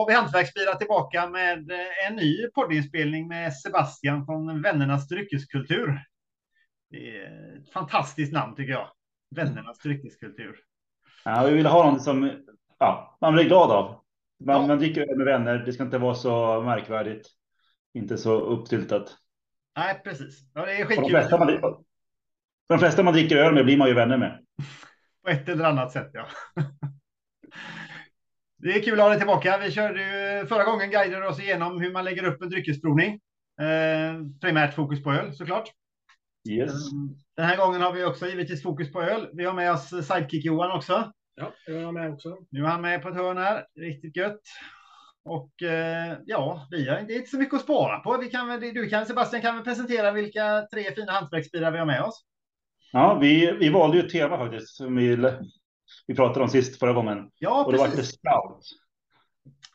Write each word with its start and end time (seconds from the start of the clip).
har 0.00 0.06
vi 0.06 0.14
Hantverksbilar 0.14 0.74
tillbaka 0.74 1.28
med 1.28 1.70
eh, 1.70 2.06
en 2.08 2.16
ny 2.16 2.46
poddinspelning 2.54 3.28
med 3.28 3.56
Sebastian 3.56 4.26
från 4.26 4.62
Vännernas 4.62 5.08
dryckeskultur. 5.08 6.00
Det 6.90 7.16
är 7.18 7.56
ett 7.58 7.72
fantastiskt 7.72 8.32
namn 8.32 8.56
tycker 8.56 8.72
jag. 8.72 8.88
Vännernas 9.36 9.78
dryckeskultur. 9.78 10.56
Ja, 11.24 11.44
vi 11.44 11.54
vill 11.54 11.66
ha 11.66 11.90
något 11.90 12.02
som 12.02 12.30
ja, 12.78 13.18
man 13.20 13.34
blir 13.34 13.44
glad 13.44 13.70
av. 13.70 14.00
Man, 14.44 14.60
ja. 14.60 14.66
man 14.66 14.78
dricker 14.78 15.16
med 15.16 15.26
vänner. 15.26 15.58
Det 15.58 15.72
ska 15.72 15.82
inte 15.82 15.98
vara 15.98 16.14
så 16.14 16.62
märkvärdigt. 16.62 17.28
Inte 17.94 18.18
så 18.18 18.40
uppstyltat. 18.40 19.16
Nej, 19.76 20.00
precis. 20.04 20.40
Ja, 20.54 20.66
det 20.66 20.72
är 20.72 20.84
skitkul. 20.84 21.04
De 21.04 21.10
flesta, 21.10 21.38
man, 21.38 21.60
de 22.68 22.78
flesta 22.78 23.02
man 23.02 23.14
dricker 23.14 23.36
öl 23.36 23.54
med 23.54 23.64
blir 23.64 23.76
man 23.76 23.88
ju 23.88 23.94
vänner 23.94 24.16
med. 24.16 24.38
På 25.24 25.30
ett 25.30 25.48
eller 25.48 25.64
annat 25.64 25.92
sätt, 25.92 26.10
ja. 26.12 26.26
Det 28.62 28.72
är 28.72 28.82
kul 28.82 29.00
att 29.00 29.04
ha 29.04 29.08
dig 29.08 29.18
tillbaka. 29.18 29.58
Vi 29.58 29.70
körde 29.70 30.00
ju 30.02 30.46
förra 30.46 30.64
gången 30.64 30.90
guidade 30.90 31.28
oss 31.28 31.40
igenom 31.40 31.80
hur 31.80 31.92
man 31.92 32.04
lägger 32.04 32.24
upp 32.24 32.42
en 32.42 32.50
dryckesprovning. 32.50 33.20
Eh, 33.60 34.24
primärt 34.40 34.74
fokus 34.74 35.02
på 35.02 35.12
öl 35.12 35.34
såklart. 35.34 35.72
Yes. 36.48 36.70
Eh, 36.70 36.76
den 37.36 37.46
här 37.46 37.56
gången 37.56 37.80
har 37.80 37.92
vi 37.92 38.04
också 38.04 38.26
givetvis 38.26 38.62
fokus 38.62 38.92
på 38.92 39.02
öl. 39.02 39.28
Vi 39.32 39.44
har 39.44 39.52
med 39.52 39.72
oss 39.72 39.88
sidekick 39.88 40.44
Johan 40.44 40.76
också. 40.76 41.12
Ja, 41.34 41.52
jag 41.66 41.76
är 41.76 41.92
med 41.92 42.12
också. 42.12 42.38
Nu 42.50 42.60
är 42.64 42.68
han 42.68 42.80
med 42.80 43.02
på 43.02 43.08
ett 43.08 43.14
hörn 43.14 43.36
här. 43.36 43.64
Riktigt 43.80 44.16
gött. 44.16 44.40
Och 45.24 45.62
eh, 45.62 46.16
ja, 46.26 46.66
vi 46.70 46.88
har, 46.88 47.00
det 47.00 47.14
är 47.14 47.16
inte 47.16 47.30
så 47.30 47.38
mycket 47.38 47.54
att 47.54 47.62
spara 47.62 47.98
på. 47.98 48.18
Vi 48.18 48.30
kan, 48.30 48.60
du 48.60 48.88
kan, 48.88 49.06
Sebastian 49.06 49.42
kan 49.42 49.54
väl 49.54 49.64
presentera 49.64 50.12
vilka 50.12 50.66
tre 50.72 50.94
fina 50.94 51.12
hantverksbilar 51.12 51.70
vi 51.70 51.78
har 51.78 51.86
med 51.86 52.02
oss. 52.02 52.24
Ja, 52.92 53.18
vi, 53.20 53.56
vi 53.60 53.68
valde 53.68 53.96
ju 53.96 54.02
ett 54.02 54.12
tema 54.12 54.38
faktiskt 54.38 54.76
som 54.76 54.96
vi 54.96 55.16
vi 56.06 56.14
pratade 56.14 56.40
om 56.40 56.48
sist 56.48 56.78
förra 56.78 56.92
gången. 56.92 57.30
Ja, 57.38 57.64
och 57.64 57.72
då 57.72 57.78
var 57.78 57.88
det 57.88 58.04
stout. 58.04 58.64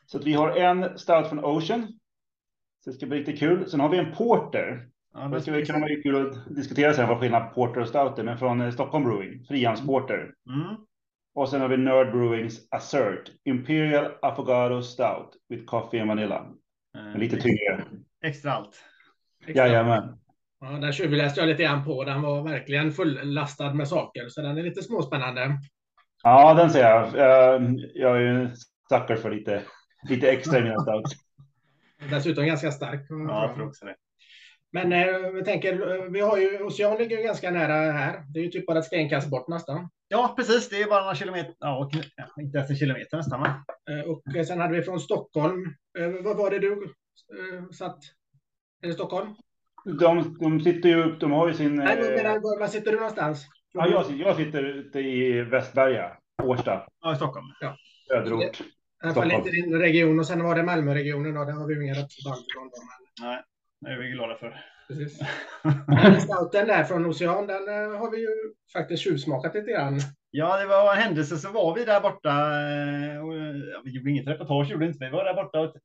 Så 0.06 0.18
att 0.18 0.24
vi 0.24 0.32
har 0.32 0.56
en 0.56 0.98
stout 0.98 1.28
från 1.28 1.44
Ocean. 1.44 1.86
Så 2.84 2.90
det 2.90 2.96
ska 2.96 3.06
bli 3.06 3.18
riktigt 3.18 3.38
kul. 3.38 3.70
Sen 3.70 3.80
har 3.80 3.88
vi 3.88 3.98
en 3.98 4.12
porter. 4.12 4.88
Ja, 5.14 5.28
det 5.28 5.40
ska 5.40 5.52
vi 5.52 5.66
kunna 5.66 5.78
vara 5.78 6.02
kul 6.02 6.26
att 6.26 6.54
diskutera 6.56 6.94
sen 6.94 7.08
vad 7.08 7.20
skillnad 7.20 7.54
porter 7.54 7.80
och 7.80 7.88
stout 7.88 8.18
är, 8.18 8.22
men 8.22 8.38
från 8.38 8.60
eh, 8.60 8.70
Stockholm 8.70 9.04
Brewing, 9.04 9.44
frihandsporter. 9.44 10.34
Mm. 10.48 10.76
Och 11.34 11.48
sen 11.48 11.60
har 11.60 11.68
vi 11.68 11.76
Nerd 11.76 12.12
Brewings 12.12 12.68
Assert, 12.70 13.30
Imperial 13.44 14.12
Affogato 14.22 14.82
Stout 14.82 15.36
with 15.48 15.64
coffee 15.64 16.00
and 16.00 16.08
vanilla. 16.08 16.46
Mm. 16.98 17.20
Lite 17.20 17.36
tyngre. 17.36 17.84
Extra 18.24 18.52
allt. 18.52 18.84
Jajamän. 19.46 20.18
Ja, 20.60 20.66
den 20.70 21.10
läste 21.10 21.40
jag 21.40 21.48
lite 21.48 21.62
grann 21.62 21.84
på. 21.84 22.04
Den 22.04 22.22
var 22.22 22.42
verkligen 22.42 22.92
fullastad 22.92 23.74
med 23.74 23.88
saker, 23.88 24.28
så 24.28 24.42
den 24.42 24.58
är 24.58 24.62
lite 24.62 24.82
småspännande. 24.82 25.58
Ja, 26.26 26.54
den 26.54 26.70
ser 26.70 26.80
jag. 26.80 27.14
Jag 27.94 28.16
är 28.16 28.20
ju 28.20 28.50
stackare 28.86 29.16
för 29.16 29.30
lite, 29.30 29.62
lite 30.08 30.30
extra 30.30 30.58
i 30.58 30.62
mina 30.62 30.80
stouts. 30.80 31.12
Dessutom 32.10 32.46
ganska 32.46 32.70
stark. 32.70 33.06
Ja, 33.08 33.46
jag 33.46 33.54
tror 33.54 33.68
också 33.68 33.84
det. 33.84 33.94
Men 34.72 34.92
eh, 34.92 35.30
vi 35.34 35.44
tänker, 35.44 35.72
eh, 35.72 36.10
vi 36.10 36.20
har 36.20 36.38
ju, 36.38 36.62
Ocean 36.62 36.98
ligger 36.98 37.22
ganska 37.22 37.50
nära 37.50 37.92
här. 37.92 38.24
Det 38.28 38.40
är 38.40 38.44
ju 38.44 38.50
typ 38.50 38.66
bara 38.66 38.78
ett 38.78 38.84
stenkast 38.84 39.30
bort 39.30 39.48
nästan. 39.48 39.88
Ja, 40.08 40.34
precis. 40.36 40.68
Det 40.68 40.82
är 40.82 40.88
bara 40.88 41.00
några 41.00 41.14
kilometer. 41.14 41.54
Ja, 41.58 41.90
inte 42.40 42.58
ens 42.58 42.70
en 42.70 42.76
kilometer 42.76 43.16
nästan. 43.16 43.40
Va? 43.40 43.64
Eh, 43.90 44.10
och 44.10 44.46
sen 44.46 44.60
hade 44.60 44.76
vi 44.76 44.82
från 44.82 45.00
Stockholm. 45.00 45.64
Eh, 45.98 46.24
vad 46.24 46.36
var 46.36 46.50
det 46.50 46.58
du 46.58 46.72
eh, 46.72 47.70
satt? 47.70 47.98
Är 48.82 48.88
det 48.88 48.94
Stockholm? 48.94 49.34
De, 49.84 50.36
de 50.40 50.60
sitter 50.60 50.88
ju, 50.88 51.16
de 51.16 51.32
har 51.32 51.48
ju 51.48 51.54
sin... 51.54 51.74
Nej, 51.74 51.96
men, 52.00 52.22
men, 52.22 52.42
var 52.42 52.66
sitter 52.66 52.90
du 52.90 52.96
någonstans? 52.96 53.46
Ja, 53.76 53.88
jag, 53.88 54.18
jag 54.18 54.36
sitter 54.36 54.62
ute 54.62 55.00
i 55.00 55.42
Västberga, 55.42 56.16
Årsta. 56.42 56.86
Ja, 57.00 57.12
i 57.12 57.16
Stockholm. 57.16 57.46
Ja. 57.60 57.76
Söderort. 58.08 58.60
I 58.60 58.64
alla 59.02 59.14
fall 59.14 59.32
inte 59.32 59.50
din 59.50 59.78
region 59.78 60.18
och 60.18 60.26
sen 60.26 60.44
var 60.44 60.54
det 60.54 60.62
Malmöregionen 60.62 61.34
då. 61.34 61.44
Där 61.44 61.52
har 61.52 61.66
vi 61.66 61.74
ingen 61.84 61.94
representant 61.94 62.46
från. 62.54 62.70
Nej, 63.22 63.42
det 63.80 63.90
är 63.90 63.98
vi 63.98 64.08
glada 64.08 64.36
för. 64.36 64.60
Precis. 64.88 65.18
Stouten 66.24 66.66
där 66.66 66.84
från 66.84 67.06
Ocean, 67.06 67.46
den 67.46 67.68
eh, 67.68 67.98
har 67.98 68.10
vi 68.10 68.20
ju 68.20 68.28
faktiskt 68.72 69.02
tjuvsmakat 69.02 69.54
lite 69.54 69.70
grann. 69.70 70.00
Ja, 70.30 70.56
det 70.56 70.66
var 70.66 70.92
en 70.92 71.02
händelse 71.02 71.36
så 71.36 71.52
var 71.52 71.74
vi 71.74 71.84
där 71.84 72.00
borta. 72.00 72.30
Eh, 72.30 73.26
och, 73.26 73.34
vi 73.84 73.90
gjorde 73.90 74.10
inget 74.10 74.28
reportage, 74.28 74.70
gjorde 74.70 74.86
inte 74.86 75.04
vi. 75.04 75.10
var 75.10 75.24
där 75.24 75.34
borta 75.34 75.60
och 75.60 75.76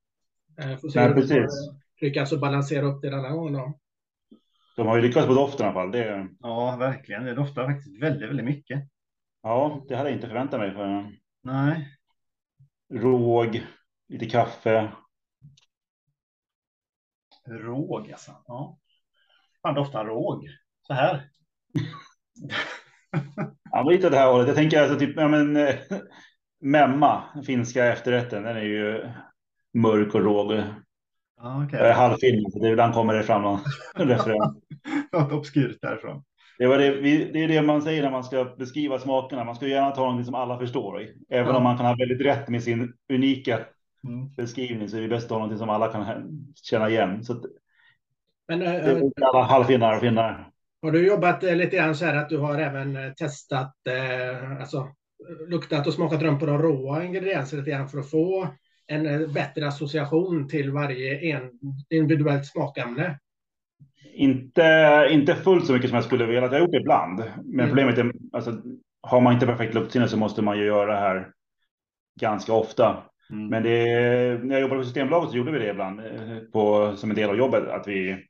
Eh, 0.61 0.77
får 0.77 0.89
se 0.89 0.99
Nej, 0.99 1.13
precis. 1.13 1.51
lyckas 2.01 2.39
balansera 2.39 2.85
upp 2.85 3.01
det 3.01 3.09
denna 3.09 3.29
gången 3.29 3.53
då. 3.53 3.79
De 4.75 4.87
har 4.87 4.95
ju 4.95 5.01
lyckats 5.01 5.27
på 5.27 5.33
doften 5.33 5.65
i 5.65 5.69
alla 5.69 5.73
fall. 5.73 5.91
Det... 5.91 6.27
Ja, 6.39 6.75
verkligen. 6.79 7.23
Det 7.25 7.33
doftar 7.33 7.65
faktiskt 7.65 8.01
väldigt, 8.01 8.29
väldigt 8.29 8.45
mycket. 8.45 8.83
Ja, 9.41 9.85
det 9.87 9.95
hade 9.95 10.09
jag 10.09 10.17
inte 10.17 10.27
förväntat 10.27 10.59
mig. 10.59 10.71
För... 10.71 11.17
Nej. 11.43 11.97
Råg, 12.93 13.65
lite 14.07 14.25
kaffe. 14.25 14.91
Råg 17.47 18.11
alltså. 18.11 18.31
Ja. 18.47 18.79
Fan 19.61 19.75
doftar 19.75 20.05
råg. 20.05 20.47
Så 20.81 20.93
här. 20.93 21.29
ja, 23.71 23.83
lite 23.83 24.09
det 24.09 24.17
här 24.17 24.31
hållet. 24.31 24.47
Jag 24.47 24.55
tänker 24.55 24.81
alltså 24.81 24.99
typ, 24.99 25.13
ja 25.15 25.27
men 25.27 25.57
eh, 25.57 25.75
memma, 26.61 27.23
finska 27.45 27.85
efterrätten, 27.85 28.43
den 28.43 28.57
är 28.57 28.61
ju 28.61 29.09
mörk 29.73 30.15
och 30.15 30.23
råg. 30.23 30.61
Ah, 31.41 31.65
okay. 31.65 31.79
är 31.79 31.93
halvfilm, 31.93 32.51
så 32.51 32.65
ibland 32.65 32.93
kommer 32.93 33.13
det 33.13 33.23
fram 33.23 33.41
någon 33.41 33.59
referens. 33.95 34.57
Något 35.11 35.31
obskyrt 35.31 35.77
därifrån. 35.81 36.23
Det, 36.57 36.67
var 36.67 36.77
det, 36.77 37.01
det 37.33 37.43
är 37.43 37.47
det 37.47 37.61
man 37.61 37.81
säger 37.81 38.03
när 38.03 38.11
man 38.11 38.23
ska 38.23 38.55
beskriva 38.57 38.99
smakerna. 38.99 39.43
Man 39.43 39.55
ska 39.55 39.67
gärna 39.67 39.91
ta 39.91 40.11
något 40.11 40.25
som 40.25 40.35
alla 40.35 40.59
förstår. 40.59 41.07
Även 41.29 41.47
ja. 41.47 41.57
om 41.57 41.63
man 41.63 41.77
kan 41.77 41.85
ha 41.85 41.95
väldigt 41.95 42.25
rätt 42.25 42.49
med 42.49 42.63
sin 42.63 42.93
unika 43.13 43.59
mm. 44.07 44.33
beskrivning 44.37 44.89
så 44.89 44.97
är 44.97 45.01
det 45.01 45.07
bäst 45.07 45.31
att 45.31 45.37
ha 45.37 45.47
något 45.47 45.57
som 45.57 45.69
alla 45.69 45.87
kan 45.87 46.05
känna 46.63 46.89
igen. 46.89 47.23
Så 47.23 47.43
Men, 48.47 48.61
äh, 48.61 48.71
det 48.71 48.91
är 48.91 49.25
alla 49.25 49.43
halvfinnar 49.43 49.95
och 49.95 50.01
finnar. 50.01 50.50
Har 50.81 50.91
du 50.91 51.07
jobbat 51.07 51.43
eh, 51.43 51.55
lite 51.55 51.75
grann 51.75 51.95
så 51.95 52.05
här 52.05 52.15
att 52.15 52.29
du 52.29 52.37
har 52.37 52.59
även 52.59 52.95
eh, 52.95 53.11
testat, 53.11 53.73
eh, 53.89 54.59
alltså 54.59 54.87
luktat 55.47 55.87
och 55.87 55.93
smakat 55.93 56.21
runt 56.21 56.39
på 56.39 56.45
de 56.45 56.61
råa 56.61 57.03
ingredienser 57.03 57.57
lite 57.57 57.71
grann 57.71 57.89
för 57.89 57.99
att 57.99 58.09
få 58.09 58.47
en 58.87 59.33
bättre 59.33 59.67
association 59.67 60.47
till 60.47 60.71
varje 60.71 61.35
en, 61.35 61.51
individuellt 61.89 62.45
smakämne? 62.45 63.19
Inte, 64.13 65.07
inte 65.11 65.35
fullt 65.35 65.65
så 65.65 65.73
mycket 65.73 65.89
som 65.89 65.95
jag 65.95 66.05
skulle 66.05 66.25
vilja. 66.25 66.41
Jag 66.41 66.49
har 66.49 66.59
gjort 66.59 66.71
det 66.71 66.77
ibland. 66.77 67.23
Men 67.43 67.59
mm. 67.59 67.67
problemet 67.67 67.97
är, 67.97 68.11
alltså, 68.31 68.61
har 69.01 69.21
man 69.21 69.33
inte 69.33 69.45
perfekt 69.45 69.73
luktsinne 69.73 70.07
så 70.07 70.17
måste 70.17 70.41
man 70.41 70.57
ju 70.57 70.65
göra 70.65 70.93
det 70.93 70.99
här 70.99 71.31
ganska 72.19 72.53
ofta. 72.53 73.03
Mm. 73.29 73.47
Men 73.47 73.63
det, 73.63 73.79
när 74.43 74.55
jag 74.55 74.61
jobbade 74.61 74.79
på 74.79 74.85
Systembolaget 74.85 75.31
så 75.31 75.37
gjorde 75.37 75.51
vi 75.51 75.59
det 75.59 75.69
ibland 75.69 76.01
på, 76.53 76.93
som 76.95 77.09
en 77.09 77.15
del 77.15 77.29
av 77.29 77.37
jobbet, 77.37 77.67
att 77.67 77.87
vi 77.87 78.25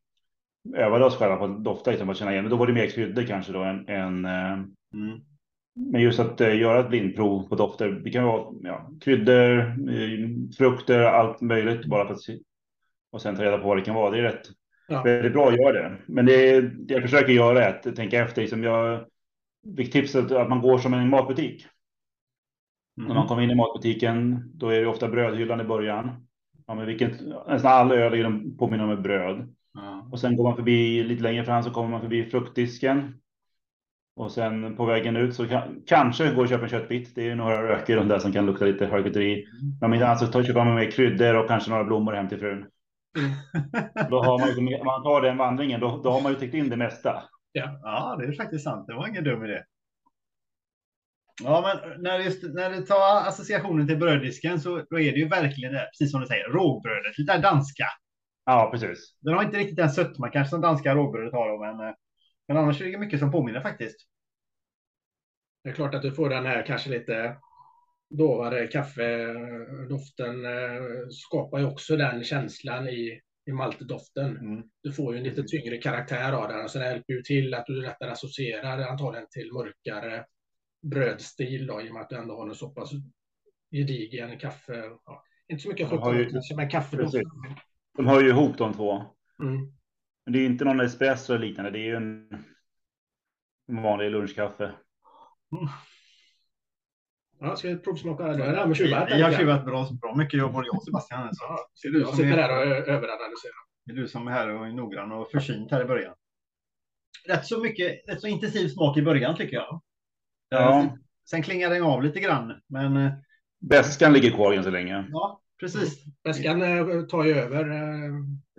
övade 0.75 1.06
oss 1.06 1.16
själva 1.16 1.36
på 1.36 1.44
att 1.44 1.63
dofta 1.63 1.92
liksom, 1.92 2.10
att 2.10 2.18
känna 2.18 2.31
igen. 2.31 2.44
Men 2.44 2.52
då 2.52 2.58
var 2.58 2.68
det 2.68 2.74
mer 2.74 2.88
kryddor 2.88 3.24
kanske 3.24 3.54
då 3.54 3.63
än, 3.63 3.88
än 3.88 4.25
eh, 4.25 4.54
mm. 4.94 5.22
Men 5.75 6.02
just 6.02 6.19
att 6.19 6.42
uh, 6.42 6.58
göra 6.58 6.80
ett 6.80 6.90
blindprov 6.90 7.50
på 7.50 7.56
dofter. 7.56 7.92
Det 7.92 8.10
kan 8.10 8.25
vara 8.25 8.54
ja, 8.62 8.92
kryddor, 9.02 9.75
frukter, 10.58 11.00
allt 11.00 11.42
möjligt 11.42 11.86
bara 11.86 12.08
för 12.08 12.13
att 12.13 12.22
se. 12.22 12.38
Och 13.12 13.22
sen 13.22 13.36
ta 13.36 13.44
reda 13.44 13.58
på 13.58 13.68
vad 13.68 13.78
det 13.78 13.81
kan 13.81 13.96
vara. 13.96 14.12
Det 14.12 14.18
är 14.18 14.24
rätt 14.24 14.50
ja. 14.88 15.04
väldigt 15.04 15.34
bra 15.34 15.48
att 15.48 15.58
göra 15.58 15.74
det. 15.74 15.98
Men 16.06 16.25
det, 16.25 16.62
det 16.62 16.94
jag 16.94 17.02
försöker 17.02 17.34
göra 17.34 17.66
är 17.66 17.69
att 17.69 17.96
tänka 17.96 18.19
efter. 18.19 18.42
Liksom 18.42 18.63
jag, 18.63 19.06
vilket 19.63 19.94
tips 19.94 20.16
är 20.16 20.36
att 20.36 20.50
man 20.50 20.62
går 20.62 20.78
som 20.78 20.94
en 20.94 21.10
matbutik. 21.10 21.66
Mm. 22.98 23.08
När 23.08 23.16
man 23.16 23.28
kommer 23.28 23.42
in 23.42 23.52
i 23.52 23.56
matbutiken, 23.56 24.52
då 24.54 24.69
är 24.69 24.81
det 24.81 24.88
ofta 24.88 25.08
brödhyllan 25.08 25.62
i 25.62 25.63
början. 25.63 26.28
Ja, 26.68 26.75
men 26.75 26.86
vilket, 26.86 27.12
nästan 27.48 27.72
all 27.72 27.92
öl 27.92 28.13
är 28.13 28.58
påminner 28.58 28.84
om 28.84 28.92
ett 28.92 29.04
bröd. 29.04 29.56
Och 30.12 30.19
sen 30.19 30.35
går 30.35 30.44
man 30.44 30.56
förbi 30.56 31.03
lite 31.03 31.23
längre 31.23 31.45
fram 31.45 31.63
så 31.63 31.71
kommer 31.71 31.89
man 31.89 32.01
förbi 32.01 32.25
fruktdisken. 32.25 33.21
Och 34.15 34.31
sen 34.31 34.75
på 34.75 34.85
vägen 34.85 35.15
ut 35.15 35.35
så 35.35 35.47
kan, 35.47 35.81
kanske 35.88 36.33
går 36.33 36.44
och 36.44 36.50
köpa 36.50 36.63
en 36.63 36.69
köttbit. 36.69 37.15
Det 37.15 37.29
är 37.29 37.35
några 37.35 37.63
röker 37.63 37.95
de 37.95 38.07
där 38.07 38.19
som 38.19 38.33
kan 38.33 38.45
lukta 38.45 38.65
lite 38.65 38.89
charkuteri. 38.89 39.45
Men 39.81 39.94
inte 39.94 40.07
annat 40.07 40.33
så 40.33 40.44
köper 40.44 40.65
man 40.65 40.75
med 40.75 40.94
kryddor 40.94 41.35
och 41.35 41.47
kanske 41.47 41.69
några 41.69 41.83
blommor 41.83 42.13
hem 42.13 42.29
till 42.29 42.39
frun. 42.39 42.65
Då 44.09 44.23
har 44.23 44.39
man 44.39 44.68
ju, 44.68 44.79
om 44.79 44.85
man 44.85 45.03
tar 45.03 45.21
den 45.21 45.38
vandringen, 45.38 45.79
då, 45.79 46.01
då 46.03 46.12
har 46.12 46.21
man 46.21 46.31
ju 46.31 46.39
täckt 46.39 46.53
in 46.53 46.69
det 46.69 46.77
mesta. 46.77 47.24
Ja. 47.51 47.79
ja, 47.83 48.15
det 48.19 48.25
är 48.25 48.33
faktiskt 48.33 48.63
sant. 48.63 48.88
Det 48.88 48.94
var 48.94 49.07
ingen 49.07 49.24
dum 49.24 49.45
idé. 49.45 49.63
Ja, 51.44 51.62
men 51.83 52.01
när, 52.01 52.19
just, 52.19 52.44
när 52.44 52.69
du 52.69 52.81
tar 52.81 53.27
associationen 53.27 53.88
till 53.88 53.97
bröddisken 53.97 54.59
så 54.59 54.85
då 54.89 55.00
är 55.00 55.12
det 55.12 55.19
ju 55.19 55.27
verkligen 55.27 55.74
det, 55.74 55.89
precis 55.91 56.12
som 56.12 56.21
du 56.21 56.27
säger, 56.27 56.50
rågbrödet, 56.50 57.13
det 57.17 57.25
där 57.25 57.41
danska. 57.41 57.85
Ja, 58.45 58.69
precis. 58.71 59.15
Den 59.19 59.33
har 59.33 59.43
inte 59.43 59.57
riktigt 59.57 59.75
den 59.75 59.89
sötma 59.89 60.29
kanske 60.29 60.49
som 60.49 60.61
danska 60.61 60.95
rågbrödet 60.95 61.33
har, 61.33 61.59
men, 61.59 61.88
eh, 61.88 61.95
men 62.47 62.57
annars 62.57 62.81
är 62.81 62.91
det 62.91 62.97
mycket 62.97 63.19
som 63.19 63.31
påminner 63.31 63.61
faktiskt. 63.61 63.97
Det 65.63 65.69
är 65.69 65.73
klart 65.73 65.95
att 65.95 66.01
du 66.01 66.11
får 66.11 66.29
den 66.29 66.45
här 66.45 66.65
kanske 66.65 66.89
lite 66.89 67.38
dovare 68.09 68.67
kaffedoften 68.67 70.45
eh, 70.45 71.07
skapar 71.11 71.59
ju 71.59 71.65
också 71.65 71.97
den 71.97 72.23
känslan 72.23 72.89
i, 72.89 73.21
i 73.45 73.51
maltdoften. 73.51 74.38
Mm. 74.38 74.63
Du 74.83 74.93
får 74.93 75.13
ju 75.13 75.17
en 75.17 75.23
lite 75.23 75.43
tyngre 75.43 75.77
karaktär 75.77 76.33
av 76.33 76.47
den 76.47 76.63
och 76.63 76.71
sen 76.71 76.81
hjälper 76.81 77.13
ju 77.13 77.21
till 77.21 77.53
att 77.53 77.65
du 77.65 77.81
lättare 77.81 78.11
associerar 78.11 78.79
antagligen 78.79 79.27
till 79.31 79.53
mörkare 79.53 80.25
brödstil 80.81 81.67
då, 81.67 81.81
i 81.81 81.89
och 81.89 81.93
med 81.93 82.01
att 82.01 82.09
du 82.09 82.15
ändå 82.15 82.35
har 82.35 82.49
en 82.49 82.55
så 82.55 82.69
pass 82.69 82.91
gedigen 83.71 84.39
kaffe. 84.39 84.83
Ja, 85.05 85.23
inte 85.47 85.63
så 85.63 85.69
mycket 85.69 85.89
frukt, 85.89 86.55
men 86.55 86.69
kaffe. 86.69 86.97
De 87.97 88.07
hör 88.07 88.21
ju 88.21 88.29
ihop 88.29 88.57
de 88.57 88.73
två. 88.73 89.03
Mm. 89.39 89.73
Men 90.25 90.33
det 90.33 90.39
är 90.39 90.45
inte 90.45 90.65
någon 90.65 90.79
espresso 90.79 91.33
eller 91.33 91.47
liknande. 91.47 91.71
Det 91.71 91.79
är 91.79 91.85
ju 91.85 91.95
en 91.95 92.27
vanlig 93.67 94.11
lunchkaffe. 94.11 94.63
Mm. 94.63 95.67
Ja, 97.39 97.55
ska 97.55 97.67
vi 97.67 97.77
provsmaka 97.77 98.23
det? 98.23 98.45
Ja, 98.45 98.65
men 98.65 98.75
tjuvat, 98.75 99.09
jag 99.09 99.25
har 99.25 99.38
tjuvat 99.38 99.65
bra, 99.65 99.89
bra 100.01 100.15
mycket 100.15 100.39
jobb 100.39 100.53
både 100.53 100.67
jag 100.67 100.75
och 100.75 100.83
Sebastian. 100.83 101.35
Så. 101.35 101.43
Ja, 101.43 101.57
ser 101.81 101.89
du 101.89 101.99
jag 101.99 102.15
sitter 102.15 102.38
där 102.38 102.57
och 102.57 102.63
överanalyserar. 102.88 103.55
Det 103.85 103.91
är 103.91 103.95
du 103.95 104.07
som 104.07 104.27
är 104.27 104.31
här 104.31 104.49
och 104.49 104.67
är 104.67 104.71
noggrann 104.71 105.11
och 105.11 105.31
försynt 105.31 105.71
här 105.71 105.81
i 105.81 105.85
början. 105.85 106.15
Rätt 107.27 107.45
så 107.45 107.59
mycket, 107.59 108.09
rätt 108.09 108.21
så 108.21 108.27
intensiv 108.27 108.67
smak 108.67 108.97
i 108.97 109.01
början 109.01 109.35
tycker 109.35 109.55
jag. 109.55 109.81
Ja. 110.49 110.97
Sen 111.29 111.43
klingar 111.43 111.69
den 111.69 111.83
av 111.83 112.03
lite 112.03 112.19
grann, 112.19 112.61
men. 112.67 112.97
Eh, 112.97 113.11
Bäskan 113.59 114.13
ligger 114.13 114.31
kvar 114.31 114.53
ganska 114.53 114.71
länge. 114.71 115.05
Ja, 115.11 115.41
precis. 115.62 116.06
Bäskan 116.24 116.62
eh, 116.62 117.02
tar 117.02 117.24
ju 117.24 117.31
över 117.31 117.69
eh, 117.69 118.12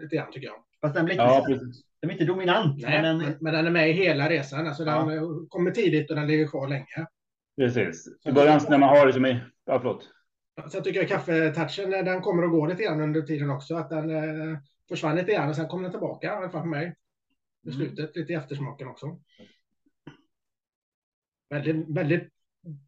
lite 0.03 0.17
grann 0.17 0.33
tycker 0.33 0.47
jag. 0.47 0.57
Fast 0.81 0.95
den 0.95 1.05
blir 1.05 1.15
inte, 1.15 1.25
ja, 1.25 1.47
den 2.01 2.11
är 2.11 2.13
inte 2.13 2.25
dominant. 2.25 2.83
Nej, 2.83 3.03
men, 3.03 3.19
den, 3.19 3.37
men 3.41 3.55
den 3.55 3.67
är 3.67 3.71
med 3.71 3.91
i 3.91 3.93
hela 3.93 4.29
resan. 4.29 4.67
Alltså 4.67 4.85
ja. 4.85 5.05
Den 5.05 5.47
kommer 5.49 5.71
tidigt 5.71 6.11
och 6.11 6.17
den 6.17 6.27
ligger 6.27 6.47
kvar 6.47 6.69
länge. 6.69 7.07
Precis. 7.57 8.09
I 8.25 8.33
början 8.33 8.61
när 8.69 8.79
man 8.79 8.89
har 8.89 9.07
det 9.07 9.13
som 9.13 9.27
i... 9.27 9.41
Ja, 9.65 9.79
förlåt. 9.79 10.09
Sen 10.73 10.83
tycker 10.83 11.01
jag 11.01 11.09
kaffetouchen, 11.09 11.91
den 11.91 12.21
kommer 12.21 12.43
att 12.43 12.51
gå 12.51 12.67
lite 12.67 12.83
grann 12.83 13.01
under 13.01 13.23
tiden 13.23 13.51
också. 13.51 13.77
Att 13.77 13.91
den 13.91 14.11
eh, 14.11 14.59
försvann 14.89 15.17
lite 15.17 15.33
grann 15.33 15.49
och 15.49 15.57
sen 15.57 15.69
kommer 15.69 15.83
den 15.83 15.93
tillbaka, 15.93 16.27
i 16.27 16.31
alla 16.31 16.51
fall 16.51 16.63
för 16.63 16.69
mig. 16.69 16.95
I 17.67 17.71
mm. 17.71 17.79
slutet, 17.79 18.17
lite 18.17 18.33
i 18.33 18.37
eftersmaken 18.37 18.89
också. 18.89 19.21
Väldigt, 21.51 21.89
väldigt 21.89 22.29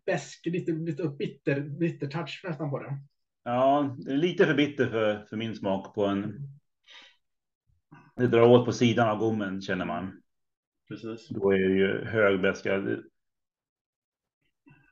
besk, 0.07 0.47
lite, 0.47 0.73
lite 0.73 1.09
bitter, 1.09 1.61
bitter 1.61 2.07
touch 2.07 2.41
nästan 2.45 2.71
på 2.71 2.79
den. 2.79 3.09
Ja, 3.45 3.97
lite 3.99 4.47
för 4.47 4.55
bitter 4.55 4.87
för, 4.87 5.25
för 5.25 5.37
min 5.37 5.55
smak 5.55 5.95
på 5.95 6.07
en. 6.07 6.35
Det 8.17 8.27
drar 8.27 8.49
åt 8.49 8.65
på 8.65 8.73
sidan 8.73 9.09
av 9.09 9.19
gommen 9.19 9.63
känner 9.63 9.85
man. 9.85 10.23
Precis. 10.89 11.29
Då 11.29 11.51
är 11.51 11.59
det 11.59 11.75
ju 11.75 12.05
hög 12.05 12.41
beska. 12.41 12.79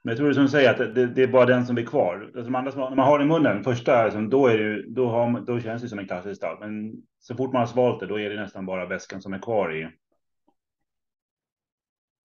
Men 0.04 0.10
jag 0.10 0.16
tror 0.16 0.28
det 0.28 0.34
som 0.34 0.42
du 0.42 0.48
säger 0.48 0.70
att 0.70 0.94
det, 0.94 1.06
det, 1.06 1.22
är 1.22 1.28
bara 1.28 1.46
den 1.46 1.66
som 1.66 1.74
blir 1.74 1.86
kvar. 1.86 2.32
Alltså, 2.36 2.54
andra, 2.54 2.88
när 2.88 2.96
man 2.96 3.06
har 3.06 3.18
den 3.18 3.28
i 3.28 3.30
munnen 3.30 3.64
första, 3.64 4.04
liksom, 4.04 4.30
då, 4.30 4.46
är 4.46 4.58
det, 4.58 4.90
då, 4.90 5.08
har, 5.08 5.40
då 5.40 5.60
känns 5.60 5.82
det 5.82 5.88
som 5.88 5.98
en 5.98 6.06
klassisk 6.06 6.36
stout. 6.36 6.60
Men 6.60 7.02
så 7.20 7.34
fort 7.34 7.52
man 7.52 7.60
har 7.60 7.66
svalt 7.66 8.00
det, 8.00 8.06
då 8.06 8.20
är 8.20 8.30
det 8.30 8.40
nästan 8.40 8.66
bara 8.66 8.86
väskan 8.86 9.22
som 9.22 9.32
är 9.32 9.38
kvar 9.38 9.76
i, 9.76 9.88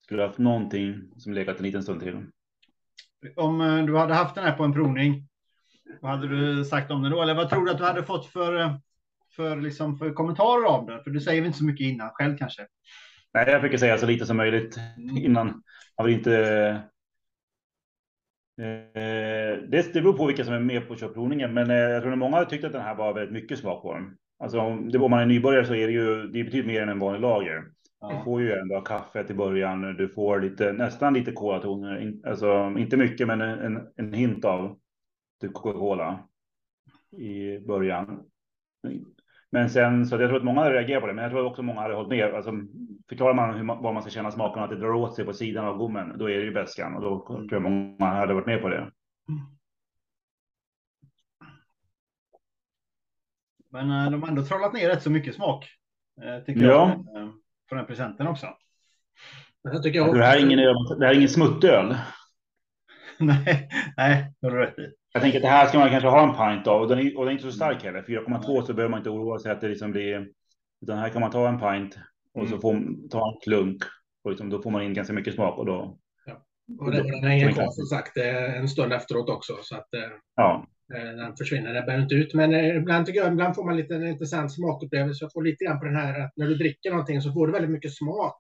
skulle 0.04 0.24
haft 0.24 0.38
någonting 0.38 1.02
som 1.18 1.34
legat 1.34 1.58
en 1.58 1.66
liten 1.66 1.84
stund 1.84 2.02
till. 2.02 2.26
Om 3.36 3.62
eh, 3.62 3.86
du 3.86 3.98
hade 3.98 4.14
haft 4.14 4.36
den 4.36 4.44
här 4.44 4.58
på 4.58 4.64
en 4.64 4.74
provning, 4.74 5.27
vad 6.02 6.12
hade 6.12 6.28
du 6.28 6.66
sagt 6.66 6.92
om 6.92 7.04
den 7.04 7.12
då? 7.12 7.22
Eller 7.22 7.36
vad 7.36 7.50
tror 7.50 7.66
du 7.66 7.72
att 7.72 7.78
du 7.78 7.84
hade 7.84 8.04
fått 8.04 8.26
för, 8.26 8.60
eh, 8.60 8.76
för, 9.36 9.56
liksom, 9.56 9.98
för 9.98 10.14
kommentarer 10.14 10.66
av 10.66 10.86
den? 10.86 11.04
För 11.04 11.10
du 11.10 11.20
säger 11.20 11.46
inte 11.46 11.58
så 11.58 11.66
mycket 11.66 11.86
innan 11.86 12.10
själv 12.10 12.38
kanske. 12.38 12.68
Nej, 13.34 13.46
jag 13.48 13.62
försöker 13.62 13.78
säga 13.78 13.98
så 13.98 14.06
lite 14.06 14.26
som 14.26 14.38
möjligt 14.38 14.78
mm. 14.98 15.18
innan. 15.18 15.64
Jag 15.98 16.04
vill 16.04 16.14
inte. 16.14 16.36
Eh, 18.62 18.88
det, 19.70 19.94
det 19.94 20.02
beror 20.02 20.14
på 20.14 20.26
vilka 20.26 20.46
som 20.46 20.54
är 20.54 20.60
med 20.60 20.88
på 20.88 20.96
körprovningen, 20.96 21.54
men 21.54 21.70
jag 21.70 22.02
tror 22.02 22.12
att 22.12 22.18
många 22.18 22.38
har 22.38 22.46
tyckt 22.46 22.64
att 22.64 22.72
den 22.72 22.82
här 22.82 22.96
var 22.96 23.14
väldigt 23.14 23.34
mycket 23.34 23.60
smak 23.60 23.82
på 23.82 23.94
den. 23.94 24.18
Alltså 24.40 24.60
om, 24.60 24.90
det, 24.90 24.98
om 24.98 25.12
man 25.12 25.20
är 25.20 25.26
nybörjare 25.26 25.66
så 25.66 25.76
är 25.76 25.88
det 25.88 25.94
ju 25.94 26.28
det 26.28 26.40
är 26.40 26.44
betydligt 26.44 26.68
mer 26.68 26.82
än 26.82 26.90
en 26.90 27.00
vanlig 27.00 27.22
lager. 27.22 27.64
Ja. 28.02 28.14
Du 28.18 28.24
får 28.24 28.42
ju 28.42 28.54
ändå 28.54 28.82
kaffe 28.82 29.24
till 29.24 29.36
början. 29.36 29.82
Du 29.82 30.10
får 30.10 30.42
lite, 30.42 30.74
nästan 30.74 31.14
lite 31.14 31.32
kolatoner. 31.32 32.14
Alltså 32.28 32.76
inte 32.78 32.98
mycket, 32.98 33.28
men 33.28 33.42
en, 33.42 33.88
en 33.96 34.14
hint 34.14 34.46
av 34.46 34.78
Coca-Cola 35.40 36.20
i 37.12 37.60
början. 37.60 38.24
Men 39.50 39.70
sen 39.70 40.06
så 40.06 40.16
jag 40.16 40.30
tror 40.30 40.38
att 40.38 40.46
många 40.46 40.62
hade 40.62 40.76
reagerat 40.76 41.02
på 41.02 41.08
det, 41.08 41.14
men 41.14 41.24
jag 41.24 41.32
tror 41.32 41.46
också 41.46 41.62
många 41.62 41.82
hade 41.82 41.96
hållit 41.96 42.10
med. 42.10 42.36
Alltså, 42.36 42.52
förklarar 43.10 43.34
man 43.34 43.56
hur, 43.58 43.82
vad 43.82 43.94
man 43.94 44.04
ska 44.04 44.12
känna 44.12 44.32
smaken 44.32 44.64
att 44.64 44.70
det 44.70 44.80
drar 44.80 44.94
åt 44.94 45.16
sig 45.16 45.26
på 45.26 45.34
sidan 45.34 45.66
av 45.66 45.78
gommen, 45.78 46.18
då 46.18 46.30
är 46.30 46.38
det 46.38 46.44
ju 46.44 46.54
bäskan 46.54 46.96
och 46.96 47.02
då 47.02 47.26
tror 47.26 47.54
jag 47.54 47.62
många 47.62 48.06
hade 48.06 48.34
varit 48.34 48.48
med 48.48 48.62
på 48.62 48.70
det. 48.70 48.92
Men 53.70 53.92
eh, 53.92 54.12
de 54.12 54.22
har 54.22 54.30
ändå 54.30 54.46
trollat 54.46 54.74
ner 54.74 54.90
rätt 54.90 55.04
så 55.04 55.10
mycket 55.10 55.36
smak. 55.36 55.66
Eh, 56.22 56.44
tycker 56.44 56.66
ja. 56.66 57.04
jag. 57.14 57.24
Eh, 57.24 57.30
på 57.70 57.76
den 57.76 57.86
presenten 57.86 58.28
också. 58.28 58.48
Jag 59.62 59.84
tycker 59.84 60.00
jag... 60.00 60.16
Det, 60.16 60.26
här 60.26 60.38
är 60.38 60.46
ingen, 60.46 60.60
det 61.00 61.06
här 61.06 61.14
är 61.14 61.18
ingen 61.18 61.30
smuttöl. 61.30 61.98
nej, 63.20 63.70
nej, 63.98 64.34
det 64.40 64.48
har 64.48 64.56
du 64.56 64.62
rätt 64.66 64.80
i. 64.80 64.94
Jag 65.18 65.22
tänker 65.22 65.40
att 65.40 65.44
det 65.44 65.50
här 65.50 65.68
ska 65.68 65.80
man 65.80 65.90
kanske 65.90 66.10
ha 66.10 66.24
en 66.24 66.56
pint 66.56 66.68
av 66.68 66.82
och 66.82 66.88
den 66.88 67.00
är, 67.00 67.18
och 67.18 67.26
den 67.26 67.28
är 67.28 67.38
inte 67.38 67.52
så 67.52 67.52
stark 67.52 67.84
heller. 67.84 68.02
4,2 68.02 68.62
så 68.62 68.74
behöver 68.74 68.90
man 68.90 69.00
inte 69.00 69.10
oroa 69.10 69.40
sig 69.40 69.52
att 69.52 69.62
det 69.62 69.68
liksom 69.68 69.92
blir. 69.92 70.28
Utan 70.82 70.98
här 70.98 71.10
kan 71.10 71.22
man 71.22 71.32
ta 71.32 71.48
en 71.48 71.60
pint 71.60 71.98
och 72.34 72.42
mm. 72.42 72.52
så 72.52 72.60
får 72.60 72.74
man 72.74 73.10
ta 73.10 73.32
en 73.32 73.40
klunk 73.44 73.84
och 74.24 74.32
liksom, 74.32 74.50
då 74.50 74.62
får 74.62 74.72
man 74.72 74.82
in 74.82 74.94
ganska 74.94 75.14
mycket 75.14 75.36
smak 75.36 75.58
och 75.58 75.66
då. 75.66 75.98
Ja. 76.26 76.46
Och 76.80 76.92
den, 76.92 77.08
den 77.08 77.24
hänger 77.24 77.52
kvar 77.52 77.72
som 77.72 77.86
sagt 77.86 78.18
en 78.18 78.68
stund 78.68 78.94
efteråt 78.94 79.30
också 79.30 79.54
så 79.62 79.76
att. 79.76 79.94
Eh, 79.94 80.10
ja. 80.36 80.68
Eh, 80.94 81.16
den 81.16 81.36
försvinner, 81.36 81.74
den 81.74 81.86
bär 81.86 82.02
inte 82.02 82.16
ut. 82.16 82.34
Men 82.34 82.54
eh, 82.54 82.76
ibland, 82.76 83.06
tycker 83.06 83.20
jag, 83.20 83.32
ibland 83.32 83.56
får 83.56 83.64
man 83.64 83.78
lite 83.78 83.96
en 83.96 84.08
intressant 84.08 84.54
smakupplevelse. 84.54 85.24
Jag 85.24 85.34
får 85.34 85.44
lite 85.44 85.64
grann 85.64 85.80
på 85.80 85.86
den 85.86 85.96
här 85.96 86.20
att 86.20 86.32
när 86.36 86.48
du 86.48 86.56
dricker 86.56 86.90
någonting 86.90 87.22
så 87.22 87.32
får 87.32 87.48
du 87.48 87.54
väldigt 87.54 87.72
mycket 87.72 87.94
smak. 87.94 88.40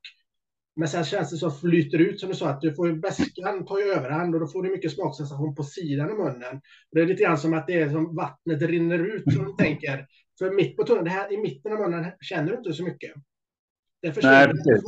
Men 0.77 0.87
sen 0.87 1.03
känns 1.03 1.31
det 1.31 1.37
som 1.37 1.51
flyter 1.51 1.97
ut 1.97 2.19
som 2.19 2.29
du 2.29 2.35
sa, 2.35 2.49
att 2.49 2.61
du 2.61 2.75
får 2.75 2.91
bäskan 2.91 3.65
tar 3.65 3.79
ju 3.79 3.85
överhand 3.85 4.35
och 4.35 4.41
då 4.41 4.47
får 4.47 4.63
du 4.63 4.69
mycket 4.69 4.91
smaksensation 4.91 5.55
på 5.55 5.63
sidan 5.63 6.11
av 6.11 6.17
munnen. 6.17 6.61
Det 6.91 7.01
är 7.01 7.05
lite 7.05 7.23
grann 7.23 7.37
som 7.37 7.53
att 7.53 7.67
det 7.67 7.73
är 7.73 7.89
som 7.89 8.15
vattnet 8.15 8.61
rinner 8.61 8.99
ut 8.99 9.33
som 9.33 9.45
du 9.45 9.53
tänker. 9.63 10.07
För 10.39 10.51
mitt 10.51 10.77
på 10.77 10.83
tunnan, 10.83 11.03
det 11.03 11.09
här 11.09 11.33
i 11.33 11.37
mitten 11.37 11.73
av 11.73 11.79
munnen 11.79 12.11
känner 12.21 12.51
du 12.51 12.57
inte 12.57 12.73
så 12.73 12.83
mycket. 12.83 13.11
Det 14.01 14.13
försvinner 14.13 14.53
Nej, 14.65 14.81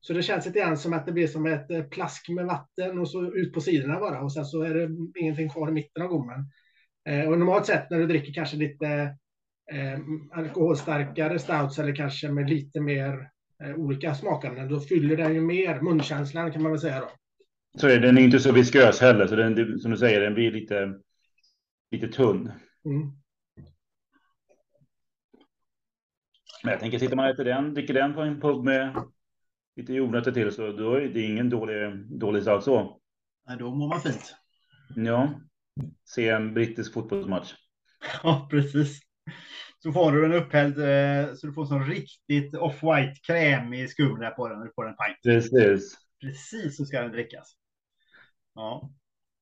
Så 0.00 0.12
det 0.12 0.22
känns 0.22 0.46
lite 0.46 0.58
grann 0.58 0.78
som 0.78 0.92
att 0.92 1.06
det 1.06 1.12
blir 1.12 1.26
som 1.26 1.46
ett 1.46 1.70
eh, 1.70 1.82
plask 1.82 2.28
med 2.28 2.46
vatten 2.46 2.98
och 2.98 3.10
så 3.10 3.34
ut 3.34 3.52
på 3.52 3.60
sidorna 3.60 4.00
bara 4.00 4.20
och 4.20 4.32
sen 4.32 4.44
så 4.44 4.62
är 4.62 4.74
det 4.74 4.88
ingenting 5.20 5.50
kvar 5.50 5.68
i 5.68 5.72
mitten 5.72 6.02
av 6.02 6.08
gommen. 6.08 6.50
Eh, 7.08 7.28
och 7.28 7.38
normalt 7.38 7.66
sett 7.66 7.90
när 7.90 7.98
du 7.98 8.06
dricker 8.06 8.32
kanske 8.32 8.56
lite 8.56 8.86
eh, 9.72 9.98
alkoholstarkare 10.32 11.38
stouts 11.38 11.78
eller 11.78 11.94
kanske 11.94 12.28
med 12.28 12.50
lite 12.50 12.80
mer 12.80 13.30
olika 13.76 14.14
smakande, 14.14 14.62
då 14.62 14.80
fyller 14.80 15.16
den 15.16 15.34
ju 15.34 15.40
mer 15.40 15.80
munkänslan 15.80 16.52
kan 16.52 16.62
man 16.62 16.72
väl 16.72 16.80
säga 16.80 17.00
då. 17.00 17.10
Så 17.80 17.88
är 17.88 18.00
den 18.00 18.18
är 18.18 18.22
inte 18.22 18.40
så 18.40 18.52
viskös 18.52 19.00
heller, 19.00 19.26
så 19.26 19.36
den, 19.36 19.78
som 19.78 19.90
du 19.90 19.96
säger, 19.96 20.20
den 20.20 20.34
blir 20.34 20.52
lite. 20.52 21.00
lite 21.90 22.08
tunn. 22.08 22.52
Mm. 22.84 23.12
Men 26.62 26.70
jag 26.70 26.80
tänker, 26.80 26.98
sitter 26.98 27.16
man 27.16 27.30
äter 27.30 27.44
den, 27.44 27.74
dricker 27.74 27.94
den 27.94 28.14
på 28.14 28.20
en 28.20 28.40
pub 28.40 28.64
med 28.64 29.04
lite 29.76 29.92
jordnötter 29.92 30.32
till 30.32 30.52
så 30.52 30.72
då 30.72 30.94
är 30.94 31.00
det 31.00 31.20
ingen 31.20 31.50
dålig, 31.50 31.92
dålig 32.18 32.42
salt 32.42 32.64
så. 32.64 33.00
Nej, 33.46 33.56
då 33.58 33.74
mår 33.74 33.88
man 33.88 34.00
fint. 34.00 34.34
Ja, 34.96 35.40
se 36.04 36.28
en 36.28 36.54
brittisk 36.54 36.94
fotbollsmatch. 36.94 37.54
Ja, 38.22 38.48
precis. 38.50 39.00
Så 39.78 39.92
får 39.92 40.12
du 40.12 40.24
en 40.24 40.32
upphälld 40.32 40.78
eh, 40.78 41.34
så 41.34 41.46
du 41.46 41.52
får 41.52 41.66
sån 41.66 41.86
riktigt 41.86 42.54
off-white 42.54 43.14
krämig 43.26 43.90
skum 43.90 44.24
på 44.36 44.48
den. 44.48 44.60
Du 44.60 44.72
får 44.74 44.88
en 44.88 44.94
pint. 44.94 45.22
Precis. 45.22 45.98
Precis 46.20 46.76
så 46.76 46.84
ska 46.84 47.02
den 47.02 47.12
drickas. 47.12 47.54
Ja. 48.54 48.90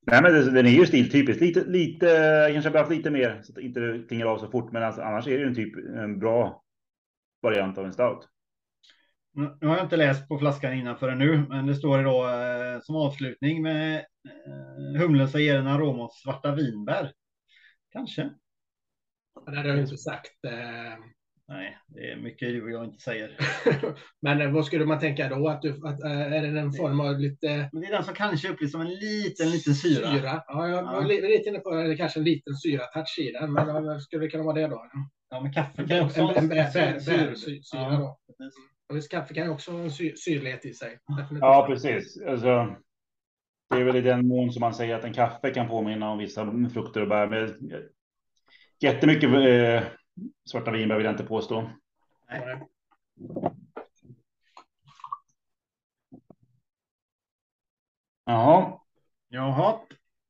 Nej, 0.07 0.23
men 0.23 0.55
den 0.55 0.67
är 0.67 0.71
ju 0.71 0.87
stiltypisk. 0.87 1.41
Lite, 1.41 1.65
lite, 1.65 2.51
kanske 2.53 2.71
behövt 2.71 2.91
lite 2.91 3.11
mer 3.11 3.41
så 3.43 3.53
att 3.53 3.57
det 3.57 3.63
inte 3.63 4.05
klingar 4.09 4.27
av 4.27 4.39
så 4.39 4.49
fort. 4.49 4.73
Men 4.73 4.83
alltså, 4.83 5.03
annars 5.03 5.27
är 5.27 5.39
det 5.39 5.47
en 5.47 5.55
typ 5.55 5.77
en 5.77 6.19
bra 6.19 6.63
variant 7.43 7.79
av 7.79 7.87
en 7.87 7.93
stout. 7.93 8.29
Nu 9.61 9.67
har 9.67 9.77
jag 9.77 9.85
inte 9.85 9.97
läst 9.97 10.29
på 10.29 10.39
flaskan 10.39 10.75
innan 10.75 10.99
förrän 10.99 11.19
nu, 11.19 11.47
men 11.49 11.67
det 11.67 11.75
står 11.75 12.03
då 12.03 12.29
eh, 12.29 12.81
som 12.81 12.97
avslutning 12.97 13.63
med 13.63 13.97
eh, 13.97 15.01
humlen 15.01 15.29
så 15.29 15.39
ger 15.39 15.59
en 15.59 15.67
arom 15.67 16.01
av 16.01 16.09
svarta 16.09 16.55
vinbär. 16.55 17.13
Kanske. 17.93 18.31
Det 19.47 19.57
hade 19.57 19.69
jag 19.69 19.79
inte 19.79 19.97
sagt. 19.97 20.45
Eh... 20.45 20.99
Nej, 21.49 21.79
det 21.89 22.11
är 22.11 22.17
mycket 22.17 22.49
du 22.49 22.63
och 22.63 22.71
jag 22.71 22.85
inte 22.85 23.03
säger. 23.03 23.37
Men 24.23 24.41
eh, 24.41 24.53
vad 24.53 24.67
skulle 24.67 24.85
man 24.85 24.99
tänka 24.99 25.29
då? 25.29 25.49
Att 25.49 25.63
du, 25.63 25.71
att, 25.71 26.05
äh, 26.05 26.33
är 26.33 26.43
det 26.43 26.61
en 26.61 26.73
form 26.73 27.01
av 27.01 27.19
lite... 27.19 27.69
Men 27.73 27.83
det 27.83 27.89
är 27.89 27.93
den 27.93 28.05
som 28.05 28.15
kanske 28.15 28.49
upplevs 28.49 28.73
som 28.73 28.81
en 28.81 28.95
liten, 28.95 29.51
liten 29.51 29.75
syra. 29.75 30.13
syra. 30.13 30.43
Ja, 30.47 30.69
jag 30.69 30.83
var 30.83 31.03
ja. 31.03 31.29
lite 31.29 31.49
inne 31.49 31.59
på 31.59 31.71
det, 31.71 31.97
kanske 31.97 32.21
en 32.21 32.25
liten 32.25 32.55
syratouch 32.55 33.19
i 33.19 33.33
den. 33.33 33.53
Men 33.53 33.85
vad 33.85 34.03
skulle 34.03 34.25
det 34.25 34.31
kunna 34.31 34.45
vara 34.45 34.55
det 34.55 34.67
då? 34.67 34.87
Ja, 35.31 35.41
men 35.41 35.53
kaffe 35.53 35.89
kan 35.89 36.01
också 36.01 36.21
en, 36.21 36.37
en 36.37 36.49
bärsyra 36.49 37.99
då. 37.99 38.19
Och 38.89 39.11
kaffe 39.11 39.35
kan 39.35 39.45
ju 39.45 39.51
också 39.51 39.73
ha 39.73 39.81
en 39.81 39.91
sy 39.91 40.17
syrlighet 40.17 40.65
i 40.65 40.75
sig. 40.75 40.99
Ja, 41.41 41.67
precis. 41.69 42.23
Alltså, 42.29 42.77
det 43.71 43.77
är 43.77 43.85
väl 43.85 43.97
i 43.97 44.01
den 44.01 44.29
mån 44.29 44.53
som 44.53 44.61
man 44.61 44.75
säger 44.75 44.95
att 44.95 45.05
en 45.05 45.13
kaffe 45.13 45.51
kan 45.51 45.69
påminna 45.69 46.11
om 46.11 46.19
vissa 46.19 46.69
frukter 46.73 47.01
och 47.01 47.09
bär. 47.09 47.27
Men 47.27 47.71
jättemycket 48.81 49.31
eh, 49.31 49.89
svarta 50.51 50.71
vinbär 50.71 50.97
vill 50.97 51.05
jag 51.05 51.15
inte 51.15 51.25
påstå. 51.25 51.71
Nej. 52.31 52.63
Jaha. 58.25 58.79
Jaha. 59.29 59.79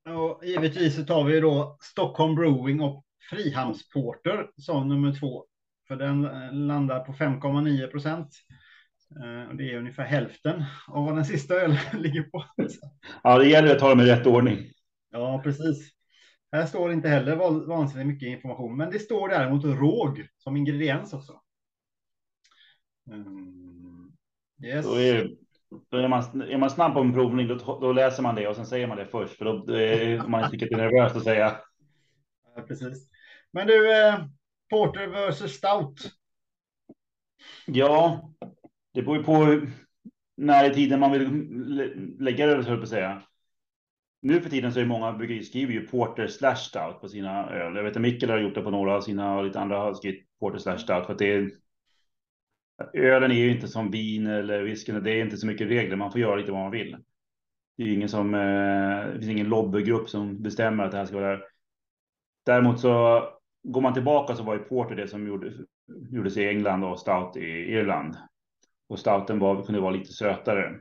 Och 0.09 0.45
givetvis 0.45 0.97
så 0.97 1.05
tar 1.05 1.25
vi 1.25 1.41
då 1.41 1.79
Stockholm 1.81 2.35
Brewing 2.35 2.81
och 2.81 3.05
Frihamnsporter 3.31 4.51
som 4.57 4.89
nummer 4.89 5.21
två. 5.21 5.45
För 5.89 5.97
den 5.97 6.25
eh, 6.25 6.53
landar 6.53 7.01
på 7.01 7.13
5,9 7.13 7.87
procent. 7.87 8.29
Eh, 9.11 9.57
det 9.57 9.73
är 9.73 9.79
ungefär 9.79 10.05
hälften 10.05 10.65
av 10.89 11.05
vad 11.05 11.15
den 11.15 11.25
sista 11.25 11.55
ölen 11.55 11.79
ligger 12.03 12.23
på. 12.23 12.45
Ja, 13.23 13.39
det 13.39 13.49
gäller 13.49 13.73
att 13.73 13.79
ta 13.79 13.89
dem 13.89 14.01
i 14.01 14.07
rätt 14.07 14.27
ordning. 14.27 14.59
Ja, 15.11 15.41
precis. 15.45 15.96
Här 16.57 16.67
står 16.67 16.93
inte 16.93 17.09
heller 17.09 17.37
vansinnigt 17.67 18.09
mycket 18.09 18.29
information, 18.29 18.77
men 18.77 18.91
det 18.91 18.99
står 18.99 19.29
däremot 19.29 19.65
råg 19.65 20.29
som 20.37 20.57
ingrediens 20.57 21.13
också. 21.13 21.41
Mm. 23.11 24.13
Yes. 24.65 24.87
Då 24.87 25.01
är, 25.01 25.31
då 25.89 25.97
är, 25.97 26.09
man, 26.09 26.43
är 26.43 26.59
man 26.59 26.71
snabb 26.71 26.95
på 26.95 27.01
en 27.01 27.13
provning, 27.13 27.49
då, 27.49 27.79
då, 27.81 27.93
läser 27.93 28.23
man 28.23 28.35
det 28.35 28.49
och 28.49 28.57
sen 28.57 28.67
säger 28.67 28.87
man 28.87 28.97
det 28.97 29.07
först, 29.07 29.39
för 29.39 29.45
då 29.45 29.75
är 29.75 30.29
man 30.29 30.55
inte 30.55 30.77
nervös 30.77 31.17
att 31.17 31.25
säga. 31.25 31.61
Ja, 32.57 32.63
precis. 32.63 33.11
Men 33.51 33.67
du, 33.67 33.93
eh, 33.93 34.25
Porter 34.71 35.07
versus 35.07 35.53
Stout. 35.53 36.13
Ja, 37.67 38.31
det 38.95 39.03
beror 39.03 39.17
ju 39.17 39.25
på 39.25 39.67
när 40.37 40.71
i 40.71 40.75
tiden 40.75 41.01
man 41.01 41.13
vill 41.13 41.29
lägga 42.21 42.47
det, 42.47 42.63
höll 42.63 42.77
på 42.77 42.83
att 42.83 42.89
säga. 42.89 43.23
Nu 44.21 44.41
för 44.41 44.51
tiden 44.51 44.73
så 44.73 44.81
är 44.81 44.85
många 44.85 45.13
bryggerier 45.13 45.43
skriver 45.43 45.73
ju 45.73 45.87
Porter 45.87 46.27
slash 46.27 46.57
Stout 46.57 47.01
på 47.01 47.09
sina 47.09 47.51
öl. 47.51 47.77
Jag 47.77 47.83
vet 47.83 47.97
att 47.97 48.03
Mikkel 48.03 48.31
har 48.31 48.39
gjort 48.39 48.55
det 48.55 48.63
på 48.63 48.71
några 48.71 48.97
av 48.97 49.01
sina 49.01 49.39
och 49.39 49.45
lite 49.45 49.61
andra 49.61 49.79
har 49.79 49.95
skrivit 49.95 50.27
Porter 50.41 50.59
slash 50.59 50.79
Stout 50.79 51.07
för 51.07 51.13
att 51.13 51.19
det 51.19 51.33
är. 51.33 51.51
Ölen 52.93 53.31
är 53.31 53.35
ju 53.35 53.51
inte 53.51 53.69
som 53.69 53.91
vin 53.91 54.27
eller 54.27 54.63
whisky. 54.63 54.93
Det 54.93 55.11
är 55.11 55.25
inte 55.25 55.37
så 55.37 55.47
mycket 55.47 55.69
regler. 55.69 55.97
Man 55.97 56.13
får 56.13 56.21
göra 56.21 56.37
lite 56.37 56.53
vad 56.53 56.61
man 56.61 56.71
vill. 56.71 56.97
Det 57.77 57.83
är 57.83 57.93
ingen 57.93 58.09
som. 58.09 58.35
Eh, 58.35 59.07
det 59.07 59.19
finns 59.19 59.31
ingen 59.31 59.49
lobbygrupp 59.49 60.09
som 60.09 60.43
bestämmer 60.43 60.85
att 60.85 60.91
det 60.91 60.97
här 60.97 61.07
ska 61.07 61.21
vara. 61.21 61.41
Däremot 62.47 62.81
så 62.81 63.23
går 63.63 63.81
man 63.81 63.95
tillbaka 63.95 64.35
så 64.35 64.43
var 64.43 64.55
ju 64.55 64.61
Porter 64.61 64.97
det 64.97 65.09
som 65.09 65.27
gjorde, 65.27 65.53
gjordes 66.11 66.37
i 66.37 66.49
England 66.49 66.85
och 66.85 66.99
Stout 66.99 67.37
i 67.37 67.73
Irland. 67.73 68.17
Och 68.89 68.99
Stouten 68.99 69.39
var, 69.39 69.63
kunde 69.63 69.81
vara 69.81 69.91
lite 69.91 70.13
sötare. 70.13 70.75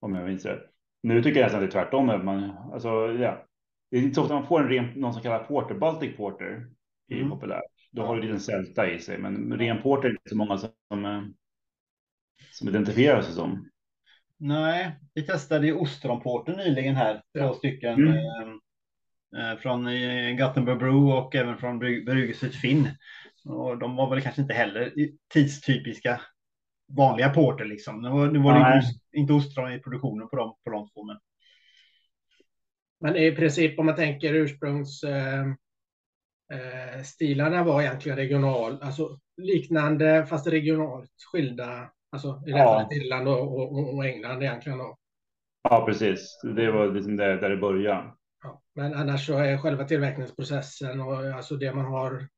Om 0.00 0.14
jag 0.14 0.26
minns 0.26 0.44
rätt. 0.44 0.77
Nu 1.08 1.22
tycker 1.22 1.40
jag 1.40 1.46
nästan 1.46 1.60
det 1.60 1.66
är 1.66 1.70
tvärtom. 1.70 2.06
Man, 2.06 2.50
alltså, 2.72 2.88
ja. 3.12 3.44
Det 3.90 3.96
är 3.96 4.02
inte 4.02 4.14
så 4.14 4.22
ofta 4.22 4.34
man 4.34 4.46
får 4.46 4.60
en 4.62 4.68
ren, 4.68 4.92
någon 4.96 5.12
som 5.12 5.22
kallar 5.22 5.44
porter, 5.44 5.74
Baltic 5.74 6.16
porter, 6.16 6.66
är 7.08 7.16
mm. 7.16 7.30
populärt. 7.30 7.62
Då 7.92 8.02
har 8.02 8.16
du 8.16 8.30
en 8.30 8.40
sälta 8.40 8.90
i 8.90 8.98
sig, 8.98 9.18
men 9.18 9.58
ren 9.58 9.82
porter 9.82 10.08
är 10.08 10.12
inte 10.12 10.28
så 10.28 10.36
många 10.36 10.58
som, 10.58 10.70
som 12.52 12.68
identifierar 12.68 13.22
sig 13.22 13.34
som. 13.34 13.68
Nej, 14.36 14.96
vi 15.14 15.22
testade 15.22 15.66
ju 15.66 15.74
ostronporter 15.74 16.56
nyligen 16.56 16.96
här, 16.96 17.22
två 17.38 17.54
stycken. 17.54 17.94
Mm. 17.94 18.14
Eh, 18.14 18.58
Eh, 19.36 19.58
från 19.58 19.86
eh, 19.86 20.36
Gothenburg 20.36 20.78
Brew 20.78 21.12
och 21.18 21.34
även 21.34 21.58
från 21.58 21.78
Bryggelset 21.78 22.54
Finn. 22.54 22.88
Och 23.44 23.78
de 23.78 23.96
var 23.96 24.10
väl 24.10 24.20
kanske 24.20 24.42
inte 24.42 24.54
heller 24.54 24.92
tidstypiska 25.32 26.20
vanliga 26.88 27.28
porter 27.28 27.64
liksom. 27.64 28.02
Nu 28.02 28.08
var, 28.08 28.26
nu 28.26 28.38
var 28.38 28.54
det 28.54 28.82
inte 29.18 29.32
ostron 29.32 29.72
i 29.72 29.78
produktionen 29.78 30.28
på 30.28 30.36
dem 30.36 30.56
på 30.64 30.70
de 30.70 30.88
två. 30.88 31.04
Men... 31.04 31.16
men 33.00 33.16
i 33.16 33.32
princip 33.32 33.78
om 33.78 33.86
man 33.86 33.96
tänker 33.96 34.34
ursprungs 34.34 35.04
eh, 35.04 35.40
eh, 36.52 37.64
var 37.64 37.82
egentligen 37.82 38.18
regional, 38.18 38.82
alltså 38.82 39.18
liknande 39.36 40.26
fast 40.26 40.46
regionalt 40.46 41.10
skilda. 41.32 41.90
Alltså 42.10 42.42
i 42.46 42.50
ja. 42.50 42.88
Irland 42.92 43.28
och, 43.28 43.58
och, 43.58 43.94
och, 43.94 44.06
England 44.06 44.42
egentligen. 44.42 44.78
Då. 44.78 44.96
Ja, 45.62 45.84
precis. 45.86 46.40
Det 46.56 46.70
var 46.70 46.92
liksom 46.92 47.16
där, 47.16 47.36
där 47.36 47.50
det 47.50 47.56
började. 47.56 48.12
Ja, 48.42 48.62
men 48.74 48.94
annars 48.94 49.26
så 49.26 49.38
är 49.38 49.58
själva 49.58 49.84
tillverkningsprocessen 49.84 51.00
och 51.00 51.16
alltså 51.16 51.56
det 51.56 51.74
man 51.74 51.84
har, 51.84 52.28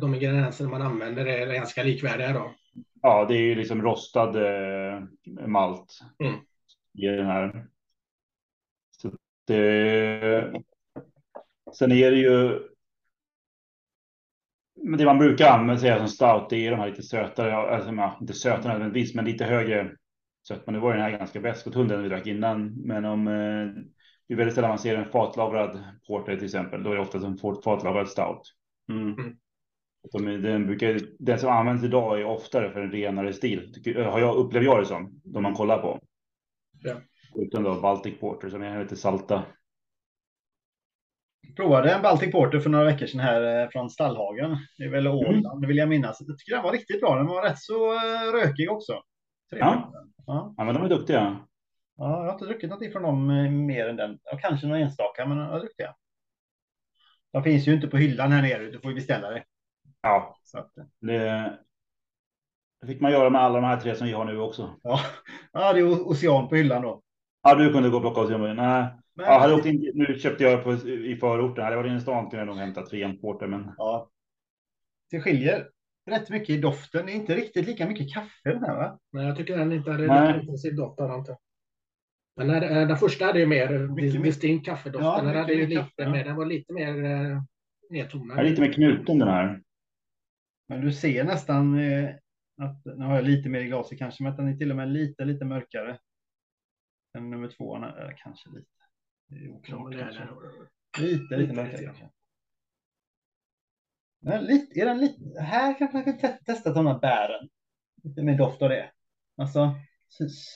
de 0.00 0.14
ingredienser 0.14 0.66
man 0.66 0.82
använder 0.82 1.26
är 1.26 1.54
ganska 1.54 1.82
likvärdiga 1.82 2.32
då. 2.32 2.54
Ja, 3.02 3.24
det 3.24 3.34
är 3.34 3.40
ju 3.40 3.54
liksom 3.54 3.82
rostad 3.82 4.36
eh, 4.36 5.02
malt 5.46 6.00
mm. 6.18 6.34
i 6.94 7.06
den 7.06 7.26
här. 7.26 7.66
Så 8.90 9.10
det, 9.46 10.62
sen 11.78 11.92
är 11.92 12.10
det 12.10 12.16
ju. 12.16 12.60
Men 14.74 14.98
det 14.98 15.04
man 15.04 15.18
brukar 15.18 15.48
använda 15.48 15.80
sig 15.80 15.98
som 15.98 16.08
stout, 16.08 16.50
det 16.50 16.66
är 16.66 16.70
de 16.70 16.80
här 16.80 16.88
lite 16.88 17.02
sötare, 17.02 17.54
alltså, 17.54 18.18
inte 18.20 18.34
sötare 18.34 18.72
nödvändigtvis, 18.72 19.14
men 19.14 19.24
lite 19.24 19.44
högre 19.44 19.96
sötma. 20.48 20.72
Nu 20.72 20.78
var 20.78 20.92
den 20.92 21.02
här 21.02 21.18
ganska 21.18 21.40
besk 21.40 21.66
den 21.88 22.02
vi 22.02 22.08
drack 22.08 22.26
innan, 22.26 22.86
men 22.86 23.04
om 23.04 23.28
eh, 23.28 23.82
det 24.28 24.34
är 24.34 24.36
väldigt 24.36 24.54
sällan 24.54 24.68
man 24.68 24.78
ser 24.78 24.96
en 24.96 25.10
fatlagrad 25.10 25.84
porter 26.06 26.36
till 26.36 26.44
exempel. 26.44 26.82
Då 26.82 26.90
är 26.90 26.94
det 26.94 27.00
ofta 27.00 27.26
en 27.26 27.38
fatlagrad 27.64 28.08
stout. 28.08 28.54
Mm. 28.88 29.36
De, 30.12 30.42
den, 30.42 30.66
brukar, 30.66 31.00
den 31.18 31.38
som 31.38 31.50
används 31.50 31.84
idag 31.84 32.20
är 32.20 32.24
oftare 32.24 32.70
för 32.70 32.80
en 32.80 32.92
renare 32.92 33.32
stil. 33.32 33.74
Har 33.96 34.20
jag, 34.20 34.36
upplever 34.36 34.66
jag 34.66 34.80
det 34.80 34.86
som. 34.86 35.20
De 35.24 35.42
man 35.42 35.54
kollar 35.54 35.78
på. 35.78 36.00
Ja. 36.82 36.94
Utan 37.34 37.62
då 37.62 37.80
Baltic 37.80 38.20
Porter 38.20 38.48
som 38.48 38.62
är 38.62 38.82
lite 38.82 38.96
salta. 38.96 39.42
Jag 41.40 41.56
provade 41.56 41.92
en 41.92 42.02
Baltic 42.02 42.32
Porter 42.32 42.60
för 42.60 42.70
några 42.70 42.84
veckor 42.84 43.06
sedan 43.06 43.20
här 43.20 43.62
eh, 43.62 43.68
från 43.68 43.90
Stallhagen. 43.90 44.56
Det 44.78 44.84
är 44.84 44.90
väl 44.90 45.08
Åland, 45.08 45.46
mm. 45.46 45.60
det 45.60 45.66
vill 45.66 45.76
jag 45.76 45.88
minnas. 45.88 46.22
Jag 46.26 46.38
tycker 46.38 46.54
den 46.54 46.62
var 46.62 46.72
riktigt 46.72 47.00
bra. 47.00 47.16
Den 47.16 47.26
var 47.26 47.42
rätt 47.42 47.58
så 47.58 47.94
eh, 47.94 48.32
rökig 48.32 48.70
också. 48.70 49.02
Ja. 49.50 49.92
ja. 50.26 50.54
ja, 50.56 50.64
men 50.64 50.74
de 50.74 50.84
är 50.84 50.88
duktiga. 50.88 51.46
Ja, 51.96 52.18
jag 52.18 52.24
har 52.24 52.32
inte 52.32 52.44
druckit 52.44 52.70
något 52.70 52.92
från 52.92 53.02
dem 53.02 53.30
eh, 53.30 53.50
mer 53.50 53.88
än 53.88 53.96
den. 53.96 54.18
Ja, 54.24 54.38
kanske 54.38 54.66
någon 54.66 54.78
enstaka, 54.78 55.26
men 55.26 55.38
jag 55.38 55.60
druckit 55.60 55.76
det. 55.78 55.94
De 57.32 57.42
finns 57.42 57.68
ju 57.68 57.74
inte 57.74 57.88
på 57.88 57.96
hyllan 57.96 58.32
här 58.32 58.42
nere. 58.42 58.70
Du 58.70 58.80
får 58.80 58.90
ju 58.90 58.94
beställa 58.94 59.30
det. 59.30 59.44
Ja, 60.02 60.36
så 60.42 60.58
att, 60.58 60.70
det, 61.00 61.58
fick 62.86 63.00
man 63.00 63.12
göra 63.12 63.30
med 63.30 63.40
alla 63.40 63.60
de 63.60 63.64
här 63.64 63.80
tre 63.80 63.94
som 63.94 64.06
vi 64.06 64.12
har 64.12 64.24
nu 64.24 64.38
också. 64.38 64.70
Ja, 64.82 65.00
ja 65.52 65.72
det 65.72 65.80
är 65.80 66.08
ocean 66.08 66.48
på 66.48 66.56
hyllan 66.56 66.82
då. 66.82 67.02
Ja, 67.42 67.54
du 67.54 67.72
kunde 67.72 67.90
gå 67.90 67.96
och 67.96 68.02
plocka 68.02 68.20
ocean. 68.20 68.40
Nej, 68.40 68.86
men, 69.14 69.26
ja, 69.26 69.38
hade 69.38 69.54
åkt 69.54 69.66
in, 69.66 69.92
nu 69.94 70.18
köpte 70.18 70.44
jag 70.44 70.64
på, 70.64 70.72
i 70.88 71.16
förorten. 71.16 71.64
Hade 71.64 71.76
jag 71.76 71.82
varit 71.82 71.90
inne 71.90 71.98
i 71.98 72.02
stan 72.02 72.30
kunde 72.30 72.38
jag 72.38 72.46
nog 72.46 72.56
hämta 72.56 72.86
tre 72.86 73.12
porter, 73.12 73.46
men. 73.46 73.72
Ja. 73.76 74.10
Det 75.10 75.20
skiljer 75.20 75.68
rätt 76.10 76.30
mycket 76.30 76.50
i 76.50 76.60
doften. 76.60 77.06
Det 77.06 77.12
är 77.12 77.14
inte 77.14 77.34
riktigt 77.34 77.66
lika 77.66 77.88
mycket 77.88 78.12
kaffe 78.12 78.50
den 78.50 78.64
här, 78.64 78.76
va? 78.76 78.98
Nej, 79.12 79.26
jag 79.26 79.36
tycker 79.36 79.56
den 79.56 79.72
inte 79.72 79.90
hade 79.90 80.02
lika 80.02 80.40
intensiv 80.40 80.76
doft. 80.76 81.00
Inte. 81.00 81.36
Men 82.36 82.46
när, 82.46 82.62
eh, 82.62 82.88
den 82.88 82.96
första 82.96 83.24
hade 83.24 83.40
ju 83.40 83.46
mer 83.46 83.88
Mycket 83.88 84.22
distinkt 84.22 84.66
kaffedoft. 84.66 85.04
Ja, 85.04 85.16
den 85.16 85.26
mycket 85.26 85.40
hade 85.40 85.52
ju 85.52 85.58
mer 85.60 85.66
lite 85.68 85.80
kaffe, 85.80 86.02
ja. 86.02 86.10
mer, 86.10 86.24
den 86.24 86.36
var 86.36 86.46
lite 86.46 86.72
mer 86.72 87.04
eh, 87.04 87.20
Den 87.20 87.46
nedtonad. 87.90 88.38
är 88.38 88.44
lite 88.44 88.60
mer 88.60 88.72
knuten 88.72 89.18
den 89.18 89.28
här. 89.28 89.60
Men 90.72 90.80
du 90.80 90.92
ser 90.92 91.24
nästan 91.24 91.78
eh, 91.78 92.10
att, 92.56 92.84
nu 92.84 93.04
har 93.04 93.14
jag 93.14 93.24
lite 93.24 93.48
mer 93.48 93.60
i 93.60 93.66
glaset 93.66 93.98
kanske, 93.98 94.22
men 94.22 94.32
att 94.32 94.38
den 94.38 94.48
är 94.48 94.56
till 94.56 94.70
och 94.70 94.76
med 94.76 94.88
lite, 94.88 95.24
lite 95.24 95.44
mörkare. 95.44 95.98
Än 97.16 97.30
nummer 97.30 97.48
två, 97.48 97.76
eller 97.76 98.14
kanske 98.18 98.48
lite. 98.50 98.66
Det 99.28 99.36
är 99.36 99.48
Ja, 99.48 99.54
oklart 99.54 99.94
är 99.94 99.98
kanske. 99.98 100.28
Lite, 101.00 101.22
lite 101.22 101.36
Lite, 101.36 101.52
mörkare 101.54 101.72
lite. 101.72 101.84
kanske. 101.84 102.10
Men 104.20 104.44
lite, 104.44 104.80
är 104.80 104.86
den 104.86 104.98
lite, 104.98 105.40
här 105.40 105.78
kanske 105.78 105.96
man 105.96 106.04
kan 106.04 106.18
te- 106.18 106.38
testa 106.44 106.72
de 106.72 106.86
här 106.86 106.98
bären. 106.98 107.48
Lite 108.02 108.22
mer 108.22 108.38
doft 108.38 108.62
av 108.62 108.68
det. 108.68 108.90
Alltså, 109.36 109.74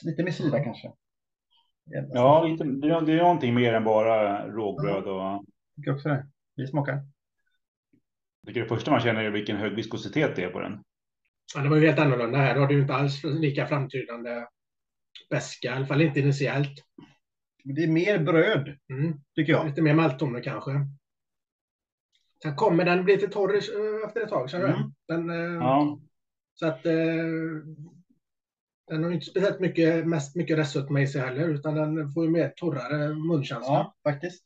lite 0.05 0.23
mer 0.23 0.31
syra 0.31 0.63
kanske. 0.63 0.91
Jävla 1.93 2.15
Ja, 2.15 2.43
lite, 2.43 2.63
det 2.63 2.87
är 2.89 3.01
det 3.01 3.13
är 3.13 3.17
någonting 3.17 3.55
mer 3.55 3.73
än 3.73 3.83
bara 3.83 4.47
rågbröd 4.47 5.03
och 5.03 5.21
Jag 5.21 5.45
tycker 5.75 5.93
också 5.95 6.09
det. 6.09 6.27
Vi 6.55 6.67
smakar. 6.67 7.05
Det 8.53 8.65
första 8.65 8.91
man 8.91 8.99
känner 8.99 9.23
är 9.23 9.29
vilken 9.31 9.57
hög 9.57 9.75
viskositet 9.75 10.35
det 10.35 10.43
är 10.43 10.49
på 10.49 10.59
den. 10.59 10.83
Ja, 11.55 11.61
det 11.61 11.69
var 11.69 11.77
ju 11.77 11.85
helt 11.87 11.99
annorlunda 11.99 12.37
här. 12.37 12.55
Har 12.55 12.67
du 12.67 12.75
ju 12.75 12.81
inte 12.81 12.93
alls 12.93 13.23
lika 13.23 13.67
framtydande 13.67 14.45
beska, 15.29 15.67
i 15.67 15.71
alla 15.71 15.85
fall 15.85 16.01
inte 16.01 16.19
initiellt. 16.19 16.83
Det 17.63 17.83
är 17.83 17.87
mer 17.87 18.19
bröd, 18.19 18.77
Mm. 18.89 19.13
tycker 19.35 19.53
jag. 19.53 19.67
Lite 19.67 19.81
mer 19.81 19.93
malttoner 19.93 20.43
kanske. 20.43 20.71
Sen 22.43 22.55
kommer 22.55 22.85
den 22.85 23.03
bli 23.05 23.13
lite 23.15 23.27
torr 23.27 23.55
eh, 23.55 24.07
efter 24.07 24.21
ett 24.21 24.29
tag, 24.29 24.49
känner 24.49 24.67
du? 24.67 24.73
Mm. 24.73 24.91
Den, 25.07 25.29
eh, 25.29 25.55
Ja, 25.63 25.99
Så 26.53 26.67
att 26.67 26.85
eh, 26.85 26.93
den 28.87 29.03
har 29.03 29.11
inte 29.11 29.25
speciellt 29.25 29.59
mycket, 29.59 30.07
mest 30.07 30.35
mycket 30.35 30.57
restsötma 30.57 31.01
i 31.01 31.07
sig 31.07 31.21
heller, 31.21 31.47
utan 31.49 31.75
den 31.75 32.09
får 32.11 32.25
ju 32.25 32.31
mer 32.31 32.49
torrare 32.55 33.13
munkänsla. 33.15 33.67
Ja, 33.73 33.95
faktiskt. 34.03 34.43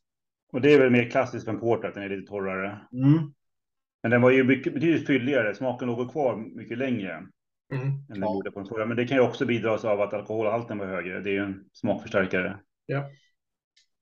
och 0.53 0.62
det 0.62 0.74
är 0.74 0.79
väl 0.79 0.91
mer 0.91 1.10
klassiskt 1.10 1.46
för 1.46 1.51
en 1.53 1.60
porter 1.60 1.88
att 1.88 1.93
den 1.93 2.03
är 2.03 2.10
lite 2.10 2.27
torrare. 2.27 2.79
Mm. 2.93 3.34
Men 4.01 4.12
den 4.12 4.22
var 4.22 4.31
ju 4.31 4.43
mycket, 4.43 4.74
betydligt 4.74 5.08
fylligare. 5.08 5.55
Smaken 5.55 5.88
låg 5.88 6.12
kvar 6.12 6.36
mycket 6.36 6.77
längre 6.77 7.27
Mm. 7.74 7.88
än 7.88 8.05
den 8.08 8.22
Ja. 8.22 8.34
gjorde 8.34 8.51
på 8.51 8.60
den 8.60 8.67
förra. 8.67 8.86
Men 8.86 8.98
det 8.98 9.08
kan 9.08 9.17
ju 9.17 9.24
också 9.24 9.46
bidra 9.46 9.72
av 9.72 10.01
att 10.01 10.13
alkoholhalten 10.13 10.77
var 10.77 10.86
högre. 10.86 11.20
Det 11.20 11.29
är 11.29 11.34
ju 11.34 11.43
en 11.43 11.63
smakförstärkare. 11.74 12.60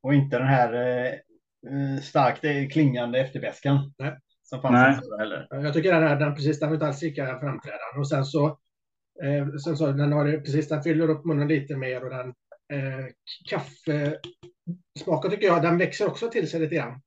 Och 0.02 0.14
inte 0.14 0.38
den 0.38 0.48
här 0.48 0.74
eh, 1.68 2.02
starkt 2.02 2.72
klingande 2.74 3.20
efterbäskan. 3.20 3.94
Nej. 3.98 4.18
Som 4.44 4.62
fanns 4.62 4.74
Nej. 4.74 5.20
heller. 5.20 5.48
Jag 5.50 5.74
tycker 5.74 5.94
den 5.94 6.04
här, 6.04 6.16
den 6.20 6.36
precis, 6.36 6.60
den 6.60 6.70
var 6.70 6.76
inte 6.76 6.88
alls 6.88 7.02
lika 7.02 7.26
framträdande. 7.26 8.00
Och 8.00 8.10
sen 8.10 8.26
så, 8.26 8.48
eh, 9.24 9.48
sen 9.66 9.78
så 9.78 9.92
den 9.92 10.12
har 10.12 10.26
ju 10.26 10.42
precis, 10.42 10.68
den 10.68 10.84
fyller 10.84 11.10
upp 11.10 11.26
munnen 11.26 11.48
lite 11.48 11.78
mer 11.78 12.04
och 12.04 12.10
den 12.10 12.28
eh, 12.74 13.06
kaffesmaken 13.50 15.32
tycker 15.32 15.46
jag, 15.48 15.62
den 15.62 15.78
växer 15.78 16.08
också 16.08 16.30
till 16.30 16.50
sig 16.50 16.60
lite 16.60 16.76
grann. 16.76 17.02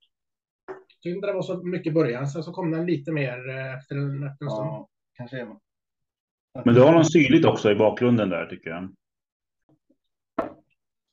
Tyckte 1.03 1.17
inte 1.17 1.27
det 1.27 1.33
var 1.33 1.43
så 1.43 1.63
mycket 1.63 1.91
i 1.91 1.95
början, 1.95 2.27
sen 2.27 2.43
så 2.43 2.53
kom 2.53 2.71
den 2.71 2.87
lite 2.87 3.13
mer 3.13 3.49
eh, 3.49 3.75
efter 3.75 3.97
en, 3.97 4.27
efter 4.27 4.45
en 4.45 4.51
stund. 4.51 4.67
Ja, 4.67 4.89
kanske 5.17 5.41
är 5.41 5.47
man. 5.47 5.61
Men 6.65 6.75
du 6.75 6.81
har 6.81 6.93
någon 6.93 7.05
syrligt 7.05 7.45
också 7.45 7.71
i 7.71 7.75
bakgrunden 7.75 8.29
där 8.29 8.47
tycker 8.47 8.71
jag. 8.71 8.95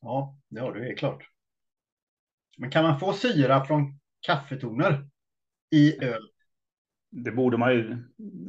Ja, 0.02 0.38
det 0.50 0.60
har 0.60 0.74
du 0.74 0.84
helt 0.84 1.00
klart. 1.00 1.24
Men 2.58 2.72
kan 2.72 2.84
man 2.84 3.00
få 3.00 3.14
syra 3.14 3.66
från 3.66 4.00
kaffetoner 4.22 5.10
i 5.76 6.04
öl? 6.06 6.30
Det 7.12 7.32
borde 7.32 7.58
man 7.58 7.74
ju. 7.74 7.98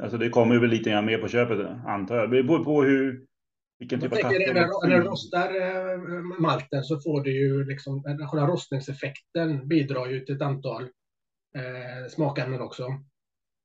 Alltså 0.01 0.17
det 0.17 0.29
kommer 0.29 0.53
ju 0.53 0.61
väl 0.61 0.69
lite 0.69 0.89
grann 0.89 1.05
mer 1.05 1.17
på 1.17 1.27
köpet 1.27 1.67
antar 1.85 2.15
jag. 2.15 2.31
Det 2.31 2.43
beror 2.43 2.63
på 2.63 2.83
hur. 2.83 3.25
Vilken 3.79 3.99
Jag 3.99 4.11
typ 4.11 4.25
av 4.25 4.29
kaffe. 4.29 4.53
när, 4.53 4.87
när 4.87 4.97
du 4.97 5.03
rostar 5.03 5.61
eh, 5.61 5.97
malten 6.39 6.83
så 6.83 6.99
får 6.99 7.23
du 7.23 7.31
ju 7.31 7.63
liksom, 7.63 8.01
den 8.01 8.27
själva 8.27 8.47
rostningseffekten 8.47 9.67
bidrar 9.67 10.07
ju 10.07 10.19
till 10.19 10.35
ett 10.35 10.41
antal 10.41 10.89
eh, 11.55 12.09
smakämnen 12.09 12.61
också. 12.61 12.87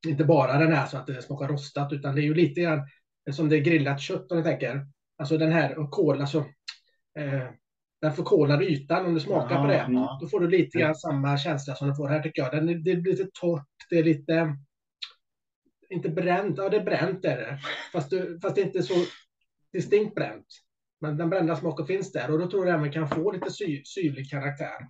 Inte 0.07 0.25
bara 0.25 0.59
den 0.59 0.73
här 0.73 0.87
så 0.87 0.97
att 0.97 1.07
det 1.07 1.23
smakar 1.23 1.49
rostat, 1.49 1.93
utan 1.93 2.15
det 2.15 2.21
är 2.21 2.25
ju 2.25 2.35
lite 2.35 2.61
grann 2.61 2.89
som 3.33 3.49
det 3.49 3.57
är 3.57 3.61
grillat 3.61 4.01
kött 4.01 4.33
om 4.33 4.39
ni 4.39 4.45
tänker. 4.45 4.87
Alltså 5.19 5.39
den 5.39 5.53
här 5.53 5.91
kol, 5.91 6.21
alltså 6.21 6.39
eh, 7.19 7.49
den 8.01 8.13
förkolade 8.13 8.65
ytan, 8.65 9.07
om 9.07 9.15
du 9.15 9.21
smakar 9.21 9.57
på 9.63 9.67
det, 9.67 9.75
Ja, 9.95 10.19
då 10.21 10.29
får 10.29 10.41
du 10.41 10.49
lite 10.49 10.79
grann 10.79 10.95
samma 10.95 11.39
känsla 11.39 11.75
som 11.75 11.89
du 11.89 11.95
får 11.95 12.09
här 12.09 12.23
tycker 12.23 12.43
jag. 12.43 12.53
Den, 12.53 12.69
är- 12.69 12.75
det 12.75 12.91
är 12.91 12.97
lite 12.97 13.29
torrt, 13.41 13.67
det 13.91 13.99
är 13.99 14.05
lite, 14.05 14.57
inte 15.91 16.09
bränt, 16.09 16.59
ja 16.59 16.69
det 16.69 16.77
är 16.77 16.85
bränt 16.85 17.25
är 17.25 17.37
det. 17.37 17.59
Fast, 17.93 18.11
du, 18.11 18.41
fast 18.43 18.55
det 18.55 18.61
är 18.61 18.67
inte 18.67 18.83
så 18.83 18.95
distinkt 19.73 20.15
bränt. 20.15 20.47
Men 21.01 21.17
den 21.17 21.31
brända 21.31 21.57
smaken 21.57 21.87
finns 21.87 22.13
där 22.13 22.31
och 22.31 22.39
då 22.39 22.51
tror 22.51 22.67
jag 22.67 22.75
även 22.79 22.93
kan 22.93 23.09
få 23.09 23.33
lite 23.33 23.51
sy, 23.51 23.83
syrlig 23.85 24.31
karaktär 24.31 24.89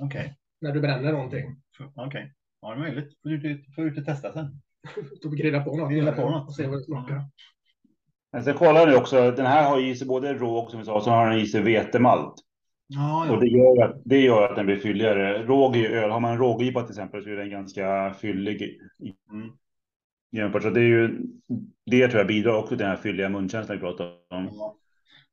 Okej. 0.00 0.36
när 0.60 0.72
du 0.72 0.80
bränner 0.80 1.12
någonting. 1.12 1.62
Okej. 1.94 2.32
Ja, 2.60 2.68
det 2.68 2.74
är 2.74 2.80
möjligt. 2.80 3.18
Får 3.22 3.28
du 3.28 3.50
ut, 3.50 3.74
får 3.74 3.82
du 3.82 3.88
ut 3.88 3.98
och 3.98 4.04
testa 4.04 4.32
sen. 4.32 4.60
Då 5.22 5.30
grilla 5.30 5.64
på 5.64 5.76
något. 5.76 5.90
Grilla 5.90 6.12
på 6.12 6.30
något. 6.30 6.48
Och 6.48 6.54
se 6.54 6.66
vad 6.66 6.78
det 6.78 6.84
smakar. 6.84 7.22
Men 8.32 8.44
sen 8.44 8.54
kollar 8.54 8.86
ni 8.86 8.96
också. 8.96 9.30
Den 9.30 9.46
här 9.46 9.70
har 9.70 9.80
i 9.80 9.96
sig 9.96 10.06
både 10.06 10.34
råg 10.34 10.70
som 10.70 10.78
vi 10.78 10.84
sa, 10.86 11.00
så 11.00 11.10
har 11.10 11.30
den 11.30 11.40
i 11.40 11.46
sig 11.46 11.62
vetemalt. 11.62 12.34
Ja, 12.86 13.32
Och 13.32 13.40
det 13.40 13.46
gör, 13.46 13.84
att, 13.84 14.02
det 14.04 14.20
gör 14.20 14.48
att 14.50 14.56
den 14.56 14.66
blir 14.66 14.76
fylligare. 14.76 15.42
Råg 15.42 15.76
i 15.76 15.86
öl, 15.86 16.10
har 16.10 16.20
man 16.20 16.32
en 16.32 16.38
rågipa 16.38 16.82
till 16.82 16.90
exempel 16.90 17.22
så 17.24 17.30
är 17.30 17.36
den 17.36 17.50
ganska 17.50 18.14
fyllig. 18.14 18.80
Mm. 19.32 19.50
Jämfört. 20.32 20.62
Så 20.62 20.70
det 20.70 20.80
är 20.80 20.84
ju, 20.84 21.20
det 21.86 22.08
tror 22.08 22.18
jag 22.18 22.26
bidrar 22.26 22.56
också 22.56 22.68
till 22.68 22.78
den 22.78 22.88
här 22.88 22.96
fylliga 22.96 23.28
munkänslan 23.28 23.76
vi 23.76 23.80
pratar 23.80 24.04
om. 24.30 24.48
Ja, 24.52 24.76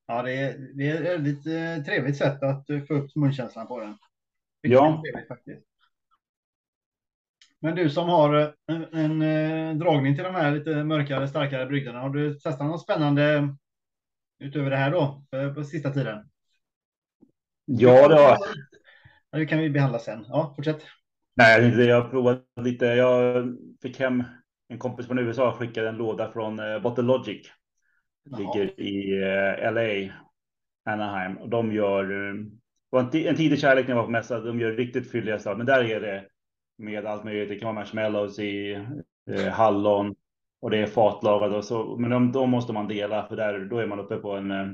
ja 0.08 0.23
det, 0.23 0.34
är, 0.34 0.58
det 0.73 0.88
är 0.89 0.95
ett 0.95 1.06
väldigt 1.06 1.45
eh, 1.45 1.86
trevligt 1.86 2.17
sätt 2.17 2.43
att 2.43 2.69
eh, 2.69 2.82
få 2.82 2.93
upp 2.93 3.15
munkänslan 3.15 3.67
på 3.67 3.80
den. 3.80 3.89
Riktigt 3.89 4.71
Ja. 4.71 5.01
trevligt 5.06 5.27
faktiskt. 5.27 5.70
Men 7.62 7.76
du 7.76 7.89
som 7.89 8.10
har 8.10 8.36
eh, 8.39 8.47
en, 8.67 8.86
en 8.93 9.21
eh, 9.21 9.76
dragning 9.78 10.15
till 10.15 10.24
de 10.24 10.36
här 10.36 10.52
lite 10.52 10.84
mörkare, 10.84 11.28
starkare 11.28 11.65
brygderna, 11.65 12.00
har 12.00 12.10
du 12.10 12.34
testat 12.34 12.67
något 12.67 12.82
spännande 12.82 13.56
utöver 14.39 14.69
det 14.69 14.76
här 14.78 14.91
då, 14.91 15.24
för, 15.30 15.54
på 15.54 15.63
sista 15.63 15.89
tiden? 15.93 16.30
Ja, 17.65 18.08
det 18.08 18.15
har 18.15 18.38
Ja, 19.32 19.39
Det 19.39 19.45
kan 19.45 19.60
vi 19.60 19.69
behandla 19.69 20.00
sen. 20.00 20.26
Ja, 20.30 20.54
fortsätt. 20.56 20.86
Nej, 21.36 21.69
jag 21.69 21.86
jag 21.86 22.02
har 22.02 22.10
provat 22.10 22.43
lite. 22.62 22.86
Jag 22.86 23.45
fick 23.82 24.00
hem 24.00 24.24
en 24.67 24.78
kompis 24.80 25.08
från 25.08 25.19
USA 25.19 25.56
skickade 25.60 25.89
en 25.89 25.97
låda 25.97 26.32
från 26.32 26.60
eh, 26.60 26.80
Bottle 26.80 27.04
Logic. 27.04 27.47
Jaha. 28.24 28.39
Ligger 28.39 28.80
i 28.80 29.21
eh, 29.63 29.71
LA, 29.74 30.13
Anaheim. 30.93 31.38
Och 31.38 31.50
de 31.50 31.71
gör, 31.74 32.12
eh, 32.12 32.36
en, 33.02 33.12
ti- 33.12 33.30
en 33.30 33.36
tidig 33.36 33.60
kärlek 33.60 33.88
när 33.88 33.91
jag 33.91 33.97
var 33.97 34.06
på 34.06 34.12
mässa. 34.12 34.39
De 34.39 34.60
gör 34.60 34.71
riktigt 34.71 35.12
fylliga 35.12 35.39
stout. 35.39 35.58
Men 35.58 35.65
där 35.65 35.84
är 35.84 36.02
det 36.02 36.26
med 36.82 37.06
allt 37.06 37.24
möjligt. 37.24 37.50
Det 37.50 37.56
kan 37.56 37.65
vara 37.65 37.76
marshmallows 37.76 38.39
i, 38.39 38.72
eh, 39.32 39.48
hallon. 39.48 40.15
Och 40.62 40.70
det 40.70 40.78
är 40.78 40.86
fatlagat 40.86 41.54
och 41.54 41.65
så. 41.65 41.98
Men 41.98 42.10
de, 42.10 42.32
de 42.32 42.50
måste 42.50 42.74
man 42.74 42.88
dela 42.88 43.28
för 43.28 43.36
där, 43.36 43.60
då 43.60 43.78
är 43.78 43.88
man 43.88 44.00
uppe 44.00 44.15
på 44.17 44.32
en 44.32 44.52
eh, 44.52 44.67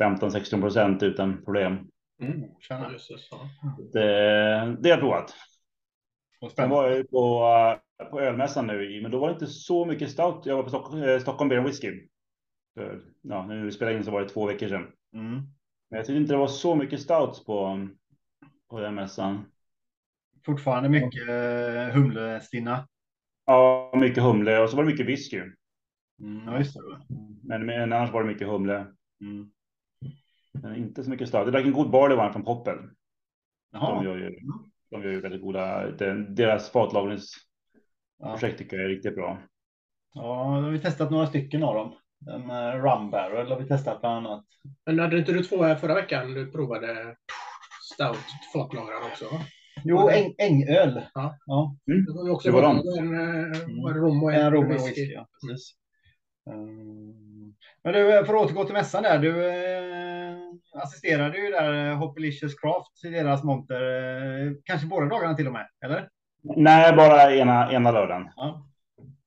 15-16 0.00 0.60
procent 0.60 1.02
utan 1.02 1.44
problem. 1.44 1.88
Mm. 2.22 2.40
Det, 3.92 4.76
det 4.80 4.90
har 4.90 4.96
jag 4.96 5.00
provat. 5.00 5.34
Sen 6.56 6.70
var 6.70 6.88
jag 6.88 6.96
ju 6.96 7.04
på, 7.04 7.42
eh, 8.02 8.08
på 8.10 8.20
ölmässan 8.20 8.66
nu, 8.66 9.02
men 9.02 9.10
då 9.10 9.18
var 9.18 9.28
det 9.28 9.32
inte 9.32 9.46
så 9.46 9.84
mycket 9.84 10.10
stout. 10.10 10.46
Jag 10.46 10.56
var 10.56 10.62
på 10.62 10.68
Stock, 10.68 10.94
eh, 10.94 11.18
Stockholm 11.18 11.48
Beer 11.48 11.60
Whisky. 11.60 12.08
För, 12.74 13.02
ja, 13.22 13.46
nu 13.46 13.64
vi 13.64 13.72
spelade 13.72 13.96
in 13.96 14.04
så 14.04 14.10
var 14.10 14.20
det 14.20 14.28
två 14.28 14.46
veckor 14.46 14.68
sedan. 14.68 14.86
Mm. 15.14 15.34
Men 15.90 15.96
jag 15.96 16.06
tyckte 16.06 16.20
inte 16.20 16.32
det 16.32 16.38
var 16.38 16.46
så 16.46 16.74
mycket 16.74 17.00
stouts 17.00 17.44
på, 17.44 17.88
på 18.70 18.80
den 18.80 18.94
mässan. 18.94 19.44
Fortfarande 20.48 20.88
mycket 20.88 21.28
eh, 21.28 21.94
humlestinna. 21.94 22.88
Ja, 23.46 23.92
mycket 23.96 24.22
humle 24.22 24.58
och 24.58 24.70
så 24.70 24.76
var 24.76 24.84
det 24.84 24.90
mycket 24.90 25.06
whisky. 25.06 25.36
Mm, 26.20 26.46
ja, 26.46 26.58
just 26.58 26.74
det. 26.74 26.80
Men, 27.42 27.66
men 27.66 27.92
annars 27.92 28.10
var 28.12 28.22
det 28.22 28.28
mycket 28.28 28.48
humle. 28.48 28.74
Mm. 29.20 29.50
Men 30.62 30.76
inte 30.76 31.04
så 31.04 31.10
mycket 31.10 31.28
stout. 31.28 31.44
Jag 31.44 31.52
drack 31.52 31.64
en 31.66 31.72
god 31.72 31.90
barley 31.90 32.16
wine 32.16 32.32
från 32.32 32.44
Poppel. 32.44 32.76
De 32.76 32.88
Jaha. 33.72 34.04
gör 34.04 34.16
ju, 34.16 34.30
de 34.90 35.02
gör 35.02 35.10
ju 35.10 35.20
väldigt 35.20 35.42
goda, 35.42 35.90
den, 35.90 36.34
deras 36.34 36.70
fatlagringsprojekt 36.70 37.42
Ja. 38.42 38.58
tycker 38.58 38.76
jag 38.76 38.84
är 38.84 38.88
riktigt 38.88 39.14
bra. 39.14 39.38
ja, 40.14 40.22
då 40.22 40.62
har 40.62 40.70
vi 40.70 40.78
testat 40.78 41.10
några 41.10 41.26
stycken 41.26 41.62
av 41.62 41.74
dem. 41.74 41.96
En 42.34 42.50
uh, 42.50 42.82
rum 42.82 43.10
barrel 43.10 43.48
har 43.48 43.60
vi 43.60 43.68
testat 43.68 44.00
bland 44.00 44.26
annat. 44.26 44.44
Men 44.86 44.98
hade 44.98 45.18
inte 45.18 45.32
du 45.32 45.42
två 45.42 45.62
här 45.62 45.76
förra 45.76 45.94
veckan 45.94 46.34
du 46.34 46.52
provade 46.52 47.16
stout 47.94 48.18
fatlagrad 48.52 49.02
också? 49.12 49.24
va? 49.24 49.40
Jo, 49.84 50.08
äng, 50.08 50.34
ängöl. 50.38 51.02
Ja. 51.14 51.38
ja. 51.46 51.76
Det 51.86 52.12
var 52.14 52.24
ju 52.24 52.30
också 52.30 52.48
Det 52.48 52.54
var 52.54 52.62
de. 52.62 52.98
en, 52.98 53.14
eh, 53.14 53.58
det 53.94 53.98
rom 54.00 54.22
och 54.24 54.32
en, 54.32 54.40
En 54.40 54.52
rom 54.52 54.64
och 54.64 54.70
whisky. 54.72 54.88
whisky. 54.88 55.12
Ja, 55.14 55.26
precis. 55.40 55.74
Mm. 56.50 57.54
Men 57.84 57.92
du, 57.92 58.24
för 58.26 58.34
att 58.34 58.44
återgå 58.44 58.64
till 58.64 58.72
mässan 58.74 59.02
där. 59.02 59.18
Du 59.18 59.46
eh, 59.48 60.38
assisterade 60.82 61.38
ju 61.38 61.50
där 61.50 61.90
eh, 61.90 61.96
Hoppelicious 61.96 62.54
Craft 62.54 63.04
i 63.04 63.08
deras 63.08 63.44
monter. 63.44 63.80
Eh, 64.46 64.52
kanske 64.64 64.86
båda 64.86 65.06
dagarna 65.06 65.34
till 65.34 65.46
och 65.46 65.52
med, 65.52 65.66
eller? 65.84 66.08
Nej, 66.42 66.96
bara 66.96 67.34
ena, 67.34 67.72
ena 67.72 67.90
lördagen. 67.90 68.28
Ja, 68.36 68.66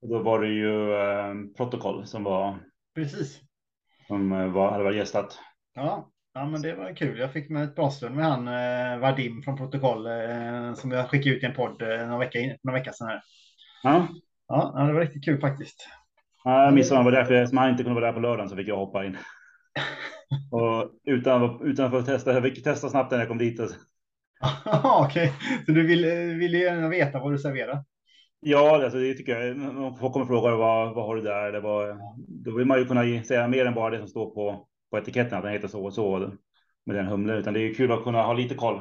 Och 0.02 0.08
Då 0.10 0.20
var 0.20 0.42
det 0.42 0.48
ju 0.48 0.94
eh, 0.94 1.34
protokoll 1.58 2.06
som 2.06 2.24
var 2.24 2.60
precis. 2.96 3.40
som 4.08 4.32
eh, 4.32 4.48
var, 4.48 4.72
hade 4.72 4.84
varit 4.84 4.98
gästat. 4.98 5.40
Ja, 5.76 6.11
Ja, 6.34 6.46
men 6.46 6.62
det 6.62 6.76
var 6.76 6.96
kul. 6.96 7.20
Jag 7.20 7.34
fick 7.34 7.50
med 7.50 7.64
ett 7.64 7.76
bra 7.76 7.92
stund 7.92 8.16
med 8.16 8.26
han 8.26 8.48
eh, 8.48 9.00
Vadim 9.00 9.42
från 9.44 9.58
Protokoll 9.58 10.06
eh, 10.06 10.74
som 10.74 10.92
jag 10.92 11.10
skickade 11.10 11.36
ut 11.36 11.44
i 11.44 11.46
en 11.46 11.54
podd 11.54 11.82
eh, 11.82 12.08
någon 12.08 12.20
vecka, 12.20 12.40
någon 12.64 12.74
vecka 12.74 12.94
sedan. 12.94 13.08
Här. 13.08 13.22
Ja. 13.84 14.08
ja, 14.48 14.84
det 14.88 14.94
var 14.94 15.02
riktigt 15.02 15.26
kul 15.26 15.42
faktiskt. 15.42 15.88
Ja, 16.44 16.64
jag 16.64 16.74
missade 16.74 17.00
honom. 17.00 17.14
Därför, 17.14 17.46
som 17.46 17.58
han 17.58 17.70
inte 17.70 17.84
kunde 17.84 18.02
vara 18.02 18.06
där 18.06 18.14
på 18.14 18.20
lördagen 18.20 18.50
så 18.50 18.56
fick 18.56 18.68
jag 18.68 18.78
hoppa 18.78 19.06
in. 19.06 19.18
och 20.52 20.92
utan, 21.06 21.62
utan 21.68 21.86
att 21.86 21.92
få 21.92 22.02
testa. 22.02 22.34
Jag 22.34 22.44
fick 22.44 22.64
testa 22.64 22.90
snabbt 22.90 23.12
när 23.12 23.20
jag 23.20 23.28
kom 23.28 23.38
dit. 23.38 23.60
Okej, 24.84 25.24
okay. 25.26 25.30
så 25.66 25.72
du 25.72 25.88
vill, 25.88 26.06
vill 26.40 26.54
gärna 26.54 26.90
veta 26.90 27.20
vad 27.20 27.32
du 27.32 27.38
serverar? 27.38 27.84
Ja, 28.40 28.84
alltså 28.84 28.98
det 28.98 29.14
tycker 29.14 29.42
jag. 29.42 29.58
Om 29.78 29.98
folk 29.98 30.14
kommer 30.14 30.26
fråga 30.26 30.56
vad, 30.56 30.96
vad 30.96 31.06
har 31.06 31.16
du 31.16 31.22
där? 31.22 31.52
Det 31.52 31.60
var, 31.60 31.98
då 32.18 32.56
vill 32.56 32.66
man 32.66 32.80
ju 32.80 32.86
kunna 32.86 33.24
säga 33.24 33.48
mer 33.48 33.66
än 33.66 33.74
bara 33.74 33.90
det 33.90 33.98
som 33.98 34.08
står 34.08 34.36
på, 34.36 34.68
på 34.92 34.98
etiketten, 34.98 35.38
att 35.38 35.44
den 35.44 35.54
heter 35.54 35.68
så 35.68 35.86
och 35.86 35.94
så 35.94 36.32
med 36.86 36.96
den 36.96 37.06
humlen, 37.06 37.38
utan 37.38 37.54
det 37.54 37.60
är 37.60 37.74
kul 37.74 37.92
att 37.92 38.04
kunna 38.04 38.22
ha 38.22 38.34
lite 38.34 38.56
koll. 38.56 38.80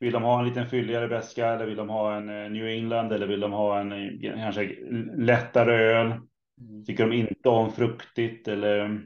Vill 0.00 0.12
de 0.12 0.22
ha 0.22 0.38
en 0.38 0.48
liten 0.48 0.68
fylligare 0.68 1.06
väska 1.06 1.48
eller 1.48 1.66
vill 1.66 1.76
de 1.76 1.88
ha 1.88 2.16
en 2.16 2.28
eh, 2.28 2.50
New 2.50 2.66
England 2.66 3.12
eller 3.12 3.26
vill 3.26 3.40
de 3.40 3.52
ha 3.52 3.80
en 3.80 3.92
eh, 3.92 4.34
kanske 4.34 4.76
lättare 5.16 5.74
öl? 5.74 6.06
Mm. 6.06 6.84
Tycker 6.84 7.06
de 7.06 7.16
inte 7.16 7.48
om 7.48 7.72
fruktigt 7.72 8.48
eller? 8.48 9.00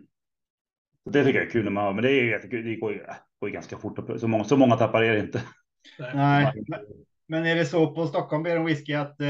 Det 1.11 1.25
tycker 1.25 1.39
jag 1.39 1.47
är 1.47 1.51
kul 1.51 1.65
när 1.65 1.71
man 1.71 1.85
har, 1.85 1.93
men 1.93 2.03
det 2.03 2.11
är 2.11 2.25
jättekul. 2.25 2.65
Det 2.65 2.77
går 2.77 2.93
ju, 2.93 2.99
går 3.41 3.49
ju 3.49 3.55
ganska 3.55 3.77
fort. 3.77 4.21
Så 4.21 4.29
många, 4.29 4.45
så 4.45 4.57
många 4.57 4.77
tappar 4.77 5.03
det 5.03 5.19
inte. 5.19 5.43
Nej, 6.15 6.53
men 7.29 7.47
är 7.47 7.55
det 7.55 7.65
så 7.65 7.95
på 7.95 8.07
Stockholm 8.07 8.43
Beer 8.43 8.65
Whisky 8.65 8.95
att 8.95 9.21
eh, 9.21 9.29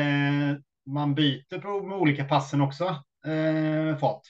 man 0.86 1.14
byter 1.14 1.58
på 1.60 1.86
med 1.86 1.98
olika 1.98 2.24
passen 2.24 2.60
också? 2.60 2.84
Eh, 3.26 3.98
fat? 3.98 4.22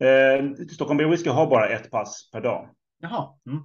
Eh, 0.00 0.66
Stockholm 0.68 0.98
Beer 0.98 1.08
Whisky 1.08 1.30
har 1.30 1.46
bara 1.46 1.68
ett 1.68 1.90
pass 1.90 2.30
per 2.32 2.40
dag. 2.40 2.70
Jaha. 3.00 3.28
Mm. 3.46 3.62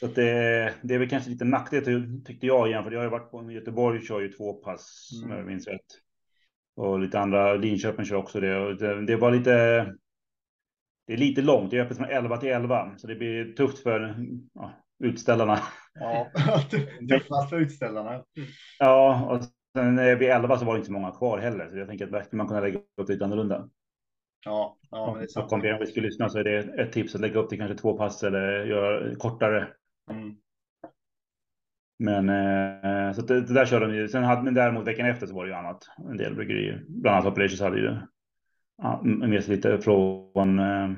Så 0.00 0.06
det, 0.06 0.74
det, 0.82 0.94
är 0.94 0.98
väl 0.98 1.08
kanske 1.08 1.30
lite 1.30 1.44
nackdel 1.44 2.22
tyckte 2.24 2.46
jag 2.46 2.68
igen, 2.68 2.84
för 2.84 2.90
jag 2.90 2.98
har 2.98 3.04
ju 3.04 3.10
varit 3.10 3.30
på 3.30 3.52
Göteborg 3.52 4.00
kör 4.00 4.20
ju 4.20 4.32
två 4.32 4.52
pass 4.52 5.10
mm. 5.16 5.30
om 5.30 5.36
jag 5.38 5.46
minns 5.46 5.66
rätt. 5.66 5.86
Och 6.76 6.98
lite 6.98 7.20
andra, 7.20 7.54
Linköping 7.54 8.04
kör 8.04 8.16
också 8.16 8.40
det. 8.40 8.56
Och 8.56 8.76
det, 8.76 9.06
det 9.06 9.16
var 9.16 9.30
lite. 9.30 9.50
Det 11.06 11.12
är 11.12 11.16
lite 11.16 11.42
långt, 11.42 11.70
det 11.70 11.78
är 11.78 11.84
öppet 11.84 11.96
från 11.96 12.10
11 12.10 12.36
till 12.36 12.48
11, 12.48 12.94
så 12.96 13.06
det 13.06 13.14
blir 13.14 13.52
tufft 13.52 13.78
för 13.78 14.16
ja, 14.54 14.72
utställarna. 14.98 15.58
Ja, 15.94 16.30
tuffast 17.08 17.50
för 17.50 17.60
utställarna. 17.60 18.24
Ja, 18.78 19.26
och 19.30 19.44
sen 19.74 20.18
vid 20.18 20.30
11 20.30 20.58
så 20.58 20.64
var 20.64 20.72
det 20.72 20.76
inte 20.76 20.86
så 20.86 20.92
många 20.92 21.10
kvar 21.10 21.38
heller, 21.38 21.68
så 21.68 21.76
jag 21.76 21.88
tänker 21.88 22.16
att 22.16 22.26
skulle 22.26 22.38
man 22.38 22.48
kunna 22.48 22.60
lägga 22.60 22.78
upp 22.78 23.08
lite 23.08 23.24
annorlunda. 23.24 23.68
Ja, 24.44 24.76
ja 24.90 25.06
men 25.10 25.18
det 25.18 25.24
är 25.24 25.28
sant. 25.28 25.52
Om 25.52 25.60
vi 25.60 25.86
ska 25.86 26.00
lyssna 26.00 26.28
så 26.28 26.38
är 26.38 26.44
det 26.44 26.58
ett 26.58 26.92
tips 26.92 27.14
att 27.14 27.20
lägga 27.20 27.40
upp 27.40 27.50
det 27.50 27.56
kanske 27.56 27.76
två 27.76 27.96
pass 27.96 28.22
eller 28.22 28.64
göra 28.64 29.14
kortare. 29.16 29.68
Mm. 30.10 30.36
Men 31.98 32.28
eh, 32.28 33.12
så 33.12 33.22
det, 33.22 33.40
det, 33.40 33.54
där 33.54 33.66
körde 33.66 33.86
de 33.86 33.94
ju. 33.94 34.08
Sen 34.08 34.24
hade, 34.24 34.42
men 34.42 34.54
däremot 34.54 34.86
veckan 34.86 35.06
efter 35.06 35.26
så 35.26 35.34
var 35.34 35.44
det 35.44 35.50
ju 35.50 35.56
annat. 35.56 35.82
En 36.10 36.16
del 36.16 36.34
bryggerier, 36.34 36.84
bland 36.88 37.16
annat 37.16 37.32
Operations 37.32 37.60
hade 37.60 37.78
ju 37.78 37.96
ja, 38.82 39.00
med 39.02 39.44
sig 39.44 39.56
lite 39.56 39.78
från. 39.78 40.58
Eh, 40.58 40.88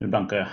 nu 0.00 0.06
blankar 0.06 0.36
jag. 0.36 0.48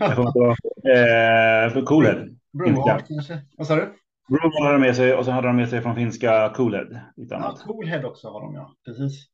jag 0.00 0.16
får 0.16 0.48
eh, 0.48 1.72
för 1.72 1.86
Coolhead. 1.86 2.28
Brewhard 2.52 3.06
kanske? 3.06 3.40
Vad 3.56 3.66
sa 3.66 3.76
du? 3.76 3.94
Brewhard 4.28 4.62
hade 4.62 4.74
de 4.74 4.80
med 4.80 4.96
sig 4.96 5.14
och 5.14 5.24
så 5.24 5.30
hade 5.30 5.46
de 5.46 5.56
med 5.56 5.68
sig 5.68 5.82
från 5.82 5.94
finska 5.94 6.52
Coolhead. 6.56 7.00
Ja, 7.16 7.56
Coolhead 7.66 8.04
också 8.04 8.28
har 8.28 8.40
de 8.40 8.54
ja, 8.54 8.74
precis. 8.84 9.28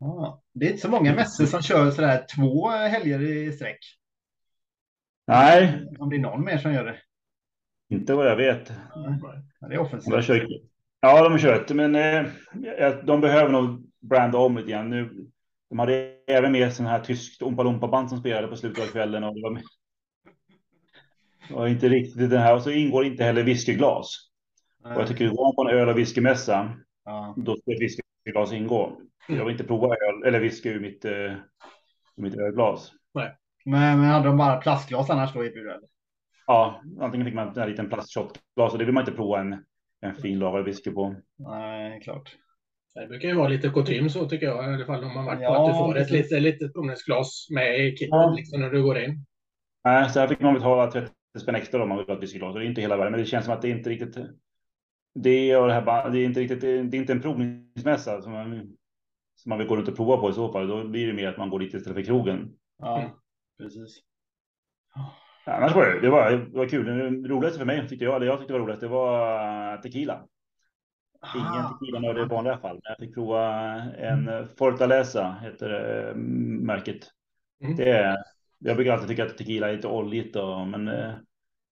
Ah, 0.00 0.40
det 0.52 0.66
är 0.66 0.70
inte 0.70 0.82
så 0.82 0.90
många 0.90 1.14
mässor 1.14 1.46
som 1.46 1.62
kör 1.62 1.90
sådär 1.90 2.26
två 2.36 2.68
helger 2.68 3.22
i 3.22 3.52
sträck. 3.52 3.78
Nej. 5.26 5.86
Om 5.98 6.10
det 6.10 6.16
är 6.16 6.20
någon 6.20 6.44
mer 6.44 6.58
som 6.58 6.72
gör 6.72 6.84
det. 6.84 6.96
Inte 7.88 8.14
vad 8.14 8.26
jag 8.26 8.36
vet. 8.36 8.72
Ja, 9.60 9.68
det 9.68 9.74
är 9.74 9.78
offensivt. 9.78 10.48
Ja, 11.00 11.22
de 11.22 11.32
har 11.32 11.38
kört, 11.38 11.70
men 11.70 11.94
eh, 11.94 12.26
de 13.04 13.20
behöver 13.20 13.52
nog 13.52 13.90
branda 14.00 14.38
om 14.38 14.56
lite 14.56 14.70
grann. 14.70 14.90
Nu, 14.90 15.26
de 15.70 15.78
hade 15.78 16.12
även 16.26 16.52
med 16.52 16.72
sån 16.72 16.86
här 16.86 17.00
tyskt 17.00 17.42
Ompa 17.42 17.62
Lompa-band 17.62 18.08
som 18.08 18.18
spelade 18.18 18.48
på 18.48 18.56
slutet 18.56 18.84
av 18.84 18.88
kvällen. 18.88 19.24
Och 19.24 19.34
det 19.34 19.42
var, 19.42 19.50
med, 19.50 19.62
det 21.48 21.54
var 21.54 21.66
inte 21.66 21.88
riktigt 21.88 22.30
den 22.30 22.42
här. 22.42 22.54
Och 22.54 22.62
så 22.62 22.70
ingår 22.70 23.04
inte 23.04 23.24
heller 23.24 23.42
whiskyglas. 23.42 24.30
Och 24.84 25.00
jag 25.00 25.08
tycker, 25.08 25.28
går 25.28 25.44
man 25.44 25.54
på 25.54 25.70
en 25.70 25.80
öl 25.80 25.88
och 25.88 25.98
whiskymässa, 25.98 26.74
ja. 27.04 27.34
då 27.36 27.56
ska 27.56 27.72
ett 27.72 28.05
whiskyglas 28.26 28.52
ingå. 28.52 29.00
Jag 29.28 29.44
vill 29.44 29.52
inte 29.52 29.64
prova 29.64 29.86
öl 29.86 30.22
eller 30.26 30.40
whisky 30.40 30.68
ur 30.68 30.80
mitt, 30.80 31.04
uh, 31.04 31.32
mitt 32.16 32.36
ölglas. 32.36 32.92
Nej. 33.14 33.36
Men, 33.64 34.00
men 34.00 34.10
hade 34.10 34.26
de 34.26 34.36
bara 34.36 34.56
plastglas 34.56 35.10
annars 35.10 35.34
då 35.34 35.44
erbjuder 35.44 35.80
Ja, 36.46 36.82
antingen 37.00 37.26
fick 37.26 37.34
man 37.34 37.58
en 37.58 37.70
liten 37.70 37.88
plastshotglas 37.88 38.72
och 38.72 38.78
det 38.78 38.84
vill 38.84 38.94
man 38.94 39.02
inte 39.02 39.12
prova 39.12 39.40
en, 39.40 39.64
en 40.00 40.14
fin 40.14 40.38
lagrad 40.38 40.64
whisky 40.64 40.90
på. 40.90 41.14
Nej, 41.38 42.00
klart. 42.00 42.36
Det 42.94 43.06
brukar 43.06 43.28
ju 43.28 43.34
vara 43.34 43.48
lite 43.48 43.68
kutym 43.68 44.10
så 44.10 44.28
tycker 44.28 44.46
jag, 44.46 44.70
i 44.70 44.74
alla 44.74 44.86
fall 44.86 45.04
om 45.04 45.14
man 45.14 45.24
varit 45.24 45.40
ja, 45.40 45.54
på 45.54 45.62
att 45.62 45.72
du 45.72 45.78
får 45.78 45.98
ett 45.98 46.10
litet, 46.10 46.42
litet 46.42 46.72
provningsglas 46.72 47.46
med 47.50 47.86
i 47.86 47.90
kittet 47.90 48.08
ja. 48.10 48.34
liksom, 48.36 48.60
när 48.60 48.70
du 48.70 48.82
går 48.82 48.98
in. 48.98 49.24
Nej, 49.84 50.10
så 50.10 50.20
här 50.20 50.28
fick 50.28 50.40
man 50.40 50.54
betala 50.54 50.90
30 50.90 51.12
spänn 51.40 51.54
extra 51.54 51.82
om 51.82 51.88
man 51.88 51.98
vill 51.98 52.06
ha 52.06 52.14
ett 52.14 52.22
whiskyglas. 52.22 52.54
Det 52.54 52.60
är 52.60 52.64
inte 52.64 52.80
hela 52.80 52.96
världen, 52.96 53.12
men 53.12 53.20
det 53.20 53.26
känns 53.26 53.44
som 53.44 53.54
att 53.54 53.62
det 53.62 53.70
inte 53.70 53.90
riktigt. 53.90 54.16
Det 55.18 55.56
och 55.56 55.66
det 55.66 55.72
här, 55.72 56.10
det 56.10 56.18
är 56.18 56.24
inte 56.24 56.40
riktigt. 56.40 56.60
Det 56.60 56.68
är 56.68 56.94
inte 56.94 57.12
en 57.12 57.20
provningsmässa 57.20 58.22
som 58.22 58.32
man 58.32 58.76
som 59.36 59.50
man 59.50 59.58
vill 59.58 59.68
gå 59.68 59.76
runt 59.76 59.88
och 59.88 59.96
prova 59.96 60.16
på 60.16 60.30
i 60.30 60.32
så 60.32 60.52
fall. 60.52 60.68
Då 60.68 60.84
blir 60.84 61.06
det 61.06 61.12
mer 61.12 61.28
att 61.28 61.38
man 61.38 61.50
går 61.50 61.58
dit 61.58 61.74
istället 61.74 61.96
för 61.96 62.02
krogen. 62.02 62.52
Ja, 62.78 63.10
precis. 63.58 63.98
Ja, 64.94 65.52
annars 65.52 65.74
var 65.74 65.86
det, 65.86 66.00
det 66.00 66.10
var, 66.10 66.30
det 66.30 66.58
var 66.58 66.68
kul. 66.68 66.86
Det 66.86 67.28
roligaste 67.28 67.58
för 67.58 67.66
mig 67.66 67.88
tyckte 67.88 68.04
jag, 68.04 68.20
det 68.20 68.26
jag 68.26 68.38
tyckte 68.38 68.52
var 68.52 68.60
roligast, 68.60 68.80
det 68.80 68.88
var 68.88 69.74
eh, 69.74 69.80
tequila. 69.80 70.22
Ingen 71.34 71.46
ah. 71.46 71.78
tequila 71.80 71.98
nörd 71.98 72.18
i 72.18 72.24
vanliga 72.24 72.58
fall, 72.58 72.80
jag 72.82 72.98
fick 72.98 73.14
prova 73.14 73.52
en. 73.82 74.48
Fortaleza, 74.58 75.36
heter 75.42 75.70
eh, 76.08 76.14
märket. 76.14 77.10
Mm. 77.62 77.76
Det 77.76 78.16
jag 78.58 78.76
brukar 78.76 78.92
alltid 78.92 79.08
tycka 79.08 79.24
att 79.24 79.38
tequila 79.38 79.68
är 79.68 79.76
lite 79.76 79.88
oljigt, 79.88 80.34
då, 80.34 80.64
men, 80.64 80.88
eh, 80.88 81.14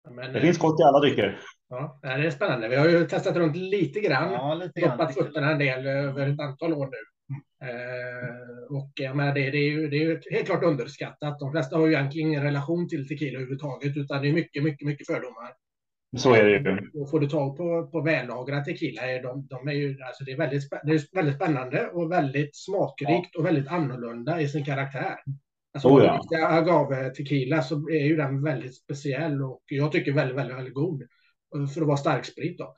men 0.10 0.34
det 0.34 0.42
finns 0.42 0.58
gott 0.58 0.80
i 0.80 0.84
alla 0.84 1.00
drycker. 1.00 1.40
Ja, 1.70 2.00
det 2.02 2.08
är 2.08 2.30
spännande. 2.30 2.68
Vi 2.68 2.76
har 2.76 2.90
ju 2.90 3.08
testat 3.08 3.36
runt 3.36 3.56
lite 3.56 4.00
grann, 4.00 4.32
ja, 4.32 4.54
lite 4.54 4.82
doppat 4.82 5.14
fötterna 5.14 5.52
en 5.52 5.60
del 5.60 5.88
över 5.88 6.28
ett 6.30 6.40
antal 6.40 6.74
år 6.74 6.90
nu. 6.92 6.98
Eh, 7.68 8.78
och 8.78 8.92
jag 8.96 9.16
menar, 9.16 9.34
det, 9.34 9.52
det, 9.52 9.58
är 9.58 9.70
ju, 9.70 9.90
det 9.90 9.98
är 9.98 10.02
ju 10.02 10.22
helt 10.32 10.46
klart 10.46 10.64
underskattat. 10.64 11.40
De 11.40 11.52
flesta 11.52 11.78
har 11.78 11.88
ju 11.88 11.94
egentligen 11.94 12.28
ingen 12.28 12.44
relation 12.44 12.90
till 12.90 13.08
tequila 13.08 13.38
överhuvudtaget, 13.38 13.98
utan 13.98 14.22
det 14.22 14.30
är 14.30 14.34
mycket, 14.34 14.64
mycket, 14.64 14.88
mycket 14.88 15.08
fördomar. 15.08 15.54
Så 16.18 16.34
är 16.34 16.44
det 16.44 16.52
ju. 16.52 17.02
Och 17.02 17.10
får 17.10 17.20
du 17.20 17.30
tag 17.30 17.58
på, 17.58 17.88
på 17.92 18.02
vällagrad 18.02 18.66
tequila, 18.66 19.02
de, 19.22 19.48
de 19.48 19.68
är 19.68 19.74
ju, 19.74 19.98
alltså 20.04 20.24
det, 20.24 20.32
är 20.32 20.38
väldigt, 20.38 20.70
det 20.84 20.92
är 20.92 21.16
väldigt 21.16 21.36
spännande 21.36 21.88
och 21.88 22.12
väldigt 22.12 22.56
smakrikt 22.56 23.30
ja. 23.34 23.40
och 23.40 23.46
väldigt 23.46 23.68
annorlunda 23.68 24.42
i 24.42 24.48
sin 24.48 24.66
karaktär. 24.66 25.16
Alltså, 25.74 25.90
oh, 25.90 26.20
ja. 26.30 26.48
agave 26.48 27.10
tequila 27.10 27.62
så 27.62 27.90
är 27.90 28.06
ju 28.06 28.16
den 28.16 28.44
väldigt 28.44 28.76
speciell 28.76 29.44
och 29.44 29.64
jag 29.66 29.92
tycker 29.92 30.12
väldigt, 30.12 30.38
väldigt, 30.38 30.58
väldigt 30.58 30.74
god 30.74 31.04
för 31.74 31.82
att 31.82 31.88
vara 31.88 31.98
starksprit. 31.98 32.58
Då. 32.58 32.76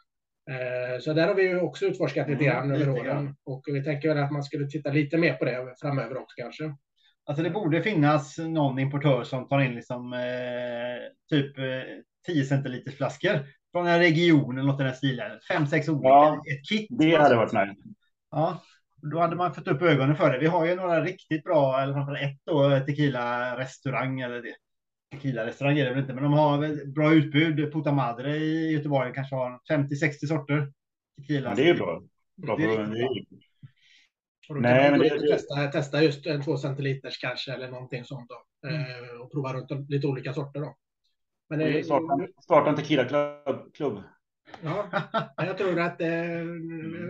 Eh, 0.52 1.00
så 1.00 1.14
där 1.14 1.28
har 1.28 1.36
vi 1.36 1.44
ju 1.44 1.60
också 1.60 1.86
utforskat 1.86 2.30
lite 2.30 2.46
mm, 2.46 2.56
grann 2.56 2.82
över 2.82 2.90
åren 2.90 3.36
och 3.44 3.64
vi 3.68 3.84
tänker 3.84 4.10
väl 4.10 4.24
att 4.24 4.32
man 4.32 4.44
skulle 4.44 4.68
titta 4.68 4.92
lite 4.92 5.18
mer 5.18 5.34
på 5.34 5.46
det 5.46 5.76
framöver 5.82 6.18
också 6.18 6.36
kanske. 6.38 6.76
Alltså 7.26 7.44
det 7.44 7.50
borde 7.50 7.84
finnas 7.84 8.38
någon 8.38 8.80
importör 8.80 9.24
som 9.24 9.48
tar 9.48 9.60
in 9.60 9.76
liksom 9.76 10.14
eh, 10.14 10.20
typ 11.30 11.58
eh, 11.58 11.64
10 12.26 12.46
centiliters 12.46 12.96
flaskor 12.98 13.40
från 13.72 13.88
en 13.88 14.00
region 14.00 14.58
eller 14.58 14.68
något 14.68 14.82
i 14.82 14.84
den 14.84 14.94
stilen. 14.94 15.40
Fem, 15.52 15.68
sex 15.68 15.90
olika. 15.90 16.08
Ja, 16.08 16.44
ett 16.52 16.70
kit. 16.70 16.88
Det 16.90 17.16
hade 17.16 17.36
varit 17.36 17.54
nice. 17.54 17.82
Ja, 18.32 18.62
då 19.12 19.20
hade 19.20 19.36
man 19.36 19.54
fått 19.54 19.68
upp 19.68 19.82
ögonen 19.82 20.16
för 20.16 20.32
det. 20.32 20.40
Vi 20.40 20.48
har 20.48 20.66
ju 20.66 20.76
några 20.76 21.04
riktigt 21.04 21.44
bra, 21.44 21.82
eller 21.82 21.94
framförallt 21.94 22.22
ett 22.22 22.42
då, 22.46 22.80
tequila 22.80 23.58
restaurang 23.58 24.22
eller 24.22 24.42
det 24.42 24.56
tequila-restaurang 25.12 25.78
är 25.78 25.86
det 25.86 25.90
väl 25.90 26.00
inte, 26.00 26.14
men 26.14 26.24
de 26.24 26.34
har 26.34 26.86
bra 26.86 27.14
utbud. 27.14 27.74
Puta 27.74 27.92
Madre 27.92 28.38
i 28.38 28.72
Göteborg 28.72 29.14
kanske 29.14 29.36
har 29.36 29.60
50-60 29.70 30.26
sorter 30.28 30.74
tequila. 31.18 31.56
Det 31.56 31.70
är 31.70 31.74
bra. 31.74 32.04
bra 32.36 32.58
det 32.58 32.64
är 32.64 32.80
är... 32.80 33.26
Nej, 34.50 34.92
men 34.92 35.00
det. 35.00 35.10
Testa, 35.10 35.68
testa 35.68 36.04
just 36.04 36.26
en 36.26 36.44
två 36.44 36.58
centiliters 36.58 37.18
kanske 37.18 37.54
eller 37.54 37.68
någonting 37.68 38.06
sånt 38.06 38.30
då. 38.30 38.68
Mm. 38.70 38.82
Eh, 38.82 39.22
och 39.22 39.32
prova 39.32 39.54
runt 39.54 39.90
lite 39.90 40.08
olika 40.08 40.34
sorter 40.34 40.60
då. 40.60 40.76
Men 41.50 41.60
det, 41.60 41.84
starta, 41.84 42.28
starta 42.44 42.70
en 42.70 42.76
tequila-klubb. 42.76 44.04
Ja, 44.64 44.86
jag 45.38 45.58
tror 45.58 45.80
att 45.80 46.02
eh, 46.02 46.42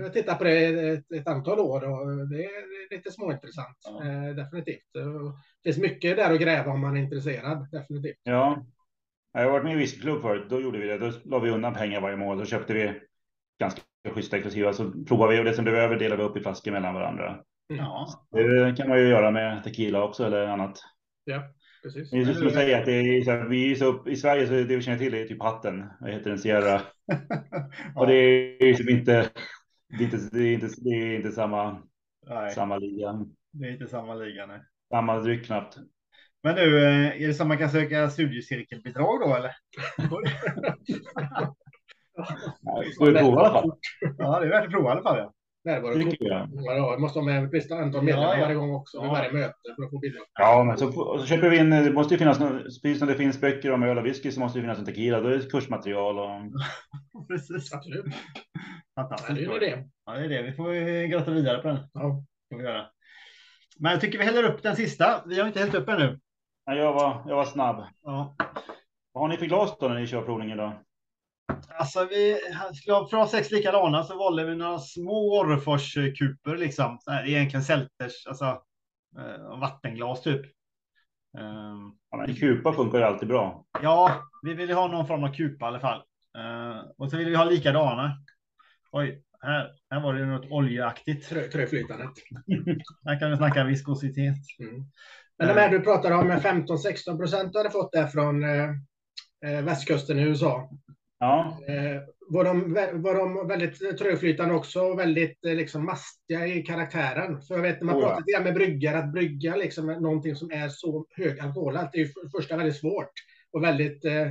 jag 0.01 0.13
tittar 0.13 0.35
på 0.35 0.43
det 0.43 0.65
ett, 0.65 1.11
ett, 1.11 1.27
antal 1.27 1.59
år 1.59 1.89
och 1.89 2.27
det 2.27 2.45
är 2.45 2.95
lite 2.95 3.11
småintressant. 3.11 3.77
Ja. 3.83 4.05
Eh, 4.05 4.35
definitivt. 4.35 4.93
Det 5.63 5.69
finns 5.73 5.77
mycket 5.77 6.15
där 6.17 6.33
att 6.33 6.39
gräva 6.39 6.71
om 6.71 6.81
man 6.81 6.97
är 6.97 7.01
intresserad. 7.01 7.67
Definitivt. 7.71 8.19
Ja, 8.23 8.65
jag 9.33 9.43
har 9.43 9.51
varit 9.51 9.63
med 9.63 9.73
i 9.73 9.77
whiskyklubb 9.77 10.21
förut. 10.21 10.45
Då 10.49 10.61
gjorde 10.61 10.79
vi 10.79 10.87
det. 10.87 10.97
Då 10.97 11.11
la 11.25 11.39
vi 11.39 11.49
undan 11.49 11.73
pengar 11.73 12.01
varje 12.01 12.17
månad. 12.17 12.39
Så 12.39 12.49
köpte 12.49 12.73
vi 12.73 13.01
ganska 13.59 13.81
schyssta 14.13 14.37
exklusiva. 14.37 14.73
Så 14.73 14.91
provade 15.07 15.33
vi 15.33 15.39
och 15.39 15.45
det 15.45 15.53
som 15.53 15.63
blev 15.63 15.75
över 15.75 15.99
delade 15.99 16.23
vi 16.23 16.29
upp 16.29 16.37
i 16.37 16.41
flaskor 16.41 16.71
mellan 16.71 16.93
varandra. 16.93 17.39
Ja. 17.67 18.07
Det 18.31 18.77
kan 18.77 18.89
man 18.89 18.99
ju 18.99 19.07
göra 19.07 19.31
med 19.31 19.63
tequila 19.63 20.03
också 20.03 20.25
eller 20.25 20.47
annat. 20.47 20.79
Ja. 21.23 21.43
Precis. 21.83 22.11
Det 22.11 22.35
som 22.35 22.47
att 22.47 22.53
säga 22.53 22.79
att 22.79 22.85
det 22.85 22.93
är 22.93 23.21
så 23.21 23.31
här, 23.31 23.45
vi 23.45 23.71
är 23.71 23.75
så 23.75 23.85
upp, 23.85 24.07
i 24.07 24.15
Sverige 24.15 24.47
så 24.47 24.53
det 24.53 24.75
vi 24.75 24.81
känner 24.81 24.97
till 24.97 25.13
är 25.13 25.25
typ 25.25 25.43
hatten. 25.43 25.85
Vad 25.99 26.11
heter 26.11 26.29
den? 26.29 26.39
Sierra. 26.39 26.81
ja. 27.05 27.17
Och 27.95 28.07
det 28.07 28.13
är 28.13 28.65
liksom 28.65 28.89
inte, 28.89 29.29
det 29.89 29.95
är 29.95 30.01
inte, 30.01 30.17
det 30.31 30.43
är 30.43 30.53
inte, 30.53 30.67
det 30.77 30.89
är 30.89 31.15
inte 31.15 31.31
samma, 31.31 31.83
nej. 32.27 32.51
samma 32.51 32.77
liga. 32.77 33.25
Det 33.51 33.67
är 33.67 33.71
inte 33.71 33.87
samma 33.87 34.15
liga, 34.15 34.45
nej. 34.45 34.59
Samma 34.89 35.19
dryck 35.19 35.45
knappt. 35.45 35.77
Men 36.43 36.55
nu, 36.55 36.83
eh, 36.83 37.21
är 37.21 37.27
det 37.27 37.33
så 37.33 37.45
man 37.45 37.57
kan 37.57 37.69
söka 37.69 38.09
studiecirkelbidrag 38.09 39.19
då 39.19 39.35
eller? 39.35 39.51
Ska 42.93 43.05
vi 43.05 43.13
prova 43.13 43.41
i 43.41 43.45
alla 43.45 43.53
fall? 43.53 43.71
Ja, 44.17 44.39
det 44.39 44.45
är 44.45 44.49
värt 44.49 44.65
att 44.65 44.71
prova 44.71 44.89
i 44.89 44.91
alla 44.91 45.03
fall. 45.03 45.17
Ja. 45.17 45.33
Det 45.63 45.81
ja, 46.19 46.97
måste 46.99 47.19
ha 47.19 47.25
med 47.25 47.43
ett 47.43 47.53
visst 47.53 47.71
antal 47.71 48.03
medlemmar 48.03 48.37
ja, 48.37 48.41
varje 48.41 48.55
gång 48.55 48.75
också, 48.75 48.97
ja. 48.97 49.03
vid 49.03 49.11
varje 49.11 49.31
möte 49.31 49.53
för 49.75 49.83
att 49.83 49.89
få 49.89 49.99
bidrag. 49.99 50.23
Ja, 50.33 50.63
men 50.63 50.77
så, 50.77 50.91
så 50.91 51.25
köper 51.25 51.49
vi 51.49 51.57
in, 51.57 51.69
det 51.69 51.93
måste 51.93 52.13
ju 52.13 52.17
finnas, 52.17 52.39
precis 52.63 52.99
som 52.99 53.07
det 53.07 53.15
finns 53.15 53.41
böcker 53.41 53.71
om 53.71 53.83
öl 53.83 53.97
och 53.97 54.05
whisky 54.05 54.31
så 54.31 54.39
måste 54.39 54.59
det 54.59 54.63
finnas 54.63 54.79
en 54.79 54.85
tequila, 54.85 55.21
då 55.21 55.27
är 55.27 55.37
det 55.37 55.51
kursmaterial 55.51 56.19
och... 56.19 56.29
precis. 57.27 57.73
Absolut. 57.73 58.05
Fantastiskt. 58.95 59.39
Ja, 59.39 59.59
det 59.59 59.67
är 59.67 59.77
det. 59.77 59.87
Ja, 60.05 60.13
det 60.13 60.25
är 60.25 60.29
det. 60.29 60.41
Vi 60.41 60.51
får 60.51 61.07
gratta 61.07 61.31
vidare 61.31 61.61
på 61.61 61.67
den. 61.67 61.77
Ja. 61.93 62.23
Får 62.49 62.57
vi 62.57 62.63
göra. 62.63 62.85
Men 63.79 63.91
jag 63.91 64.01
tycker 64.01 64.17
vi 64.17 64.25
häller 64.25 64.43
upp 64.43 64.63
den 64.63 64.75
sista. 64.75 65.23
Vi 65.25 65.39
har 65.39 65.47
inte 65.47 65.59
hällt 65.59 65.75
upp 65.75 65.89
ännu. 65.89 66.19
Ja, 66.65 66.73
jag 66.75 66.93
var, 66.93 67.23
jag 67.27 67.35
var 67.35 67.45
snabb. 67.45 67.85
Ja. 68.03 68.35
Vad 69.11 69.23
har 69.23 69.27
ni 69.27 69.37
för 69.37 69.45
glas 69.45 69.77
då 69.79 69.87
när 69.87 69.99
ni 69.99 70.07
kör 70.07 70.21
provning 70.21 70.51
idag? 70.51 70.73
Alltså 71.67 72.07
vi 72.09 72.37
skulle 72.75 72.95
ha 72.95 73.07
från 73.07 73.27
sex 73.27 73.51
likadana 73.51 74.03
så 74.03 74.17
valde 74.17 74.45
vi 74.45 74.55
några 74.55 74.79
små 74.79 75.43
Orrefors-kuper 75.43 76.57
liksom. 76.57 76.97
Så 77.01 77.11
här, 77.11 77.27
egentligen 77.27 77.63
Selters, 77.63 78.27
alltså 78.27 78.45
eh, 79.17 79.59
vattenglas 79.59 80.21
typ. 80.21 80.41
Um, 81.37 81.97
ja, 82.11 82.17
men 82.17 82.35
kupa 82.35 82.73
funkar 82.73 82.97
ju 82.97 83.03
alltid 83.03 83.27
bra. 83.27 83.65
Ja, 83.81 84.23
vi 84.41 84.53
vill 84.53 84.71
ha 84.71 84.87
någon 84.87 85.07
form 85.07 85.23
av 85.23 85.33
kupa 85.33 85.65
i 85.65 85.67
alla 85.67 85.79
fall. 85.79 86.03
Uh, 86.37 86.91
och 86.97 87.09
så 87.09 87.17
vill 87.17 87.29
vi 87.29 87.35
ha 87.35 87.43
likadana. 87.43 88.17
Oj, 88.91 89.23
här, 89.41 89.71
här 89.89 90.01
var 90.01 90.13
det 90.13 90.25
något 90.25 90.51
oljeaktigt. 90.51 91.29
Tröflytandet. 91.29 92.11
här 93.05 93.19
kan 93.19 93.31
vi 93.31 93.37
snacka 93.37 93.63
viskositet. 93.63 94.37
Mm. 94.59 94.85
Men 95.37 95.47
de 95.47 95.53
här 95.53 95.69
du 95.69 95.79
pratar 95.79 96.11
om 96.11 96.31
15-16 96.31 97.17
procent 97.17 97.53
du 97.53 97.59
hade 97.59 97.71
fått 97.71 97.91
där 97.91 98.07
från 98.07 98.43
eh, 98.43 98.69
eh 99.45 99.61
västkusten 99.63 100.19
i 100.19 100.21
USA. 100.21 100.69
Ja. 101.21 101.57
Eh, 101.67 102.01
var, 102.27 102.43
de, 102.43 102.73
var 103.01 103.15
de 103.15 103.47
väldigt 103.47 103.97
trögflytande 103.97 104.53
också, 104.53 104.95
väldigt 104.95 105.45
eh, 105.45 105.55
liksom, 105.55 105.85
mastiga 105.85 106.47
i 106.47 106.61
karaktären. 106.61 107.41
För 107.41 107.55
jag 107.55 107.61
vet 107.61 107.81
när 107.81 107.85
man 107.85 107.95
oh, 107.95 108.01
pratar 108.01 108.23
ja. 108.25 108.39
med 108.39 108.53
bryggar, 108.53 108.93
att 108.93 109.11
brygga 109.11 109.55
liksom, 109.55 109.87
någonting 109.87 110.35
som 110.35 110.51
är 110.51 110.69
så 110.69 111.05
hög 111.09 111.39
alkoholhalt, 111.39 111.89
det 111.93 112.01
är 112.01 112.05
för 112.05 112.37
första 112.37 112.57
väldigt 112.57 112.77
svårt 112.77 113.11
och 113.51 113.63
väldigt 113.63 114.05
eh, 114.05 114.27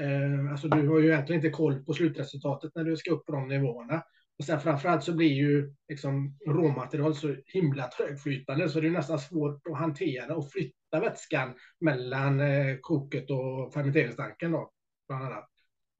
eh, 0.00 0.50
alltså 0.50 0.68
du 0.68 0.88
har 0.88 0.98
ju 0.98 1.12
egentligen 1.12 1.44
inte 1.44 1.56
koll 1.56 1.84
på 1.84 1.92
slutresultatet 1.92 2.72
när 2.74 2.84
du 2.84 2.96
ska 2.96 3.10
upp 3.10 3.26
på 3.26 3.32
de 3.32 3.48
nivåerna. 3.48 4.02
Och 4.38 4.44
sen 4.44 4.60
framförallt 4.60 5.04
så 5.04 5.12
blir 5.12 5.32
ju 5.32 5.74
liksom 5.88 6.38
råmaterial 6.46 7.14
så 7.14 7.36
himla 7.46 7.86
trögflytande 7.86 8.68
så 8.68 8.80
det 8.80 8.86
är 8.86 8.90
nästan 8.90 9.18
svårt 9.18 9.66
att 9.66 9.78
hantera 9.78 10.36
och 10.36 10.50
flytta 10.50 11.00
vätskan 11.00 11.54
mellan 11.80 12.40
eh, 12.40 12.76
koket 12.80 13.30
och 13.30 13.72
fermenteringstanken 13.72 14.52
då, 14.52 14.70
bland 15.08 15.24
annat. 15.24 15.51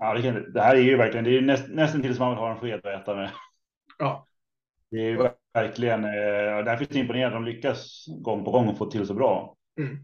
Ja, 0.03 0.15
det, 0.15 0.23
kan, 0.23 0.53
det 0.53 0.61
här 0.61 0.77
är 0.77 0.81
ju 0.81 0.97
verkligen, 0.97 1.25
det 1.25 1.39
är 1.39 1.41
näst, 1.41 1.69
nästan 1.69 2.03
till 2.03 2.15
som 2.15 2.25
man 2.25 2.35
vill 2.35 2.39
ha 2.39 2.51
en 2.51 2.59
sked 2.59 2.87
att 2.87 3.03
äta 3.03 3.15
med. 3.15 3.31
Ja. 3.99 4.27
Det 4.91 4.97
är 4.97 5.11
ju 5.11 5.29
verkligen, 5.55 6.05
eh, 6.05 6.65
därför 6.65 6.85
är 6.85 6.89
det 6.93 6.99
imponerande 6.99 7.37
de 7.37 7.45
lyckas 7.45 8.05
gång 8.23 8.45
på 8.45 8.51
gång 8.51 8.77
få 8.77 8.91
till 8.91 9.07
så 9.07 9.15
bra. 9.15 9.57
Mm. 9.79 9.97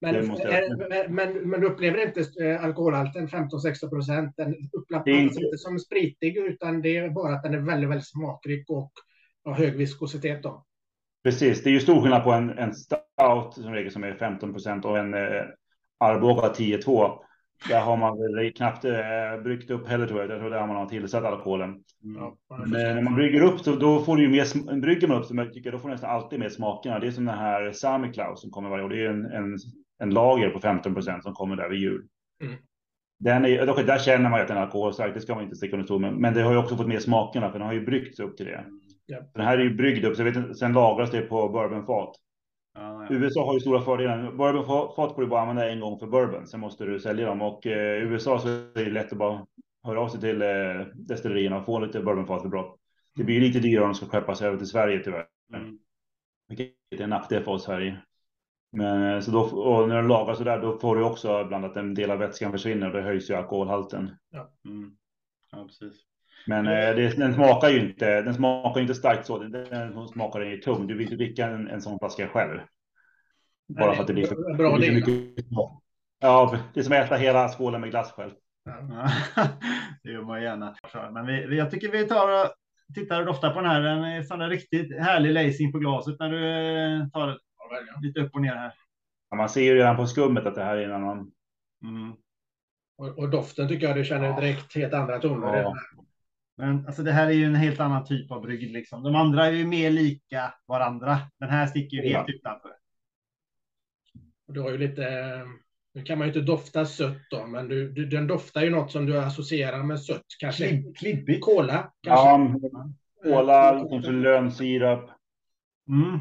Men, 0.00 0.14
är, 0.14 1.08
men, 1.08 1.50
men 1.50 1.60
du 1.60 1.66
upplever 1.66 2.06
inte 2.06 2.44
eh, 2.44 2.64
alkoholhalten 2.64 3.28
15-16 3.28 3.88
procent? 3.90 4.34
Den 4.36 4.54
uppfattas 4.72 5.06
inte... 5.06 5.40
inte 5.44 5.58
som 5.58 5.78
spritig 5.78 6.36
utan 6.36 6.82
det 6.82 6.96
är 6.96 7.10
bara 7.10 7.34
att 7.34 7.42
den 7.42 7.54
är 7.54 7.60
väldigt, 7.60 7.90
väldigt 7.90 8.08
smakrik 8.08 8.70
och 8.70 8.92
har 9.44 9.52
hög 9.52 9.76
viskositet. 9.76 10.42
Då. 10.42 10.64
Precis, 11.24 11.62
det 11.62 11.70
är 11.70 11.72
ju 11.74 11.80
stor 11.80 12.02
skillnad 12.02 12.24
på 12.24 12.32
en, 12.32 12.50
en 12.58 12.74
stout 12.74 13.54
som 13.54 13.72
regel 13.72 13.92
som 13.92 14.04
är 14.04 14.14
15 14.14 14.52
procent 14.52 14.84
och 14.84 14.98
en 14.98 15.14
eh, 15.14 15.42
Arboga 15.98 16.48
10-2. 16.48 17.18
Där 17.68 17.80
har 17.80 17.96
man 17.96 18.18
väl 18.18 18.52
knappt 18.52 18.84
eh, 18.84 19.42
bryggt 19.42 19.70
upp 19.70 19.88
heller 19.88 20.06
tror 20.06 20.20
jag. 20.20 20.30
Jag 20.30 20.38
tror 20.40 20.50
där 20.50 20.66
man 20.66 20.76
har 20.76 20.86
tillsatt 20.86 21.24
alkoholen. 21.24 21.70
Mm. 22.04 22.32
Men 22.66 22.94
när 22.96 23.02
man 23.02 23.14
brygger 23.14 23.40
upp 23.42 23.60
så 23.60 23.76
då 23.76 24.04
får 24.04 24.16
du 24.16 24.22
ju 24.22 24.28
mer, 24.28 24.80
brygger 24.80 25.08
man 25.08 25.18
upp 25.18 25.26
så 25.26 25.36
jag 25.36 25.52
tycker 25.52 25.72
då 25.72 25.78
får 25.78 25.88
du 25.88 25.94
nästan 25.94 26.10
alltid 26.10 26.38
med 26.38 26.52
smakerna. 26.52 26.98
Det 26.98 27.06
är 27.06 27.10
som 27.10 27.24
den 27.24 27.38
här 27.38 27.72
Sami 27.72 28.12
Klaus 28.12 28.40
som 28.40 28.50
kommer 28.50 28.70
varje 28.70 28.84
år. 28.84 28.88
Det 28.88 29.04
är 29.04 29.10
en, 29.10 29.24
en, 29.24 29.58
en 30.02 30.10
lager 30.10 30.50
på 30.50 30.60
15 30.60 30.94
procent 30.94 31.22
som 31.22 31.34
kommer 31.34 31.56
där 31.56 31.68
vid 31.68 31.80
jul. 31.80 32.02
Mm. 32.42 32.54
Den 33.18 33.44
är, 33.44 33.66
dock, 33.66 33.86
där 33.86 33.98
känner 33.98 34.30
man 34.30 34.38
ju 34.38 34.42
att 34.42 34.48
den 34.48 34.56
är 34.56 34.62
alkoholstark, 34.62 35.14
det 35.14 35.20
ska 35.20 35.34
man 35.34 35.44
inte 35.44 35.56
sticka 35.56 35.76
under 35.76 35.86
stol 35.86 36.00
med. 36.00 36.14
Men 36.14 36.34
det 36.34 36.42
har 36.42 36.52
ju 36.52 36.58
också 36.58 36.76
fått 36.76 36.88
med 36.88 37.02
smakerna 37.02 37.50
för 37.50 37.58
den 37.58 37.66
har 37.66 37.74
ju 37.74 37.84
bryggts 37.84 38.20
upp 38.20 38.36
till 38.36 38.46
det. 38.46 38.54
Mm. 38.54 39.24
Den 39.34 39.44
här 39.44 39.58
är 39.58 39.62
ju 39.62 39.74
bryggd 39.74 40.04
upp, 40.04 40.16
så 40.16 40.22
jag 40.22 40.32
vet, 40.32 40.58
sen 40.58 40.72
lagras 40.72 41.10
det 41.10 41.20
på 41.20 41.48
bourbonfat. 41.48 42.16
Ja. 42.74 43.06
USA 43.10 43.46
har 43.46 43.54
ju 43.54 43.60
stora 43.60 43.82
fördelar. 43.82 44.32
Bourbonfat 44.32 45.14
får 45.14 45.22
du 45.22 45.28
bara 45.28 45.40
använda 45.40 45.70
en 45.70 45.80
gång 45.80 45.98
för 45.98 46.06
bourbon, 46.06 46.46
sen 46.46 46.60
måste 46.60 46.84
du 46.84 47.00
sälja 47.00 47.26
dem. 47.26 47.42
Och 47.42 47.66
eh, 47.66 47.96
i 47.96 48.00
USA 48.00 48.38
så 48.38 48.48
är 48.48 48.84
det 48.84 48.90
lätt 48.90 49.12
att 49.12 49.18
bara 49.18 49.46
höra 49.82 50.00
av 50.00 50.08
sig 50.08 50.20
till 50.20 50.42
eh, 50.42 50.86
destillerierna 50.94 51.58
och 51.58 51.64
få 51.64 51.78
lite 51.78 52.00
bourbonfat 52.00 52.42
för 52.42 52.48
brott. 52.48 52.78
Det 53.14 53.24
blir 53.24 53.40
lite 53.40 53.60
dyrare 53.60 53.84
om 53.84 53.90
de 53.90 53.94
ska 53.94 54.06
skeppas 54.06 54.42
över 54.42 54.58
till 54.58 54.66
Sverige 54.66 55.04
tyvärr. 55.04 55.26
Mm. 55.54 55.78
Vilket 56.48 56.74
är 56.90 57.00
en 57.00 57.10
nackdel 57.10 57.44
för 57.44 57.52
oss 57.52 57.64
Sverige. 57.64 58.02
Men 58.72 59.14
eh, 59.14 59.20
så 59.20 59.30
då, 59.30 59.40
och 59.40 59.88
när 59.88 60.02
du 60.02 60.08
lagar 60.08 60.34
så 60.34 60.44
där, 60.44 60.62
då 60.62 60.78
får 60.78 60.96
du 60.96 61.02
också 61.02 61.44
bland 61.44 61.64
att 61.64 61.76
en 61.76 61.94
del 61.94 62.10
av 62.10 62.18
vätskan 62.18 62.52
försvinner 62.52 62.86
och 62.86 62.92
det 62.92 63.02
höjs 63.02 63.30
ju 63.30 63.34
alkoholhalten. 63.34 64.10
Ja, 64.30 64.52
mm. 64.64 64.96
ja 65.50 65.64
precis. 65.64 66.11
Men 66.46 66.66
eh, 66.66 66.72
det, 66.72 67.16
den 67.18 67.34
smakar 67.34 67.68
ju 67.68 67.80
inte. 67.80 68.22
Den 68.22 68.34
smakar 68.34 68.80
inte 68.80 68.94
starkt 68.94 69.26
så. 69.26 69.38
Den, 69.38 69.52
den 69.70 70.08
smakar 70.08 70.40
den 70.40 70.50
ju 70.50 70.56
tung. 70.56 70.86
Du 70.86 70.94
vill 70.94 71.02
inte 71.02 71.16
dricka 71.16 71.46
en, 71.46 71.68
en 71.68 71.82
sån 71.82 71.98
flaska 71.98 72.28
själv. 72.28 72.58
Bara 73.68 73.86
Nej, 73.86 73.96
för 73.96 74.02
att 74.02 74.06
det 74.06 74.12
blir 74.12 74.26
för, 74.26 74.56
bra 74.56 74.78
det 74.78 74.92
mycket. 74.92 75.46
Ja, 76.20 76.58
det 76.74 76.80
är 76.80 76.84
som 76.84 76.92
att 76.92 76.98
äta 76.98 77.16
hela 77.16 77.48
skålen 77.48 77.80
med 77.80 77.90
glass 77.90 78.12
själv. 78.12 78.32
Ja, 78.64 79.08
det 80.02 80.10
gör 80.10 80.22
man 80.22 80.42
gärna. 80.42 80.74
Men 81.12 81.26
vi, 81.26 81.56
jag 81.56 81.70
tycker 81.70 81.92
vi 81.92 82.04
tar 82.04 82.44
och 82.44 82.50
tittar 82.94 83.20
och 83.20 83.26
doftar 83.26 83.54
på 83.54 83.60
den 83.60 83.70
här. 83.70 83.80
Den 83.80 84.04
är 84.04 84.22
sån 84.22 84.38
där 84.38 84.48
riktigt 84.48 84.98
härlig 84.98 85.32
lacing 85.32 85.72
på 85.72 85.78
glaset 85.78 86.18
när 86.18 86.30
du 86.30 86.48
eh, 86.48 87.08
tar 87.08 87.38
lite 88.02 88.20
upp 88.20 88.34
och 88.34 88.42
ner 88.42 88.54
här. 88.54 88.72
Ja, 89.30 89.36
man 89.36 89.48
ser 89.48 89.62
ju 89.62 89.74
redan 89.74 89.96
på 89.96 90.06
skummet 90.06 90.46
att 90.46 90.54
det 90.54 90.64
här 90.64 90.76
är 90.76 90.84
en 90.84 90.92
annan. 90.92 91.32
Mm. 91.84 92.12
Och, 92.98 93.18
och, 93.18 93.30
doften 93.30 93.68
tycker 93.68 93.86
jag 93.86 93.96
du 93.96 94.04
känner 94.04 94.40
direkt 94.40 94.74
helt 94.74 94.94
andra 94.94 95.18
toner. 95.18 95.62
Ja. 95.62 95.74
Men 96.56 96.86
alltså, 96.86 97.02
det 97.02 97.12
här 97.12 97.26
är 97.26 97.32
ju 97.32 97.44
en 97.44 97.54
helt 97.54 97.80
annan 97.80 98.04
typ 98.04 98.30
av 98.30 98.42
brygd. 98.42 98.72
Liksom. 98.72 99.02
De 99.02 99.14
andra 99.14 99.46
är 99.46 99.52
ju 99.52 99.66
mer 99.66 99.90
lika 99.90 100.54
varandra. 100.66 101.18
Den 101.38 101.48
här 101.48 101.66
sticker 101.66 101.96
ju 101.96 102.02
ja. 102.02 102.18
helt 102.18 102.30
utanför. 102.30 102.72
Och 104.46 104.54
du 104.54 104.60
har 104.60 104.70
ju 104.70 104.78
lite, 104.78 105.04
nu 105.94 106.02
kan 106.02 106.18
man 106.18 106.28
ju 106.28 106.34
inte 106.34 106.52
dofta 106.52 106.86
sött 106.86 107.30
då, 107.30 107.46
men 107.46 107.68
du, 107.68 107.92
du, 107.92 108.06
den 108.06 108.26
doftar 108.26 108.62
ju 108.62 108.70
något 108.70 108.92
som 108.92 109.06
du 109.06 109.18
associerar 109.18 109.82
med 109.82 110.00
sött. 110.00 110.26
Kanske 110.38 110.68
Klibb, 110.68 110.96
klibbigt. 110.96 111.44
Kola. 111.44 111.92
Kanske. 112.00 112.58
Ja, 112.72 112.92
kola, 113.22 113.86
kanske 113.90 114.10
lönsirap. 114.10 115.10
Mm. 115.88 116.20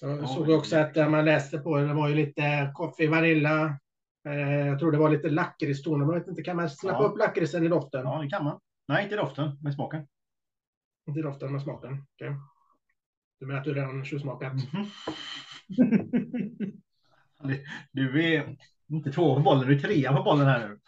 Jag 0.00 0.28
såg 0.28 0.48
också 0.48 0.76
att 0.76 0.94
där 0.94 1.08
man 1.08 1.24
läste 1.24 1.58
på 1.58 1.76
det 1.76 1.94
var 1.94 2.08
ju 2.08 2.14
lite 2.14 2.72
kaffe, 2.76 3.08
vanilla, 3.08 3.64
Eh, 3.64 3.76
jag 4.22 4.78
tror 4.78 4.92
det 4.92 4.98
var 4.98 5.10
lite 5.10 5.30
lakritston. 5.30 6.00
Jag 6.00 6.14
vet 6.14 6.28
inte, 6.28 6.42
kan 6.42 6.56
man 6.56 6.70
snappa 6.70 7.02
ja. 7.02 7.08
upp 7.08 7.18
lakritsen 7.18 7.64
i 7.64 7.68
doften? 7.68 8.04
Ja, 8.04 8.22
det 8.22 8.28
kan 8.28 8.44
man. 8.44 8.60
Nej, 8.88 9.02
inte 9.02 9.14
i 9.14 9.18
doften, 9.18 9.58
med 9.62 9.74
smaken. 9.74 10.06
Inte 11.06 11.20
i 11.20 11.22
doften, 11.22 11.52
med 11.52 11.62
smaken. 11.62 12.04
Okay. 12.14 12.34
Du 13.40 13.46
menar 13.46 13.58
att 13.58 13.64
du 13.64 13.74
redan 13.74 14.04
tjuvsmakat? 14.04 14.52
Mm 14.52 14.66
-hmm. 14.66 14.88
du 17.92 18.34
är 18.34 18.56
inte 18.88 19.12
två 19.12 19.34
på 19.36 19.40
bollen, 19.40 19.68
du 19.68 19.74
är 19.74 19.78
trea 19.78 20.16
på 20.16 20.22
bollen 20.22 20.46
här 20.46 20.68
nu. 20.68 20.80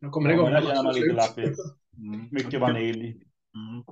Jag 0.00 0.12
kommer 0.12 0.30
igång. 0.30 0.50
Ja, 0.50 0.92
lite 0.92 1.14
lakrits. 1.14 1.60
Mm. 1.96 2.28
Mycket 2.30 2.60
vanilj. 2.60 3.08
Mm. 3.54 3.84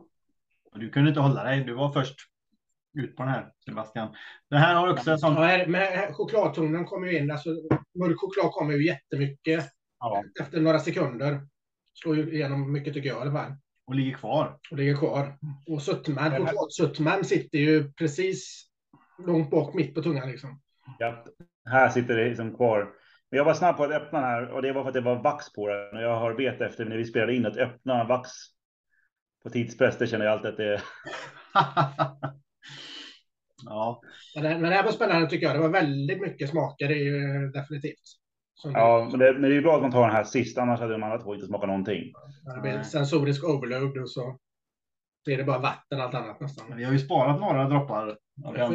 Du 0.74 0.90
kunde 0.90 1.08
inte 1.08 1.20
hålla 1.20 1.44
dig. 1.44 1.64
Du 1.64 1.74
var 1.74 1.92
först 1.92 2.16
ut 2.98 3.16
på 3.16 3.22
den 3.22 3.32
här, 3.32 3.52
Sebastian. 3.64 4.14
Det 4.50 4.56
här 4.56 4.74
har 4.74 4.92
också 4.92 5.10
en 5.10 5.18
sån... 5.18 5.34
Ja, 5.34 5.64
men 5.66 6.14
chokladtonen 6.14 6.84
kommer 6.84 7.06
ju 7.06 7.18
in. 7.18 7.30
Alltså, 7.30 7.48
mörk 7.98 8.20
choklad 8.20 8.52
kommer 8.52 8.74
ju 8.74 8.86
jättemycket 8.86 9.64
ja. 10.00 10.22
efter 10.40 10.60
några 10.60 10.78
sekunder. 10.78 11.40
Slår 11.94 12.16
ju 12.16 12.32
igenom 12.32 12.72
mycket 12.72 12.94
tycker 12.94 13.08
jag 13.08 13.18
i 13.18 13.20
alla 13.20 13.32
fall. 13.32 13.52
Och 13.86 13.94
ligger 13.94 14.16
kvar. 14.16 14.58
Och 14.70 14.76
ligger 14.76 14.96
kvar. 14.96 15.38
Och 15.66 15.82
sötman, 15.82 16.30
chokladsötman 16.30 17.24
sitter 17.24 17.58
ju 17.58 17.92
precis 17.92 18.66
långt 19.26 19.50
bak 19.50 19.74
mitt 19.74 19.94
på 19.94 20.02
tungan 20.02 20.30
liksom. 20.30 20.60
Ja, 20.98 21.24
här 21.64 21.88
sitter 21.88 22.16
det 22.16 22.28
liksom 22.28 22.56
kvar. 22.56 22.92
Men 23.30 23.38
jag 23.38 23.44
var 23.44 23.54
snabb 23.54 23.76
på 23.76 23.84
att 23.84 23.90
öppna 23.90 24.20
den 24.20 24.28
här 24.28 24.48
och 24.48 24.62
det 24.62 24.72
var 24.72 24.82
för 24.82 24.88
att 24.88 24.94
det 24.94 25.00
var 25.00 25.22
vax 25.22 25.52
på 25.52 25.68
den. 25.68 25.96
Och 25.96 26.02
jag 26.02 26.18
har 26.18 26.34
bett 26.34 26.60
efter 26.60 26.84
när 26.84 26.96
vi 26.96 27.04
spelade 27.04 27.34
in 27.34 27.46
att 27.46 27.56
öppna 27.56 28.04
vax 28.04 28.30
på 29.42 29.50
tidspress. 29.50 29.98
Det 29.98 30.06
känner 30.06 30.24
jag 30.24 30.32
alltid 30.32 30.50
att 30.50 30.56
det 30.56 30.74
är. 30.74 30.82
Ja. 33.64 34.02
Men, 34.34 34.44
det, 34.44 34.50
men 34.50 34.70
det 34.70 34.76
här 34.76 34.84
var 34.84 34.92
spännande 34.92 35.30
tycker 35.30 35.46
jag. 35.46 35.56
Det 35.56 35.60
var 35.60 35.68
väldigt 35.68 36.20
mycket 36.20 36.50
smaker, 36.50 36.88
det 36.88 36.94
är 36.94 37.04
ju 37.04 37.50
definitivt. 37.50 38.00
ja, 38.64 39.08
men 39.10 39.20
det, 39.20 39.32
men 39.32 39.42
det 39.42 39.48
är 39.48 39.52
ju 39.52 39.62
bra 39.62 39.76
att 39.76 39.82
man 39.82 39.92
tar 39.92 40.02
den 40.02 40.16
här 40.16 40.24
sist, 40.24 40.58
annars 40.58 40.80
hade 40.80 40.92
de 40.92 41.02
andra 41.02 41.18
två 41.18 41.34
inte 41.34 41.46
smakat 41.46 41.68
någonting. 41.68 42.12
Det 42.54 42.60
blir 42.62 42.82
sensorisk 42.82 43.44
overload 43.44 43.98
och 43.98 44.10
så 44.10 44.38
är 45.30 45.36
det 45.36 45.44
bara 45.44 45.58
vatten 45.58 46.00
allt 46.00 46.14
annat 46.14 46.40
nästan. 46.40 46.76
Vi 46.76 46.84
har 46.84 46.92
ju 46.92 46.98
sparat 46.98 47.40
några 47.40 47.68
droppar. 47.68 48.18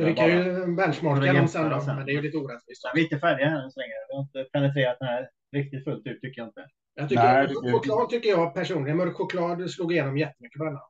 Vi 0.06 0.14
kan 0.14 0.30
ju 0.30 0.76
benchmarka 0.76 1.34
dem 1.34 1.48
sen 1.48 1.70
då, 1.70 1.84
men 1.86 2.06
det 2.06 2.12
är 2.12 2.16
ju 2.16 2.22
lite 2.22 2.38
orättvist. 2.38 2.92
Vi 2.94 3.00
är 3.00 3.04
inte 3.04 3.20
färdiga 3.20 3.50
här 3.50 3.64
än 3.64 3.72
så 3.72 3.80
länge. 3.80 3.94
Vi 4.10 4.16
har 4.16 4.22
inte 4.22 4.50
penetrerat 4.52 4.98
den 5.00 5.08
här 5.08 5.30
riktigt 5.52 5.84
fullt 5.84 6.08
ut 6.08 6.22
tycker 6.22 6.42
jag 6.42 6.48
inte. 6.48 6.66
Jag 6.96 7.10
tycker, 7.10 7.24
Nej, 7.24 7.72
choklad 7.72 8.10
tycker 8.10 8.30
jag 8.30 8.54
personligen, 8.54 8.98
mörk 8.98 9.16
choklad 9.16 9.72
slog 9.72 9.92
igenom 9.94 10.18
jättemycket 10.18 10.58
på 10.58 10.66
denna. 10.66 10.82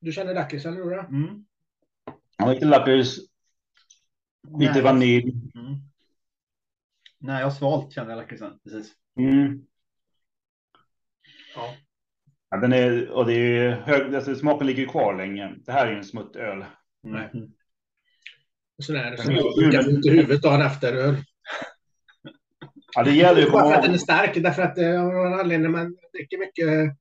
Du 0.00 0.12
känner 0.12 0.34
lakrits, 0.34 0.66
eller 0.66 0.76
hur? 0.76 0.98
Mm. 0.98 1.44
Lite 2.46 2.64
lakrits. 2.64 3.18
Lite 4.58 4.82
vanilj. 4.82 5.32
Mm. 5.54 5.74
Nej, 7.18 7.38
jag 7.38 7.46
har 7.46 7.50
svalt 7.50 7.92
känner 7.92 8.10
jag 8.10 8.16
lakritsen. 8.16 8.58
Precis. 8.64 8.92
Mm. 9.18 9.66
Ja. 11.54 11.74
ja. 12.50 12.56
den 12.56 12.72
är, 12.72 13.10
och 13.10 13.26
det 13.26 13.34
är 13.34 13.70
hög, 13.70 14.14
alltså, 14.14 14.34
smaken 14.34 14.66
ligger 14.66 14.86
kvar 14.86 15.16
länge. 15.16 15.54
Det 15.66 15.72
här 15.72 15.86
är 15.86 15.90
ju 15.90 15.96
en 15.96 16.04
smuttöl. 16.04 16.64
Nej. 17.02 17.30
Mm. 17.34 17.52
Och 18.78 18.84
så 18.84 18.94
är 18.94 19.10
det 19.10 19.18
så 19.18 19.32
jag 19.32 19.88
ont 19.88 20.06
i 20.06 20.10
huvudet 20.10 20.42
dagen 20.42 20.62
efter 20.62 20.92
öl. 20.92 21.16
Ja, 22.94 23.02
det 23.02 23.10
gäller 23.10 23.40
ju. 23.40 23.50
Bara 23.50 23.68
för 23.68 23.74
att 23.74 23.82
den 23.82 23.94
är 23.94 23.98
stark, 23.98 24.42
därför 24.42 24.62
att 24.62 24.78
eh, 24.78 25.04
av 25.04 25.12
någon 25.12 25.40
anledning 25.40 25.70
man 25.72 25.96
dricker 26.12 26.38
mycket 26.38 26.98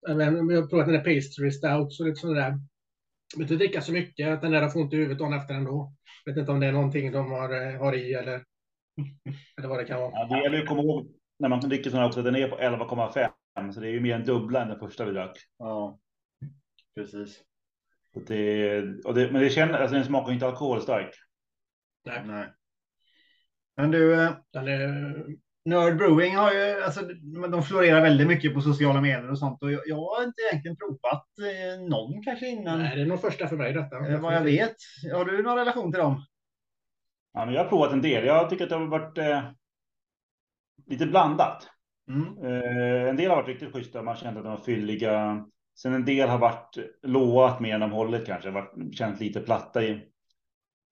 jag 0.00 0.16
har 0.16 0.68
provat 0.68 0.86
den 0.86 0.94
där 0.94 1.14
pastry 1.14 1.50
stout 1.50 1.92
så 1.92 2.04
lite 2.04 2.20
sådär. 2.20 2.58
Jag 3.32 3.38
vill 3.38 3.42
inte 3.42 3.56
dricka 3.56 3.80
så 3.80 3.92
mycket 3.92 4.28
att 4.28 4.42
den 4.42 4.52
där 4.52 4.68
får 4.68 4.80
ont 4.80 4.92
i 4.92 4.96
huvudet 4.96 5.18
dagen 5.18 5.32
efter 5.32 5.54
ändå. 5.54 5.94
Jag 6.24 6.32
vet 6.32 6.40
inte 6.40 6.52
om 6.52 6.60
det 6.60 6.66
är 6.66 6.72
någonting 6.72 7.12
de 7.12 7.30
har, 7.30 7.78
har 7.78 7.94
i 7.96 8.14
eller, 8.14 8.34
eller 9.58 9.68
vad 9.68 9.78
det 9.78 9.84
kan 9.84 10.00
vara. 10.00 10.12
Ja, 10.14 10.26
det 10.26 10.42
gäller 10.42 10.62
att 10.62 10.68
komma 10.68 10.82
ihåg 10.82 11.12
när 11.38 11.48
man 11.48 11.60
dricker 11.60 11.90
sådana 11.90 12.06
också, 12.06 12.22
den 12.22 12.36
är 12.36 12.48
på 12.48 12.56
11,5 12.56 13.72
så 13.72 13.80
det 13.80 13.88
är 13.88 13.92
ju 13.92 14.00
mer 14.00 14.14
än 14.14 14.24
dubbla 14.24 14.62
än 14.62 14.68
den 14.68 14.78
första 14.78 15.04
vi 15.04 15.12
drack. 15.12 15.38
Ja, 15.58 15.98
precis. 16.94 17.42
Det, 18.26 18.80
och 19.04 19.14
det, 19.14 19.32
men 19.32 19.42
det 19.42 19.50
känner, 19.50 19.78
alltså 19.78 19.94
den 19.94 20.04
smakar 20.04 20.32
inte 20.32 20.46
alkoholstark. 20.46 21.14
Nej. 22.04 22.22
Nej. 22.26 22.52
Men 23.76 23.90
du, 23.90 24.22
eh, 24.22 24.32
den 24.52 24.68
är 24.68 25.26
Nerd 25.64 25.96
Brewing 25.96 26.36
har 26.36 26.52
ju, 26.52 26.82
alltså, 26.82 27.00
de 27.50 27.62
florerar 27.62 28.00
väldigt 28.00 28.26
mycket 28.26 28.54
på 28.54 28.60
sociala 28.60 29.00
medier 29.00 29.30
och 29.30 29.38
sånt 29.38 29.62
och 29.62 29.72
jag, 29.72 29.80
jag 29.86 29.96
har 29.96 30.24
inte 30.24 30.42
egentligen 30.50 30.76
provat 30.76 31.26
eh, 31.38 31.88
någon 31.88 32.22
kanske 32.22 32.48
innan. 32.48 32.78
Nej, 32.78 32.96
det 32.96 33.02
är 33.02 33.06
nog 33.06 33.20
första 33.20 33.48
för 33.48 33.56
mig 33.56 33.72
detta. 33.72 34.08
Eh, 34.08 34.20
vad 34.20 34.34
jag 34.34 34.42
vet. 34.42 34.76
Har 35.14 35.24
du 35.24 35.42
någon 35.42 35.56
relation 35.56 35.92
till 35.92 36.00
dem? 36.00 36.24
Ja, 37.32 37.44
men 37.44 37.54
jag 37.54 37.62
har 37.62 37.68
provat 37.68 37.92
en 37.92 38.02
del. 38.02 38.26
Jag 38.26 38.50
tycker 38.50 38.64
att 38.64 38.70
det 38.70 38.76
har 38.76 38.86
varit 38.86 39.18
eh, 39.18 39.42
lite 40.86 41.06
blandat. 41.06 41.68
Mm. 42.08 42.44
Eh, 42.44 43.08
en 43.08 43.16
del 43.16 43.30
har 43.30 43.36
varit 43.36 43.48
riktigt 43.48 43.72
schyssta. 43.72 44.02
Man 44.02 44.16
kände 44.16 44.40
att 44.40 44.44
de 44.44 44.52
var 44.52 44.64
fylliga. 44.64 45.44
Sen 45.78 45.94
en 45.94 46.04
del 46.04 46.28
har 46.28 46.38
varit 46.38 46.78
låat 47.02 47.60
mer 47.60 47.74
än 47.74 47.80
de 47.80 47.92
hållit 47.92 48.26
kanske. 48.26 48.50
Varit, 48.50 48.96
känt 48.96 49.20
lite 49.20 49.40
platta 49.40 49.82
i. 49.82 50.06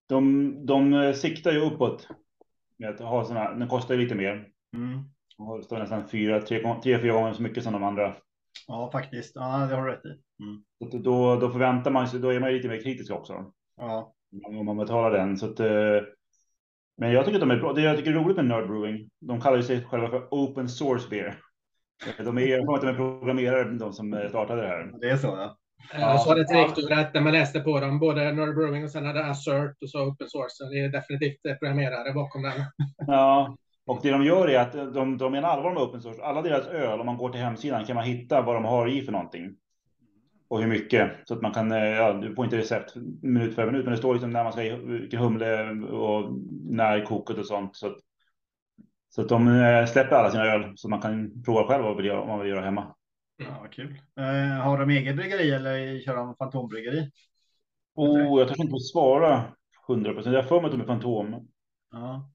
De, 0.07 0.65
de 0.65 1.13
siktar 1.13 1.51
ju 1.51 1.59
uppåt. 1.59 2.07
Med 2.77 2.89
att 2.89 2.99
ha 2.99 3.25
såna, 3.25 3.51
den 3.51 3.67
kostar 3.67 3.95
ju 3.95 4.01
lite 4.01 4.15
mer. 4.15 4.47
Mm. 4.75 5.03
Och 5.37 5.63
står 5.63 5.79
nästan 5.79 6.07
fyra, 6.07 6.41
tre, 6.41 6.79
tre, 6.83 6.99
fyra 6.99 7.13
gånger 7.13 7.33
så 7.33 7.41
mycket 7.41 7.63
som 7.63 7.73
de 7.73 7.83
andra. 7.83 8.15
Ja, 8.67 8.89
faktiskt. 8.91 9.31
Ja, 9.35 9.67
det 9.69 9.75
har 9.75 9.85
du 9.85 9.91
rätt 9.91 10.05
i. 10.05 10.43
Mm. 10.43 11.03
då, 11.03 11.35
då 11.35 11.49
förväntar 11.49 11.91
man 11.91 12.07
sig, 12.07 12.19
då 12.19 12.29
är 12.29 12.39
man 12.39 12.53
lite 12.53 12.67
mer 12.67 12.81
kritisk 12.81 13.11
också. 13.11 13.51
Ja. 13.77 14.13
Om 14.45 14.65
man 14.65 14.77
betalar 14.77 15.11
den. 15.11 15.37
Så 15.37 15.45
att, 15.45 15.59
eh, 15.59 16.01
men 16.97 17.11
jag 17.11 17.25
tycker 17.25 17.35
att 17.35 17.47
de 17.47 17.51
är 17.51 17.59
bra. 17.59 17.73
Det 17.73 17.81
jag 17.81 17.97
tycker 17.97 18.11
är 18.11 18.15
roligt 18.15 18.37
med 18.37 18.45
Nerd 18.45 18.67
Brewing, 18.67 19.09
de 19.19 19.41
kallar 19.41 19.61
sig 19.61 19.83
själva 19.83 20.09
för 20.09 20.27
Open 20.31 20.69
Source 20.69 21.09
Beer. 21.09 21.39
De 22.17 22.37
är, 22.37 22.75
att 22.75 22.81
de 22.81 22.87
är 22.87 22.93
programmerare, 22.93 23.77
de 23.77 23.93
som 23.93 24.13
eh, 24.13 24.29
startade 24.29 24.61
det 24.61 24.67
här. 24.67 24.99
Det 25.01 25.09
är 25.09 25.17
så, 25.17 25.27
ja. 25.27 25.57
Jag 25.93 26.21
sa 26.21 26.35
det 26.35 26.47
till 26.47 26.57
rektor 26.57 26.93
att 26.93 27.13
när 27.13 27.21
man 27.21 27.33
läste 27.33 27.59
på 27.59 27.79
dem, 27.79 27.99
både 27.99 28.31
Nerd 28.31 28.55
Brewing 28.55 28.83
och 28.83 28.91
sen 28.91 29.05
hade 29.05 29.25
Assert 29.25 29.77
och 29.81 29.89
så 29.89 30.07
Open 30.07 30.29
Source. 30.29 30.63
Det 30.71 30.79
är 30.79 30.89
definitivt 30.89 31.59
programmerare 31.59 32.13
bakom 32.13 32.41
den. 32.41 32.53
Ja, 33.07 33.55
och 33.89 33.99
det 34.03 34.11
de 34.11 34.23
gör 34.23 34.49
är 34.49 34.59
att 34.59 34.93
de, 34.93 35.17
de 35.17 35.31
menar 35.31 35.49
allvar 35.49 35.73
med 35.73 35.83
open 35.83 36.01
source. 36.01 36.23
Alla 36.23 36.41
deras 36.41 36.67
öl, 36.67 36.99
om 36.99 37.05
man 37.05 37.17
går 37.17 37.29
till 37.29 37.41
hemsidan 37.41 37.85
kan 37.85 37.95
man 37.95 38.05
hitta 38.05 38.41
vad 38.41 38.55
de 38.55 38.65
har 38.65 38.87
i 38.87 39.01
för 39.01 39.11
någonting. 39.11 39.55
Och 40.47 40.61
hur 40.61 40.67
mycket. 40.67 41.11
Så 41.25 41.33
att 41.33 41.41
man 41.41 41.53
kan, 41.53 41.71
eh, 41.71 41.77
ja, 41.77 42.13
du 42.13 42.35
får 42.35 42.45
inte 42.45 42.57
recept 42.57 42.95
minut 43.21 43.55
för 43.55 43.65
minut, 43.65 43.85
men 43.85 43.91
det 43.91 43.97
står 43.97 44.13
liksom 44.13 44.31
när 44.31 44.43
man 44.43 44.53
ska 44.53 44.61
vilken 44.75 45.19
humle 45.19 45.69
och 45.85 46.33
när 46.69 47.05
koket 47.05 47.37
och 47.37 47.45
sånt. 47.45 47.75
Så 47.75 47.87
att, 47.87 47.97
så 49.09 49.21
att 49.21 49.29
de 49.29 49.47
eh, 49.47 49.85
släpper 49.85 50.15
alla 50.15 50.31
sina 50.31 50.45
öl 50.45 50.73
så 50.75 50.89
man 50.89 51.01
kan 51.01 51.43
prova 51.43 51.67
själv 51.67 51.83
vad 51.83 51.91
man 51.91 51.97
vill 51.97 52.05
göra, 52.05 52.25
man 52.25 52.39
vill 52.39 52.49
göra 52.49 52.65
hemma. 52.65 52.95
Ja, 53.37 53.67
kul. 53.71 54.01
Uh, 54.19 54.61
har 54.61 54.79
de 54.79 54.89
eget 54.89 55.15
bryggeri 55.15 55.51
eller 55.51 55.99
kör 55.99 56.15
de 56.15 56.35
fantombryggeri? 56.35 57.11
Oh, 57.95 58.39
jag 58.39 58.47
törs 58.47 58.59
inte 58.59 58.79
svara 58.79 59.43
100 59.89 60.13
procent. 60.13 60.35
Jag 60.35 60.41
har 60.41 60.49
för 60.49 60.61
mig 60.61 60.65
att 60.65 60.71
de 60.71 60.81
är 60.81 60.85
fantom. 60.85 61.47
Ja. 61.91 62.31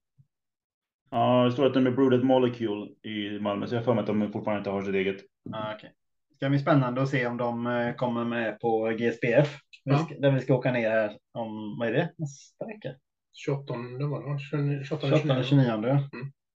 Ja, 1.09 1.45
det 1.45 1.51
står 1.51 1.65
att 1.65 1.73
de 1.73 1.87
är 1.87 1.91
Brooded 1.91 2.23
Molecule 2.23 2.87
i 3.03 3.39
Malmö, 3.39 3.67
så 3.67 3.75
jag 3.75 3.85
får 3.85 3.93
mig 3.93 4.01
att 4.01 4.07
de 4.07 4.31
fortfarande 4.31 4.57
inte 4.57 4.69
har 4.69 4.81
sitt 4.81 4.95
eget. 4.95 5.17
Ah, 5.53 5.75
okay. 5.75 5.89
Det 6.29 6.35
ska 6.35 6.49
bli 6.49 6.59
spännande 6.59 7.01
att 7.01 7.09
se 7.09 7.27
om 7.27 7.37
de 7.37 7.67
eh, 7.67 7.95
kommer 7.95 8.25
med 8.25 8.59
på 8.59 8.95
GSPF. 8.97 9.57
Ja. 9.83 10.07
Där 10.19 10.31
vi 10.31 10.41
ska 10.41 10.55
åka 10.55 10.71
ner 10.71 10.89
här 10.89 11.17
om, 11.33 11.79
vad 11.79 11.87
är 11.87 11.91
det, 11.91 12.13
nästa 12.17 12.65
vecka? 12.65 12.89
28 13.33 13.73
var 13.73 14.33
det 14.33 14.39
28, 14.83 15.07
28 15.07 15.43
29. 15.43 15.71
Mm. 15.71 16.01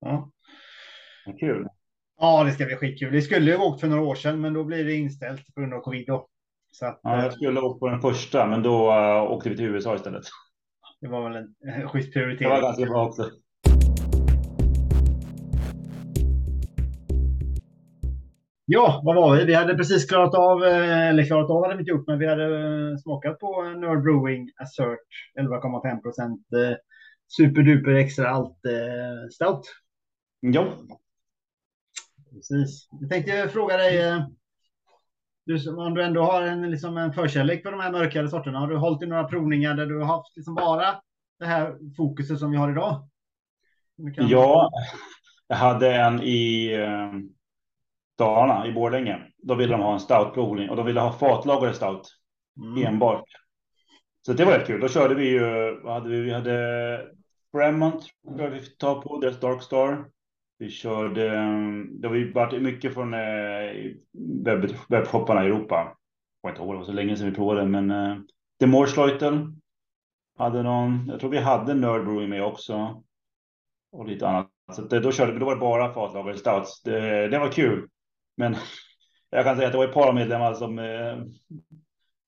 Ja. 0.00 0.30
Kul. 1.40 1.68
Ja, 2.20 2.44
det 2.44 2.52
ska 2.52 2.64
bli 2.64 2.76
skitkul. 2.76 3.12
Det 3.12 3.22
skulle 3.22 3.50
ju 3.50 3.56
ha 3.56 3.64
åkt 3.64 3.80
för 3.80 3.88
några 3.88 4.02
år 4.02 4.14
sedan, 4.14 4.40
men 4.40 4.52
då 4.52 4.64
blir 4.64 4.84
det 4.84 4.94
inställt 4.94 5.54
på 5.54 5.60
grund 5.60 5.74
av 5.74 5.80
covid. 5.80 6.06
Då. 6.06 6.28
Så 6.70 6.86
att, 6.86 7.00
ja, 7.02 7.16
jag 7.16 7.26
eh, 7.26 7.30
skulle 7.30 7.60
ha 7.60 7.66
åkt 7.66 7.80
på 7.80 7.88
den 7.88 8.00
första, 8.00 8.46
men 8.46 8.62
då 8.62 8.92
uh, 8.92 9.22
åkte 9.22 9.48
vi 9.48 9.56
till 9.56 9.64
USA 9.64 9.94
istället. 9.94 10.24
Det 11.00 11.08
var 11.08 11.30
väl 11.30 11.36
en 11.36 11.88
schysst 11.88 12.12
prioritering. 12.12 12.50
Det 12.50 12.56
var 12.56 12.62
ganska 12.62 12.86
bra 12.86 13.06
också. 13.06 13.30
Ja, 18.72 19.00
vad 19.04 19.16
var 19.16 19.36
vi? 19.36 19.44
Vi 19.44 19.54
hade 19.54 19.74
precis 19.74 20.06
klarat 20.06 20.34
av, 20.34 20.64
eh, 20.64 21.08
eller 21.08 21.24
klarat 21.24 21.50
av 21.50 21.62
hade 21.62 21.76
vi 21.76 21.80
inte 21.80 21.90
gjort, 21.90 22.06
men 22.06 22.18
vi 22.18 22.26
hade 22.26 22.44
eh, 22.44 22.96
smakat 22.96 23.38
på 23.38 23.62
Nerd 23.62 24.02
Brewing 24.02 24.50
Assert 24.56 24.98
11,5 25.40 26.02
procent 26.02 26.52
eh, 26.52 26.76
superduper 27.36 27.94
extra 27.94 28.28
allt 28.28 28.58
stout. 29.32 29.62
Ja. 30.40 30.66
Precis. 32.32 32.88
Jag 33.00 33.10
tänkte 33.10 33.48
fråga 33.48 33.76
dig, 33.76 34.22
du, 35.46 35.70
om 35.70 35.94
du 35.94 36.02
ändå 36.02 36.22
har 36.22 36.42
en, 36.42 36.70
liksom 36.70 36.96
en 36.96 37.12
förkärlek 37.12 37.62
för 37.62 37.70
de 37.70 37.80
här 37.80 37.92
mörkare 37.92 38.28
sorterna, 38.28 38.58
har 38.58 38.68
du 38.68 38.76
hållit 38.76 39.02
i 39.02 39.06
några 39.06 39.24
provningar 39.24 39.74
där 39.74 39.86
du 39.86 39.98
har 39.98 40.06
haft 40.16 40.36
liksom 40.36 40.54
bara 40.54 41.00
det 41.38 41.46
här 41.46 41.78
fokuset 41.96 42.38
som 42.38 42.50
vi 42.50 42.56
har 42.56 42.70
idag? 42.70 43.08
Kan... 44.16 44.28
Ja, 44.28 44.70
jag 45.48 45.56
hade 45.56 45.94
en 45.94 46.22
i 46.22 46.76
Dalarna 48.20 48.66
i 48.66 48.72
Borlänge. 48.72 49.18
Då 49.42 49.54
ville 49.54 49.72
de 49.72 49.80
ha 49.80 49.92
en 49.92 50.00
stoutprovning 50.00 50.70
och 50.70 50.76
de 50.76 50.86
ville 50.86 51.00
ha 51.00 51.12
fatlagrad 51.12 51.74
stout 51.76 52.08
mm. 52.56 52.86
enbart. 52.86 53.24
Så 54.26 54.32
det 54.32 54.44
var 54.44 54.52
rätt 54.52 54.66
kul. 54.66 54.80
Då 54.80 54.88
körde 54.88 55.14
vi 55.14 55.28
ju. 55.30 55.40
Vad 55.80 55.94
hade 55.94 56.08
vi? 56.08 56.20
Vi 56.20 56.32
hade 56.32 57.06
Bremont 57.52 58.06
vi 58.50 58.60
ta 58.78 59.00
på 59.00 59.20
deras 59.20 59.40
Dark 59.40 59.62
Star. 59.62 60.04
Vi 60.58 60.70
körde. 60.70 61.28
Det 61.90 62.08
har 62.08 62.14
ju 62.14 62.32
varit 62.32 62.62
mycket 62.62 62.94
från 62.94 63.14
eh, 63.14 63.20
webb, 64.44 64.70
webbshopparna 64.88 65.44
i 65.44 65.46
Europa. 65.46 65.96
Jag 66.42 66.50
inte 66.50 66.62
ihåg, 66.62 66.74
det 66.74 66.78
var 66.78 66.84
så 66.84 66.92
länge 66.92 67.16
sedan 67.16 67.26
vi 67.26 67.34
provade, 67.34 67.66
men 67.66 67.90
eh, 67.90 68.16
The 68.60 68.66
Morsleutel 68.66 69.52
hade 70.38 70.62
någon. 70.62 71.06
Jag 71.08 71.20
tror 71.20 71.30
vi 71.30 71.38
hade 71.38 71.74
Nerd 71.74 72.04
Brewing 72.04 72.30
med 72.30 72.44
också 72.44 73.02
och 73.92 74.08
lite 74.08 74.28
annat. 74.28 74.48
Så 74.72 74.82
det, 74.82 75.00
då 75.00 75.12
körde 75.12 75.32
vi. 75.32 75.38
Då 75.38 75.46
var 75.46 75.54
det 75.54 75.60
bara 75.60 75.92
fatlagrade 75.92 76.38
stouts. 76.38 76.82
Det, 76.82 77.28
det 77.28 77.38
var 77.38 77.52
kul. 77.52 77.88
Men 78.40 78.56
jag 79.30 79.44
kan 79.44 79.56
säga 79.56 79.66
att 79.66 79.72
det 79.72 79.78
var 79.78 79.88
ett 79.88 79.94
par 79.94 80.12
medlemmar 80.12 80.54
som 80.54 80.78
eh, 80.78 81.18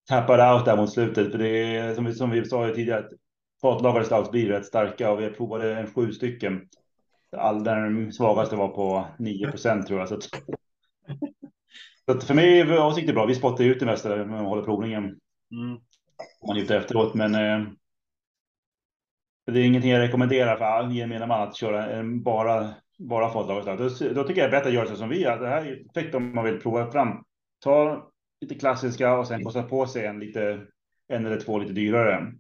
tappade 0.09 0.55
out 0.55 0.65
där 0.65 0.77
mot 0.77 0.93
slutet. 0.93 1.31
För 1.31 1.39
det 1.39 1.77
är 1.77 1.95
som 1.95 2.05
vi, 2.05 2.15
som 2.15 2.31
vi 2.31 2.45
sa 2.45 2.75
tidigare, 2.75 2.99
att 2.99 3.13
fatlagade 3.61 4.05
stouts 4.05 4.31
blir 4.31 4.49
rätt 4.49 4.67
starka 4.67 5.11
och 5.11 5.21
vi 5.21 5.31
provade 5.31 5.75
en 5.75 5.87
sju 5.87 6.13
stycken. 6.13 6.69
All, 7.37 7.65
den 7.65 8.13
svagaste 8.13 8.57
var 8.57 8.69
på 8.69 9.07
9 9.19 9.51
procent 9.51 9.87
tror 9.87 9.99
jag. 9.99 10.09
Så, 10.09 10.15
att, 10.15 10.23
så 12.07 12.13
att 12.13 12.25
för 12.25 12.35
mig 12.35 12.61
är 12.61 12.77
avsikten 12.77 13.15
bra. 13.15 13.27
Vi 13.27 13.35
spottar 13.35 13.65
ut 13.65 13.81
det 13.81 13.87
mesta 13.87 14.09
när 14.09 14.25
man 14.25 14.45
håller 14.45 14.63
provningen. 14.63 15.05
Mm. 15.05 15.81
Man 16.47 16.57
gör 16.57 16.77
efteråt, 16.77 17.15
men 17.15 17.35
eh, 17.35 17.69
det 19.47 19.61
är 19.61 19.65
ingenting 19.65 19.91
jag 19.91 20.01
rekommenderar 20.01 20.57
för 20.57 20.93
gemene 20.93 21.27
man 21.27 21.49
att 21.49 21.57
köra 21.57 21.91
en 21.91 22.23
bara 22.23 22.75
bara 23.09 23.33
fådagarslag. 23.33 23.79
Då, 23.79 23.85
då 24.15 24.25
tycker 24.25 24.41
jag 24.41 24.51
det 24.51 24.57
är 24.57 24.61
bättre 24.61 24.69
att 24.69 24.75
göra 24.75 24.87
så 24.87 24.97
som 24.97 25.09
vi 25.09 25.21
gör. 25.21 25.41
Det 25.41 25.49
här 25.49 25.67
är 25.67 25.85
perfekt 25.85 26.15
om 26.15 26.35
man 26.35 26.45
vill 26.45 26.61
prova 26.61 26.91
fram. 26.91 27.25
Ta 27.61 28.09
lite 28.41 28.55
klassiska 28.55 29.19
och 29.19 29.27
sen 29.27 29.45
kosta 29.45 29.63
på 29.63 29.87
sig 29.87 30.07
en 30.07 30.19
lite 30.19 30.67
en 31.09 31.27
eller 31.27 31.41
två 31.41 31.59
lite 31.59 31.73
dyrare. 31.73 32.33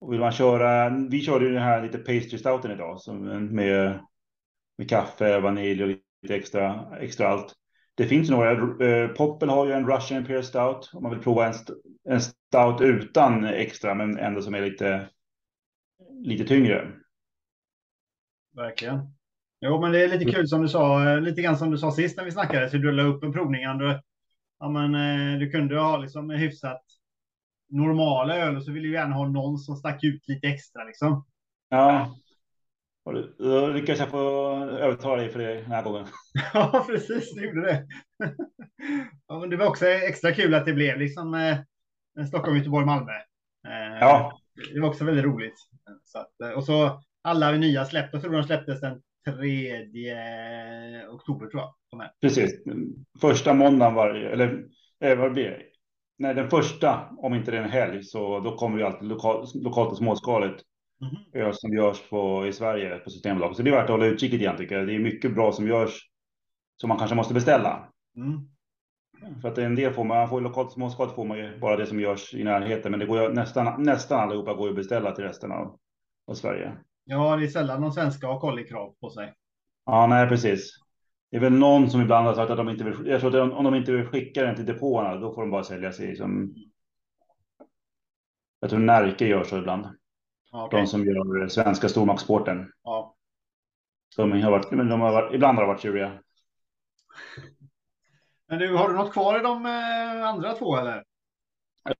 Och 0.00 0.12
vill 0.12 0.20
man 0.20 0.32
köra, 0.32 0.88
vi 1.10 1.20
körde 1.20 1.44
ju 1.44 1.52
den 1.52 1.62
här 1.62 1.82
lite 1.82 1.98
pastry 1.98 2.38
stouten 2.38 2.70
idag 2.70 3.00
som 3.00 3.24
med, 3.54 4.00
med 4.78 4.88
kaffe, 4.88 5.40
vanilj 5.40 5.82
och 5.82 5.88
lite 5.88 6.34
extra, 6.34 6.96
extra 7.00 7.28
allt. 7.28 7.54
Det 7.94 8.06
finns 8.06 8.30
några, 8.30 8.50
eh, 8.86 9.08
Poppel 9.08 9.48
har 9.48 9.66
ju 9.66 9.72
en 9.72 9.86
Russian 9.86 10.20
Imperial 10.20 10.44
Stout 10.44 10.90
om 10.92 11.02
man 11.02 11.12
vill 11.12 11.20
prova 11.20 11.46
en, 11.46 11.54
en 12.04 12.20
stout 12.20 12.80
utan 12.80 13.44
extra 13.44 13.94
men 13.94 14.18
ändå 14.18 14.42
som 14.42 14.54
är 14.54 14.60
lite, 14.60 15.08
lite 16.24 16.44
tyngre. 16.44 16.92
Verkligen. 18.56 19.19
Jo, 19.60 19.80
men 19.80 19.92
det 19.92 20.04
är 20.04 20.08
lite 20.08 20.22
mm. 20.22 20.34
kul 20.34 20.48
som 20.48 20.62
du 20.62 20.68
sa, 20.68 21.10
eh, 21.10 21.20
lite 21.20 21.42
grann 21.42 21.58
som 21.58 21.70
du 21.70 21.78
sa 21.78 21.92
sist 21.92 22.16
när 22.16 22.24
vi 22.24 22.30
snackade, 22.30 22.70
så 22.70 22.76
du 22.76 22.92
la 22.92 23.02
upp 23.02 23.24
en 23.24 23.32
provning. 23.32 23.78
Du, 23.78 24.00
ja, 24.60 24.68
men, 24.68 24.94
eh, 24.94 25.38
du 25.38 25.50
kunde 25.50 25.78
ha 25.78 25.96
liksom 25.96 26.30
hyfsat 26.30 26.82
normala 27.68 28.36
öl 28.36 28.56
och 28.56 28.64
så 28.64 28.72
vill 28.72 28.82
du 28.82 28.92
gärna 28.92 29.14
ha 29.14 29.28
någon 29.28 29.58
som 29.58 29.76
stack 29.76 30.04
ut 30.04 30.28
lite 30.28 30.46
extra 30.46 30.84
liksom. 30.84 31.26
Ja. 31.68 32.16
Och 33.04 33.14
då 33.38 33.66
lyckades 33.66 34.00
jag 34.00 34.08
få 34.08 34.18
övertala 34.64 35.16
dig 35.16 35.30
för 35.30 35.38
det 35.38 35.54
den 35.54 35.70
här 35.70 35.82
gången. 35.82 36.06
ja, 36.54 36.84
precis, 36.86 37.34
du 37.34 37.44
gjorde 37.46 37.60
det. 37.60 37.86
ja, 39.26 39.40
men 39.40 39.50
det 39.50 39.56
var 39.56 39.66
också 39.66 39.86
extra 39.86 40.32
kul 40.32 40.54
att 40.54 40.66
det 40.66 40.72
blev 40.72 40.98
liksom 40.98 41.34
eh, 41.34 42.26
Stockholm, 42.26 42.56
Göteborg, 42.56 42.86
Malmö. 42.86 43.12
Eh, 43.68 43.98
ja. 44.00 44.38
Det 44.74 44.80
var 44.80 44.88
också 44.88 45.04
väldigt 45.04 45.24
roligt. 45.24 45.54
Så 46.04 46.18
att, 46.18 46.40
eh, 46.40 46.50
och 46.50 46.64
så 46.64 47.02
alla 47.22 47.50
nya 47.50 47.84
släpp, 47.84 48.08
jag 48.12 48.22
tror 48.22 48.32
de 48.32 48.42
släpptes 48.42 48.80
den 48.80 49.02
3 49.24 51.06
oktober 51.08 51.46
tror 51.46 51.62
jag. 51.62 51.74
Precis, 52.20 52.64
första 53.20 53.54
måndagen 53.54 53.94
var 53.94 54.14
eller 54.14 54.64
eh, 55.00 55.18
vad 55.18 55.32
blir 55.32 55.44
det? 55.44 55.62
Nej, 56.18 56.34
den 56.34 56.50
första, 56.50 57.08
om 57.18 57.34
inte 57.34 57.50
det 57.50 57.56
är 57.56 57.62
en 57.62 57.70
helg, 57.70 58.02
så 58.02 58.40
då 58.40 58.56
kommer 58.56 58.76
vi 58.76 58.82
alltid 58.82 59.08
lokal, 59.08 59.46
lokalt 59.54 59.90
och 59.90 59.96
småskaligt. 59.96 60.62
Mm. 61.02 61.46
Öl 61.46 61.54
som 61.54 61.72
görs 61.74 62.08
på, 62.10 62.46
i 62.46 62.52
Sverige 62.52 62.98
på 62.98 63.10
Systembolaget. 63.10 63.56
Så 63.56 63.62
det 63.62 63.70
är 63.70 63.74
värt 63.74 63.84
att 63.84 63.90
hålla 63.90 64.06
utkik 64.06 64.32
igen 64.32 64.56
tycker 64.56 64.78
jag. 64.78 64.86
Det 64.86 64.94
är 64.94 64.98
mycket 64.98 65.34
bra 65.34 65.52
som 65.52 65.66
görs 65.66 66.08
som 66.76 66.88
man 66.88 66.98
kanske 66.98 67.16
måste 67.16 67.34
beställa. 67.34 67.88
Mm. 68.16 69.40
För 69.40 69.48
att 69.48 69.58
en 69.58 69.74
del 69.74 69.92
får 69.92 70.04
man, 70.04 70.16
man 70.16 70.28
får 70.28 70.40
lokalt 70.40 70.72
småskaligt 70.72 71.14
får 71.14 71.24
man 71.24 71.38
ju 71.38 71.58
bara 71.58 71.76
det 71.76 71.86
som 71.86 72.00
görs 72.00 72.34
i 72.34 72.44
närheten. 72.44 72.90
Men 72.90 73.00
det 73.00 73.06
går 73.06 73.22
ju 73.22 73.28
nästan, 73.28 73.82
nästan 73.82 74.20
allihopa 74.20 74.54
går 74.54 74.66
ju 74.66 74.70
att 74.70 74.76
beställa 74.76 75.12
till 75.12 75.24
resten 75.24 75.52
av, 75.52 75.78
av 76.26 76.34
Sverige. 76.34 76.72
Ja, 77.12 77.36
det 77.36 77.44
är 77.44 77.48
sällan 77.48 77.80
de 77.82 77.92
svenska 77.92 78.26
har 78.26 78.40
kollikrav 78.40 78.94
på 79.00 79.10
sig. 79.10 79.34
Ja, 79.86 80.06
nej, 80.06 80.28
precis. 80.28 80.76
Det 81.30 81.36
är 81.36 81.40
väl 81.40 81.52
någon 81.52 81.90
som 81.90 82.00
ibland 82.00 82.26
har 82.26 82.34
sagt 82.34 82.50
att 82.50 82.56
de 82.56 82.68
inte 82.68 82.84
vill. 82.84 83.06
Jag 83.06 83.20
tror 83.20 83.36
att 83.36 83.52
om 83.52 83.64
de 83.64 83.74
inte 83.74 83.92
vill 83.92 84.06
skicka 84.06 84.42
den 84.42 84.56
till 84.56 84.66
depåerna, 84.66 85.16
då 85.16 85.34
får 85.34 85.42
de 85.42 85.50
bara 85.50 85.64
sälja 85.64 85.92
sig 85.92 86.16
som. 86.16 86.54
Jag 88.60 88.70
tror 88.70 88.80
Närke 88.80 89.26
gör 89.26 89.44
så 89.44 89.58
ibland. 89.58 89.86
Okay. 90.52 90.80
De 90.80 90.86
som 90.86 91.04
gör 91.04 91.48
svenska 91.48 91.88
stormaktssporten. 91.88 92.72
Ja. 92.82 93.14
De 94.16 94.42
har 94.42 94.50
varit, 94.50 94.70
men 94.70 94.88
de 94.88 95.00
har 95.00 95.12
varit, 95.12 95.34
ibland 95.34 95.58
har 95.58 95.62
de 95.62 95.68
varit 95.68 95.82
tjuriga. 95.82 96.18
Men 98.48 98.58
du, 98.58 98.76
har 98.76 98.88
du 98.88 98.94
något 98.94 99.12
kvar 99.12 99.40
i 99.40 99.42
de 99.42 99.66
eh, 99.66 100.28
andra 100.28 100.52
två 100.52 100.76
eller? 100.76 101.04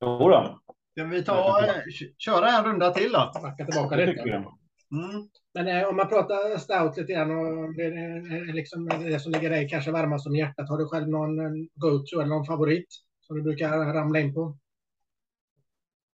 Jo 0.01 0.29
då. 0.29 0.61
Ska 0.93 1.05
vi 1.05 1.25
ta, 1.25 1.65
eh, 1.65 1.75
köra 2.19 2.49
en 2.49 2.65
runda 2.65 2.91
till 2.91 3.13
då? 3.13 3.33
Backa 3.43 3.65
tillbaka 3.65 3.97
lite. 3.97 4.45
Mm. 4.93 5.29
Men 5.55 5.69
eh, 5.69 5.89
om 5.89 5.97
man 5.97 6.09
pratar 6.09 6.59
stout 6.59 6.97
lite 6.97 7.13
grann 7.13 7.31
och 7.31 7.75
det 7.75 7.83
är 7.83 8.53
liksom 8.53 8.89
det 8.89 9.21
som 9.21 9.33
ligger 9.33 9.51
dig 9.51 9.69
kanske 9.69 9.91
varmast 9.91 10.27
om 10.27 10.37
hjärtat. 10.37 10.69
Har 10.69 10.79
du 10.79 10.87
själv 10.87 11.09
någon 11.09 11.69
go-to 11.75 12.21
eller 12.21 12.35
någon 12.35 12.47
favorit 12.47 12.87
som 13.21 13.37
du 13.37 13.43
brukar 13.43 13.71
ramla 13.71 14.21
in 14.21 14.35
på? 14.35 14.57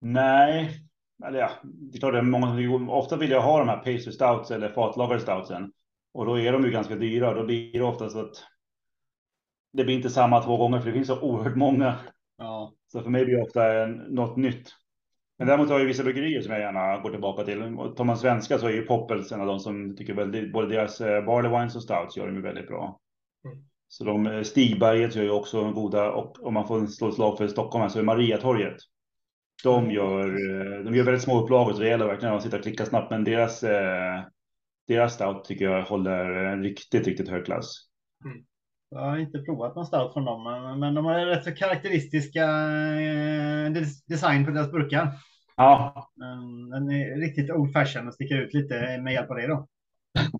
Nej, 0.00 0.80
eller 1.26 1.38
ja, 1.38 1.50
det 1.62 1.96
är 1.96 2.00
klart 2.00 2.12
det 2.12 2.18
är 2.18 2.22
många 2.22 2.92
ofta 2.92 3.16
vill 3.16 3.30
jag 3.30 3.42
ha 3.42 3.58
de 3.58 3.68
här 3.68 3.76
pastry 3.76 4.12
stouts 4.12 4.50
eller 4.50 4.68
fatlagade 4.68 5.20
stoutsen 5.20 5.72
och 6.12 6.26
då 6.26 6.38
är 6.38 6.52
de 6.52 6.64
ju 6.64 6.70
ganska 6.70 6.96
dyra. 6.96 7.34
Då 7.34 7.44
blir 7.44 7.72
det 7.72 7.82
ofta 7.82 8.08
så 8.08 8.20
att 8.20 8.44
det 9.72 9.84
blir 9.84 9.96
inte 9.96 10.10
samma 10.10 10.42
två 10.42 10.56
gånger 10.56 10.78
för 10.78 10.86
det 10.86 10.92
finns 10.92 11.08
så 11.08 11.20
oerhört 11.20 11.56
många. 11.56 11.98
Ja. 12.38 12.72
Så 12.86 13.02
för 13.02 13.10
mig 13.10 13.24
blir 13.24 13.36
det 13.36 13.42
ofta 13.42 13.86
något 14.08 14.36
nytt. 14.36 14.70
Men 15.38 15.46
däremot 15.46 15.68
har 15.68 15.78
jag 15.78 15.86
vissa 15.86 16.02
bryggerier 16.02 16.40
som 16.40 16.52
jag 16.52 16.60
gärna 16.60 16.98
går 16.98 17.10
tillbaka 17.10 17.44
till. 17.44 17.60
Tar 17.96 18.04
man 18.04 18.18
svenska 18.18 18.58
så 18.58 18.66
är 18.66 18.72
ju 18.72 18.82
Poppels 18.82 19.32
en 19.32 19.40
av 19.40 19.46
de 19.46 19.60
som 19.60 19.96
tycker 19.96 20.14
väldigt, 20.14 20.52
både 20.52 20.68
deras 20.68 21.00
eh, 21.00 21.24
Barley 21.24 21.50
Wines 21.50 21.76
och 21.76 21.82
Stouts 21.82 22.16
gör 22.16 22.26
de 22.26 22.36
ju 22.36 22.42
väldigt 22.42 22.68
bra. 22.68 23.00
Mm. 23.44 23.58
Så 23.88 24.04
de, 24.04 24.26
eh, 24.26 24.42
Stigberget 24.42 25.16
gör 25.16 25.22
ju 25.22 25.30
också 25.30 25.70
goda, 25.70 26.12
och 26.12 26.46
om 26.46 26.54
man 26.54 26.66
får 26.68 26.86
slå 26.86 27.08
ett 27.08 27.14
slag 27.14 27.38
för 27.38 27.48
Stockholm 27.48 27.90
så 27.90 27.98
är 27.98 28.02
Mariatorget. 28.02 28.76
De 29.64 29.84
mm. 29.84 29.94
gör, 29.94 30.28
eh, 30.28 30.84
de 30.84 30.94
gör 30.94 31.04
väldigt 31.04 31.22
små 31.22 31.44
upplagor 31.44 31.72
så 31.72 31.80
det 31.80 31.88
gäller 31.88 32.06
verkligen 32.06 32.34
att 32.34 32.42
sitta 32.42 32.56
och 32.56 32.62
klicka 32.62 32.86
snabbt. 32.86 33.10
Men 33.10 33.24
deras, 33.24 33.60
deras 34.88 35.14
stout 35.14 35.44
tycker 35.44 35.64
jag 35.64 35.82
håller 35.82 36.30
en 36.30 36.62
riktigt, 36.62 37.06
riktigt 37.06 37.28
hög 37.28 37.44
klass. 37.44 37.88
Mm. 38.24 38.44
Jag 38.94 39.00
har 39.00 39.18
inte 39.18 39.38
provat 39.38 39.76
någon 39.76 39.86
stout 39.86 40.12
från 40.12 40.24
dem, 40.24 40.42
men 40.80 40.94
de 40.94 41.04
har 41.04 41.26
rätt 41.26 41.44
så 41.44 41.52
karaktäristiska 41.52 42.48
design 44.06 44.44
på 44.44 44.50
deras 44.50 44.70
burkar. 44.70 45.12
Ja. 45.56 46.10
Den 46.70 46.90
är 46.90 47.20
riktigt 47.20 47.50
old 47.50 47.72
fashion 47.72 48.08
och 48.08 48.14
sticker 48.14 48.40
ut 48.40 48.54
lite 48.54 49.00
med 49.02 49.12
hjälp 49.12 49.30
av 49.30 49.36
det 49.36 49.46
då. 49.46 49.66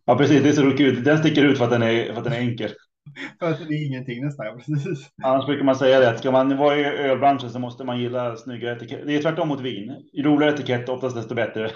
Ja, 0.04 0.16
precis. 0.16 0.42
Det 0.42 0.52
så 0.52 0.62
roligt. 0.62 1.04
Den 1.04 1.18
sticker 1.18 1.44
ut 1.44 1.58
för 1.58 1.64
att 1.64 1.70
den 1.70 1.82
är, 1.82 2.12
för 2.12 2.18
att 2.18 2.24
den 2.24 2.32
är 2.32 2.38
enkel. 2.38 2.70
för 3.38 3.50
att 3.50 3.68
det 3.68 3.74
är 3.74 3.86
ingenting 3.86 4.24
nästan. 4.24 4.58
Precis. 4.58 5.10
Annars 5.24 5.46
brukar 5.46 5.64
man 5.64 5.76
säga 5.76 6.00
det. 6.00 6.18
Ska 6.18 6.30
man 6.30 6.56
vara 6.56 6.76
i 6.76 6.84
ölbranschen 6.84 7.50
så 7.50 7.58
måste 7.58 7.84
man 7.84 8.00
gilla 8.00 8.36
snygga 8.36 8.72
etiketter. 8.76 9.06
Det 9.06 9.16
är 9.16 9.22
tvärtom 9.22 9.48
mot 9.48 9.60
vin. 9.60 10.10
Ju 10.12 10.22
roligare 10.22 10.54
etikett, 10.54 10.88
oftast 10.88 11.16
desto 11.16 11.34
bättre. 11.34 11.70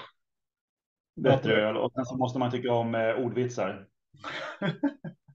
Bättre 1.21 1.53
öl. 1.53 1.77
Och 1.77 1.91
sen 1.91 2.05
så 2.05 2.17
måste 2.17 2.39
man 2.39 2.51
tycka 2.51 2.73
om 2.73 2.95
eh, 2.95 3.25
ordvitsar. 3.25 3.85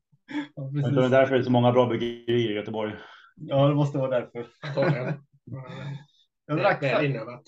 ja, 0.54 0.62
det 0.90 1.04
är 1.04 1.08
därför 1.08 1.34
det 1.34 1.40
är 1.40 1.44
så 1.44 1.50
många 1.50 1.72
bra 1.72 1.86
bryggerier 1.86 2.50
i 2.50 2.54
Göteborg. 2.54 2.92
Ja, 3.36 3.68
det 3.68 3.74
måste 3.74 3.98
vara 3.98 4.20
därför. 4.20 4.46
Jag 6.46 6.58
drack, 6.58 6.82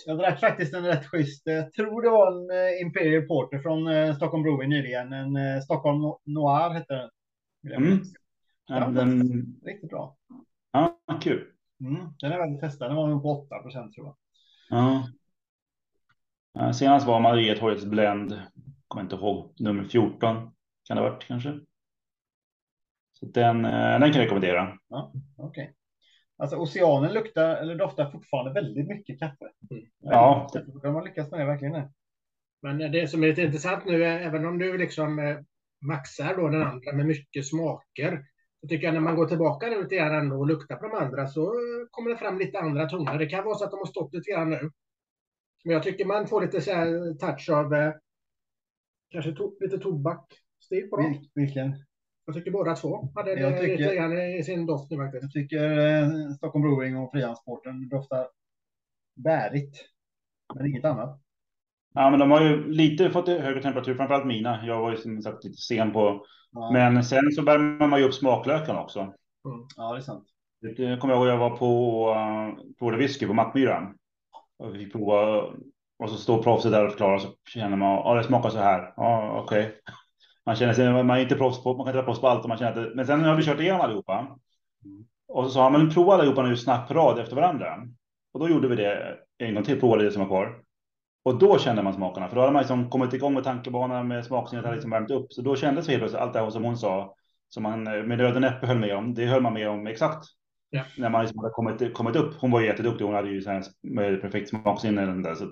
jag 0.07 0.19
drack 0.19 0.41
faktiskt 0.41 0.75
en 0.75 0.85
rätt 0.85 1.07
schysst, 1.07 1.43
jag 1.45 1.73
tror 1.73 2.03
det 2.03 2.11
var 2.11 2.33
en 2.33 2.51
eh, 2.51 2.81
Imperial 2.87 3.23
Porter 3.23 3.59
från 3.59 3.89
eh, 3.89 4.17
Stockholm 4.17 4.43
Brewing 4.43 4.69
nyligen. 4.69 5.13
En 5.13 5.37
eh, 5.37 5.61
Stockholm 5.61 6.01
Noir 6.25 6.71
hette 6.71 6.95
den. 6.95 7.11
Mm. 7.85 7.99
Ja, 8.67 8.89
den... 8.89 9.23
Riktigt 9.65 9.91
bra. 9.91 10.17
Ja, 10.73 10.99
kul. 11.23 11.47
Mm, 11.81 12.09
den 12.21 12.33
är 12.33 12.39
väldigt 12.39 12.61
testad. 12.61 12.91
Den 12.91 12.97
var 12.97 13.09
nog 13.09 13.23
på 13.23 13.31
8 13.31 13.63
procent 13.63 13.95
tror 13.95 14.07
jag. 14.07 14.17
Ja. 16.55 16.73
Senast 16.73 17.07
var 17.07 17.21
Marietorgets 17.21 17.85
Blend. 17.85 18.43
Kommer 18.89 19.03
inte 19.03 19.17
ihåg 19.17 19.55
nummer 19.59 19.85
14. 19.85 20.19
Kan 20.85 20.97
det 20.97 21.03
ha 21.03 21.11
varit 21.11 21.25
kanske? 21.25 21.61
Så 23.21 23.27
den, 23.27 23.63
den 23.63 24.01
kan 24.01 24.13
jag 24.13 24.19
rekommendera. 24.19 24.79
Ja, 24.89 25.13
okej. 25.37 25.63
Okay. 25.63 25.75
Alltså 26.39 26.57
oceanen 26.57 27.13
luktar 27.13 27.57
eller 27.57 27.75
doftar 27.75 28.11
fortfarande 28.11 28.53
väldigt 28.53 28.89
mycket 28.89 29.19
kaffe. 29.19 29.45
Mm. 29.71 29.85
Ja. 30.01 30.51
De 30.83 30.95
har 30.95 31.05
lyckats 31.05 31.31
med 31.31 31.41
det 31.41 31.47
verkligen. 31.47 31.89
Men 32.63 32.79
det 32.79 33.11
som 33.11 33.23
är 33.23 33.29
lite 33.29 33.43
intressant 33.43 33.85
nu, 33.85 34.05
även 34.05 34.47
om 34.47 34.59
du 34.59 34.79
liksom 34.79 35.19
eh, 35.19 35.39
maxar 35.87 36.37
då 36.37 36.49
den 36.49 36.63
andra 36.63 36.93
med 36.93 37.07
mycket 37.07 37.47
smaker, 37.47 38.25
så 38.61 38.69
tycker 38.69 38.87
jag 38.87 38.95
när 38.95 39.01
man 39.01 39.17
går 39.17 39.27
tillbaka 39.27 39.67
nu 39.67 39.83
lite 39.83 39.97
grann 39.97 40.33
och 40.33 40.47
luktar 40.47 40.77
på 40.77 40.89
de 40.89 41.05
andra 41.05 41.27
så 41.27 41.53
kommer 41.91 42.11
det 42.11 42.17
fram 42.17 42.39
lite 42.39 42.59
andra 42.59 42.89
toner. 42.89 43.19
Det 43.19 43.27
kan 43.27 43.45
vara 43.45 43.55
så 43.55 43.65
att 43.65 43.71
de 43.71 43.79
har 43.79 43.87
stått 43.87 44.15
lite 44.15 44.31
grann 44.31 44.51
nu. 44.51 44.71
Men 45.65 45.73
jag 45.73 45.83
tycker 45.83 46.05
man 46.05 46.27
får 46.27 46.43
lite 46.43 46.61
så 46.61 46.73
här 46.73 47.15
touch 47.15 47.51
av 47.51 47.75
eh, 47.75 47.93
kanske 49.11 49.33
to 49.33 49.53
lite 49.61 49.79
tobakstil 49.79 50.89
på 50.91 50.97
dem. 50.97 51.25
Vilken? 51.35 51.86
Jag 52.27 52.35
tycker 52.35 52.51
båda 52.51 52.75
två 52.75 53.09
hade 53.15 53.33
jag 53.33 53.61
tycker, 53.61 53.79
lite 53.79 53.95
grann 53.95 54.19
i 54.19 54.43
sin 54.43 54.67
doft 54.67 54.91
nu 54.91 54.97
faktiskt. 54.97 55.23
Jag 55.23 55.33
tycker 55.33 55.79
eh, 55.79 56.31
Stockholm 56.37 56.63
Brewing 56.63 56.97
och 56.97 57.11
Frihamnsporten 57.13 57.89
doftar 57.89 58.27
bärigt, 59.15 59.77
men 60.55 60.67
inget 60.67 60.85
annat. 60.85 61.21
Ja, 61.95 62.11
men 62.11 62.19
de 62.19 62.31
har 62.31 62.43
ju 62.43 62.73
lite 62.73 63.11
fått 63.11 63.29
högre 63.29 63.63
temperatur, 63.63 63.95
framförallt 63.95 64.27
mina. 64.27 64.67
Jag 64.67 64.81
var 64.81 64.91
ju 64.91 64.97
som 64.97 65.23
sagt 65.23 65.45
lite 65.45 65.57
sen 65.57 65.93
på, 65.93 66.27
ja. 66.53 66.71
men 66.73 67.05
sen 67.05 67.33
så 67.33 67.43
värmer 67.43 67.87
man 67.87 68.01
ju 68.01 68.07
upp 68.07 68.15
smaklökarna 68.15 68.83
också. 68.83 69.01
Mm. 69.01 69.15
Ja, 69.77 69.93
det 69.93 69.99
är 69.99 70.03
sant. 70.03 70.25
Det 70.61 70.75
kommer 70.75 71.15
jag 71.15 71.21
ihåg, 71.21 71.29
jag 71.29 71.39
var 71.39 71.57
på 71.57 72.01
uh, 72.11 72.75
provade 72.79 72.99
whisky 72.99 73.27
på 73.27 73.35
Mackmyran. 73.35 73.95
Och 74.59 74.75
vi 74.75 74.79
fick 74.79 74.93
prova 74.93 75.43
och 75.99 76.11
så 76.11 76.17
står 76.17 76.43
proffset 76.43 76.73
där 76.73 76.85
och 76.85 76.91
förklarar 76.91 77.19
så 77.19 77.29
känner 77.49 77.77
man, 77.77 77.89
ja 77.89 78.15
det 78.15 78.25
smakar 78.25 78.51
så 78.51 78.59
här. 78.59 78.93
Ja, 78.97 79.41
okej. 79.45 79.61
Okay 79.61 79.73
man 80.47 80.57
känner 80.57 80.73
sig, 80.73 80.93
man 80.93 81.11
är 81.11 81.23
inte 81.23 81.35
proffs 81.35 81.63
på, 81.63 81.77
man 81.77 81.85
kan 81.85 81.87
inte 81.87 81.97
vara 81.97 82.07
proffs 82.07 82.21
på 82.21 82.29
allt 82.29 82.43
och 82.43 82.49
man 82.49 82.59
känner 82.59 82.87
att 82.87 82.95
men 82.95 83.07
sen 83.07 83.25
har 83.25 83.35
vi 83.35 83.43
kört 83.43 83.61
igenom 83.61 83.81
allihopa. 83.81 84.39
Och 85.29 85.45
så 85.45 85.51
sa 85.51 85.71
man 85.71 85.91
prova 85.91 86.15
allihopa 86.15 86.43
nu 86.43 86.57
snabbt 86.57 86.91
rad 86.91 87.19
efter 87.19 87.37
varandra. 87.37 87.83
Och 88.33 88.41
då 88.41 88.49
gjorde 88.49 88.69
vi 88.69 88.77
det 88.77 89.19
en 89.39 89.55
gång 89.55 89.65
till, 89.65 89.81
provade 89.81 90.05
det 90.05 90.11
som 90.11 90.21
var 90.21 90.29
kvar. 90.29 90.63
Och 91.23 91.39
då 91.39 91.59
kände 91.59 91.83
man 91.83 91.95
smakerna, 91.95 92.29
för 92.29 92.35
då 92.37 92.41
hade 92.41 92.53
man 92.53 92.63
liksom 92.63 92.91
kommit 92.91 93.13
igång 93.13 93.35
med 93.35 93.45
tankebanan 93.45 94.09
med 94.09 94.25
smaksinnet 94.25 94.65
hade 94.65 94.77
liksom 94.77 94.91
värmt 94.91 95.11
upp. 95.11 95.33
Så 95.33 95.43
då 95.43 95.57
kändes 95.57 95.89
helt 95.89 96.01
plötsligt 96.01 96.23
allt 96.23 96.33
det 96.33 96.41
här 96.41 96.51
som 96.51 96.65
hon 96.65 96.77
sa, 96.77 97.15
som 97.49 97.63
man 97.63 97.83
med 97.83 98.19
döden 98.19 98.45
äpple 98.45 98.69
höll 98.69 98.79
med 98.79 98.97
om, 98.97 99.15
det 99.15 99.27
höll 99.27 99.43
man 99.43 99.53
med 99.53 99.69
om 99.69 99.87
exakt. 99.87 100.27
Ja. 100.71 100.83
När 100.97 101.11
man 101.11 101.23
liksom 101.23 101.39
hade 101.39 101.53
kommit, 101.53 101.95
kommit 101.95 102.17
upp. 102.17 102.35
Hon 102.41 102.51
var 102.51 102.61
ju 102.61 102.67
jätteduktig. 102.67 103.05
Hon 103.05 103.15
hade 103.15 103.31
ju 103.31 103.43
så 103.43 103.51
här 103.51 103.63
med 103.83 104.21
perfekt 104.21 104.49
smaksinne. 104.49 105.07
Där, 105.07 105.35
så 105.35 105.51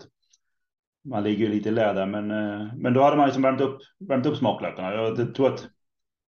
man 1.05 1.23
ligger 1.23 1.47
ju 1.47 1.53
lite 1.53 1.69
i 1.69 1.73
läder. 1.73 2.07
Men, 2.07 2.31
eh, 2.31 2.75
men 2.77 2.95
då 2.95 3.03
hade 3.03 3.17
man 3.17 3.27
liksom 3.27 3.43
värmt 3.43 3.61
upp, 3.61 3.79
värmt 3.99 4.27
upp 4.27 4.37
smaklökarna. 4.37 4.95
Jag 4.95 5.35
tror 5.35 5.55
att 5.55 5.69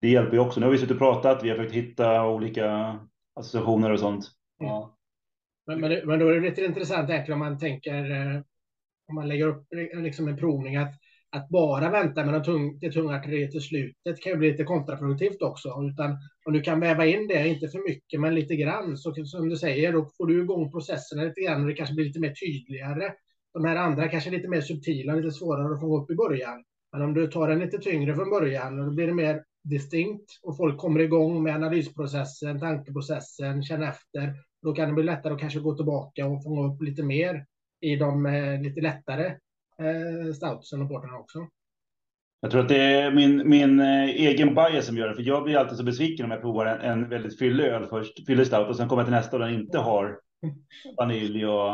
det 0.01 0.09
hjälper 0.09 0.33
ju 0.33 0.39
också. 0.39 0.61
Nu 0.61 0.67
har 0.67 0.73
vi 0.73 0.79
suttit 0.79 0.93
och 0.93 0.99
pratat. 0.99 1.45
Vi 1.45 1.49
har 1.49 1.57
försökt 1.57 1.75
hitta 1.75 2.27
olika 2.27 2.99
associationer 3.35 3.91
och 3.91 4.01
sånt. 4.01 4.25
Ja. 4.59 4.97
Men, 5.67 5.81
men, 5.81 6.07
men 6.07 6.19
då 6.19 6.29
är 6.29 6.35
det 6.35 6.49
lite 6.49 6.65
intressant 6.65 7.11
egentligen 7.11 7.43
om 7.43 7.49
man 7.49 7.59
tänker 7.59 8.11
eh, 8.11 8.41
om 9.09 9.15
man 9.15 9.29
lägger 9.29 9.47
upp 9.47 9.67
liksom 9.93 10.29
en 10.29 10.37
provning 10.37 10.77
att 10.77 10.95
att 11.33 11.49
bara 11.49 11.91
vänta 11.91 12.25
med 12.25 12.45
tung, 12.45 12.79
det 12.79 12.93
tunga 12.93 13.17
artilleriet 13.17 13.51
till 13.51 13.63
slutet 13.63 14.21
kan 14.21 14.33
ju 14.33 14.39
bli 14.39 14.51
lite 14.51 14.65
kontraproduktivt 14.65 15.43
också. 15.43 15.69
Utan 15.69 16.19
om 16.45 16.53
du 16.53 16.61
kan 16.61 16.81
väva 16.81 17.07
in 17.07 17.29
det, 17.29 17.49
inte 17.49 17.69
för 17.69 17.89
mycket, 17.89 18.21
men 18.21 18.35
lite 18.35 18.57
grann, 18.57 18.97
så 18.97 19.15
som 19.25 19.49
du 19.49 19.57
säger, 19.57 19.93
då 19.93 20.05
får 20.17 20.27
du 20.27 20.43
igång 20.43 20.71
processerna 20.71 21.23
lite 21.23 21.41
grann 21.41 21.63
och 21.63 21.69
det 21.69 21.75
kanske 21.75 21.95
blir 21.95 22.05
lite 22.05 22.21
mer 22.21 22.35
tydligare. 22.35 23.13
De 23.55 23.65
här 23.65 23.77
andra 23.77 24.09
kanske 24.09 24.31
är 24.31 24.33
lite 24.33 24.49
mer 24.49 24.61
subtila, 24.61 25.15
lite 25.15 25.31
svårare 25.31 25.75
att 25.75 25.81
få 25.81 26.03
upp 26.03 26.11
i 26.11 26.15
början. 26.15 26.65
Men 26.93 27.03
om 27.03 27.15
du 27.15 27.27
tar 27.27 27.49
den 27.49 27.59
lite 27.59 27.79
tyngre 27.79 28.15
från 28.15 28.31
början, 28.31 28.77
då 28.77 28.91
blir 28.91 29.07
det 29.07 29.15
mer 29.15 29.45
distinkt 29.65 30.41
och 30.43 30.57
folk 30.57 30.79
kommer 30.79 31.01
igång 31.01 31.43
med 31.43 31.55
analysprocessen, 31.55 32.61
tankeprocessen, 32.61 33.63
känna 33.63 33.89
efter. 33.89 34.35
Då 34.63 34.73
kan 34.73 34.89
det 34.89 34.95
bli 34.95 35.05
lättare 35.05 35.35
att 35.35 35.41
kanske 35.41 35.61
gå 35.61 35.75
tillbaka 35.75 36.27
och 36.27 36.43
fånga 36.43 36.73
upp 36.73 36.83
lite 36.83 37.03
mer 37.03 37.47
i 37.81 37.97
de 37.97 38.27
eh, 38.27 38.61
lite 38.61 38.81
lättare 38.81 39.27
eh, 39.79 40.33
stoutsen 40.35 40.83
och 40.83 40.89
portarna 40.89 41.19
också. 41.19 41.39
Jag 42.41 42.51
tror 42.51 42.61
att 42.61 42.69
det 42.69 42.83
är 42.83 43.11
min, 43.11 43.49
min 43.49 43.81
eh, 43.81 44.05
egen 44.05 44.55
bias 44.55 44.87
som 44.87 44.97
gör 44.97 45.09
det, 45.09 45.15
för 45.15 45.23
jag 45.23 45.45
blir 45.45 45.57
alltid 45.57 45.79
så 45.79 45.85
besviken 45.85 46.25
om 46.25 46.31
jag 46.31 46.41
provar 46.41 46.67
en, 46.67 46.81
en 46.81 47.09
väldigt 47.09 47.39
fyllig 47.39 47.65
öl 47.65 47.87
först, 47.87 48.27
fyllig 48.27 48.47
stout 48.47 48.69
och 48.69 48.77
sen 48.77 48.89
kommer 48.89 49.03
jag 49.03 49.07
till 49.07 49.15
nästa 49.15 49.37
och 49.37 49.43
den 49.43 49.55
inte 49.55 49.79
har 49.79 50.19
vanilj 50.99 51.47
och. 51.47 51.71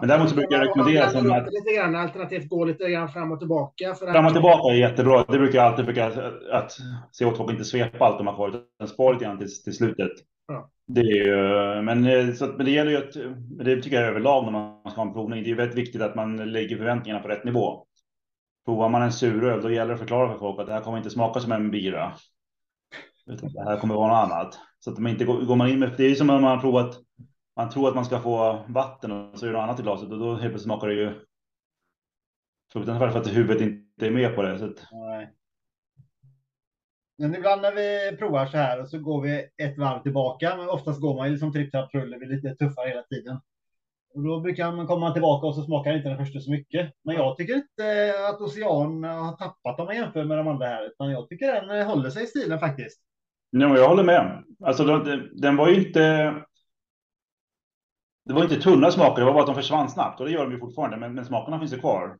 Men 0.00 0.08
däremot 0.08 0.28
så 0.28 0.36
brukar 0.36 0.56
jag 0.56 0.66
rekommendera 0.66 1.10
som 1.10 1.32
att... 1.32 1.52
Lite 1.52 1.74
grann, 1.76 1.96
alternativt 1.96 2.48
gå 2.48 2.64
lite 2.64 2.90
grann 2.90 3.08
fram 3.08 3.32
och 3.32 3.38
tillbaka. 3.38 3.94
För 3.94 4.12
fram 4.12 4.26
och 4.26 4.32
tillbaka 4.32 4.72
är 4.72 4.76
jättebra. 4.76 5.24
Det 5.28 5.38
brukar 5.38 5.58
jag 5.58 5.66
alltid 5.66 5.84
försöka 5.84 6.06
att, 6.06 6.48
att 6.50 6.76
se 7.12 7.24
åt 7.24 7.36
folk 7.36 7.50
inte 7.50 7.64
svepa 7.64 8.04
allt 8.04 8.18
de 8.18 8.26
har 8.26 8.34
kvar, 8.34 8.48
utan 8.48 8.88
spara 8.88 9.12
lite 9.12 9.24
grann 9.24 9.38
till, 9.38 9.62
till 9.64 9.76
slutet. 9.76 10.12
Ja. 10.48 10.70
Det 10.86 11.00
är 11.00 11.24
ju, 11.24 11.82
men, 11.82 12.04
eh, 12.04 12.34
så, 12.34 12.46
men 12.46 12.66
det 12.66 12.72
gäller 12.72 12.90
ju 12.90 12.96
att, 12.96 13.12
det 13.64 13.82
tycker 13.82 14.00
jag 14.00 14.08
överlag 14.08 14.44
när 14.44 14.52
man 14.52 14.90
ska 14.90 15.00
ha 15.00 15.08
en 15.08 15.14
provning. 15.14 15.44
Det 15.44 15.50
är 15.50 15.54
väldigt 15.54 15.78
viktigt 15.78 16.02
att 16.02 16.14
man 16.14 16.52
lägger 16.52 16.76
förväntningarna 16.76 17.22
på 17.22 17.28
rätt 17.28 17.44
nivå. 17.44 17.84
Provar 18.64 18.88
man 18.88 19.02
en 19.02 19.12
suröl, 19.12 19.62
då 19.62 19.70
gäller 19.70 19.88
det 19.88 19.94
att 19.94 20.00
förklara 20.00 20.32
för 20.32 20.38
folk 20.38 20.60
att 20.60 20.66
det 20.66 20.72
här 20.72 20.80
kommer 20.80 20.98
inte 20.98 21.10
smaka 21.10 21.40
som 21.40 21.52
en 21.52 21.70
bira. 21.70 22.12
Utan 23.30 23.52
det 23.52 23.70
här 23.70 23.76
kommer 23.76 23.94
vara 23.94 24.08
något 24.08 24.32
annat. 24.32 24.58
Så 24.80 24.90
att 24.90 24.98
man 24.98 25.12
inte 25.12 25.24
går, 25.24 25.40
går 25.40 25.56
man 25.56 25.68
in 25.68 25.78
med, 25.78 25.92
det 25.96 26.04
är 26.04 26.14
som 26.14 26.30
om 26.30 26.42
man 26.42 26.50
har 26.50 26.60
provat, 26.60 26.94
man 27.56 27.70
tror 27.70 27.88
att 27.88 27.94
man 27.94 28.04
ska 28.04 28.20
få 28.20 28.64
vatten 28.68 29.12
och 29.12 29.38
så 29.38 29.46
är 29.46 29.50
det 29.50 29.56
något 29.56 29.62
annat 29.62 29.80
i 29.80 29.82
glaset 29.82 30.10
och 30.10 30.18
då 30.18 30.30
helt 30.30 30.40
plötsligt 30.40 30.62
smakar 30.62 30.88
det 30.88 30.94
ju 30.94 31.12
fruktansvärt 32.72 33.12
för 33.12 33.20
att 33.20 33.36
huvudet 33.36 33.62
inte 33.62 34.06
är 34.06 34.10
med 34.10 34.34
på 34.34 34.42
det. 34.42 34.58
Så 34.58 34.64
att, 34.64 34.86
Nej. 34.92 35.34
Men 37.18 37.34
ibland 37.34 37.62
när 37.62 37.74
vi 37.74 38.16
provar 38.16 38.46
så 38.46 38.56
här 38.56 38.80
och 38.80 38.88
så 38.88 38.98
går 38.98 39.22
vi 39.22 39.48
ett 39.62 39.78
varv 39.78 40.02
tillbaka. 40.02 40.56
Men 40.56 40.68
oftast 40.68 41.00
går 41.00 41.16
man 41.16 41.26
ju 41.26 41.32
liksom 41.32 41.52
tripp, 41.52 41.72
trapp, 41.72 41.90
trull. 41.90 42.16
Vi 42.20 42.26
är 42.26 42.30
lite 42.30 42.54
tuffare 42.54 42.88
hela 42.88 43.02
tiden. 43.02 43.40
Och 44.14 44.22
då 44.22 44.40
brukar 44.40 44.72
man 44.72 44.86
komma 44.86 45.12
tillbaka 45.12 45.46
och 45.46 45.54
så 45.54 45.62
smakar 45.62 45.96
inte 45.96 46.08
den 46.08 46.18
första 46.18 46.40
så 46.40 46.50
mycket. 46.50 46.92
Men 47.04 47.14
jag 47.14 47.36
tycker 47.36 47.54
inte 47.54 48.14
att 48.28 48.40
Ocean 48.40 49.04
har 49.04 49.36
tappat 49.36 49.80
om 49.80 49.86
man 49.86 49.96
jämför 49.96 50.24
med 50.24 50.38
de 50.38 50.48
andra 50.48 50.66
här. 50.66 50.86
Utan 50.86 51.10
jag 51.10 51.28
tycker 51.28 51.66
den 51.66 51.86
håller 51.86 52.10
sig 52.10 52.24
i 52.24 52.26
stilen 52.26 52.58
faktiskt. 52.58 53.00
Ja, 53.50 53.76
jag 53.76 53.88
håller 53.88 54.04
med. 54.04 54.44
Alltså, 54.64 54.84
den 55.32 55.56
var 55.56 55.68
ju 55.68 55.86
inte... 55.86 56.34
Det 58.30 58.34
var 58.34 58.42
inte 58.42 58.60
tunna 58.60 58.90
smaker, 58.90 59.20
det 59.20 59.26
var 59.26 59.32
bara 59.32 59.40
att 59.40 59.46
de 59.46 59.54
försvann 59.54 59.90
snabbt 59.90 60.20
och 60.20 60.26
det 60.26 60.32
gör 60.32 60.44
de 60.44 60.52
ju 60.52 60.58
fortfarande. 60.58 60.96
Men, 60.96 61.14
men 61.14 61.24
smakerna 61.24 61.58
finns 61.58 61.72
ju 61.72 61.78
kvar. 61.78 62.16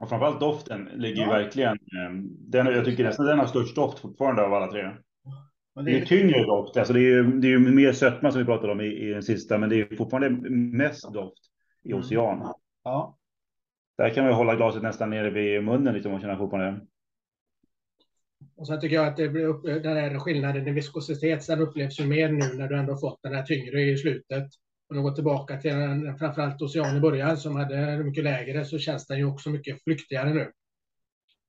Och 0.00 0.08
framförallt 0.08 0.40
doften 0.40 0.84
ligger 0.94 1.22
ju 1.22 1.28
verkligen. 1.28 1.72
Eh, 1.72 2.12
den, 2.24 2.66
jag 2.66 2.84
tycker 2.84 3.04
nästan 3.04 3.26
den 3.26 3.38
har 3.38 3.46
störst 3.46 3.76
doft 3.76 3.98
fortfarande 3.98 4.42
av 4.42 4.54
alla 4.54 4.66
tre. 4.66 4.82
Men 5.74 5.84
det, 5.84 5.90
är 5.90 5.94
det 5.94 6.00
är 6.00 6.06
tyngre 6.06 6.44
doft, 6.44 6.76
alltså 6.76 6.92
det 6.92 7.00
är 7.00 7.02
ju 7.02 7.22
det 7.22 7.52
är 7.52 7.58
mer 7.58 7.92
sötma 7.92 8.30
som 8.30 8.38
vi 8.40 8.44
pratade 8.44 8.72
om 8.72 8.80
i, 8.80 8.86
i 8.86 9.12
den 9.12 9.22
sista, 9.22 9.58
men 9.58 9.68
det 9.68 9.80
är 9.80 9.96
fortfarande 9.96 10.50
mest 10.50 11.12
doft 11.12 11.38
i 11.82 11.90
mm. 11.90 12.00
ocean. 12.00 12.54
Ja. 12.84 13.16
Där 13.98 14.10
kan 14.10 14.26
vi 14.26 14.32
hålla 14.32 14.56
glaset 14.56 14.82
nästan 14.82 15.10
nere 15.10 15.30
vid 15.30 15.64
munnen 15.64 15.94
liksom 15.94 16.14
och 16.14 16.20
känna 16.20 16.38
fortfarande. 16.38 16.80
Och 18.56 18.66
sen 18.66 18.80
tycker 18.80 18.96
jag 18.96 19.06
att 19.06 19.16
det 19.16 19.28
blir 19.28 19.44
upp, 19.44 19.62
den 19.64 19.96
här 19.96 20.18
skillnaden 20.18 20.68
i 20.68 20.70
viskositet, 20.70 21.46
den 21.46 21.60
upplevs 21.60 22.00
ju 22.00 22.06
mer 22.06 22.28
nu 22.28 22.58
när 22.58 22.68
du 22.68 22.78
ändå 22.78 22.96
fått 22.96 23.22
den 23.22 23.34
här 23.34 23.42
tyngre 23.42 23.82
i 23.82 23.96
slutet 23.96 24.48
och 24.88 25.02
gå 25.02 25.10
tillbaka 25.10 25.56
till 25.56 25.72
framförallt 26.18 26.62
Ocean 26.62 26.96
i 26.96 27.00
början 27.00 27.36
som 27.36 27.56
hade 27.56 28.04
mycket 28.04 28.24
lägre 28.24 28.64
så 28.64 28.78
känns 28.78 29.06
den 29.06 29.18
ju 29.18 29.24
också 29.24 29.50
mycket 29.50 29.82
flyktigare 29.84 30.34
nu. 30.34 30.52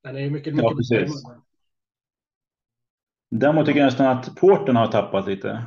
Den 0.03 0.15
är 0.15 0.19
ju 0.19 0.29
mycket, 0.29 0.53
mycket 0.53 0.71
ja, 0.71 0.75
precis. 0.77 1.23
Däremot 3.29 3.65
tycker 3.65 3.79
jag 3.79 3.85
nästan 3.85 4.17
att 4.17 4.35
porten 4.35 4.75
har 4.75 4.87
tappat 4.87 5.27
lite. 5.27 5.65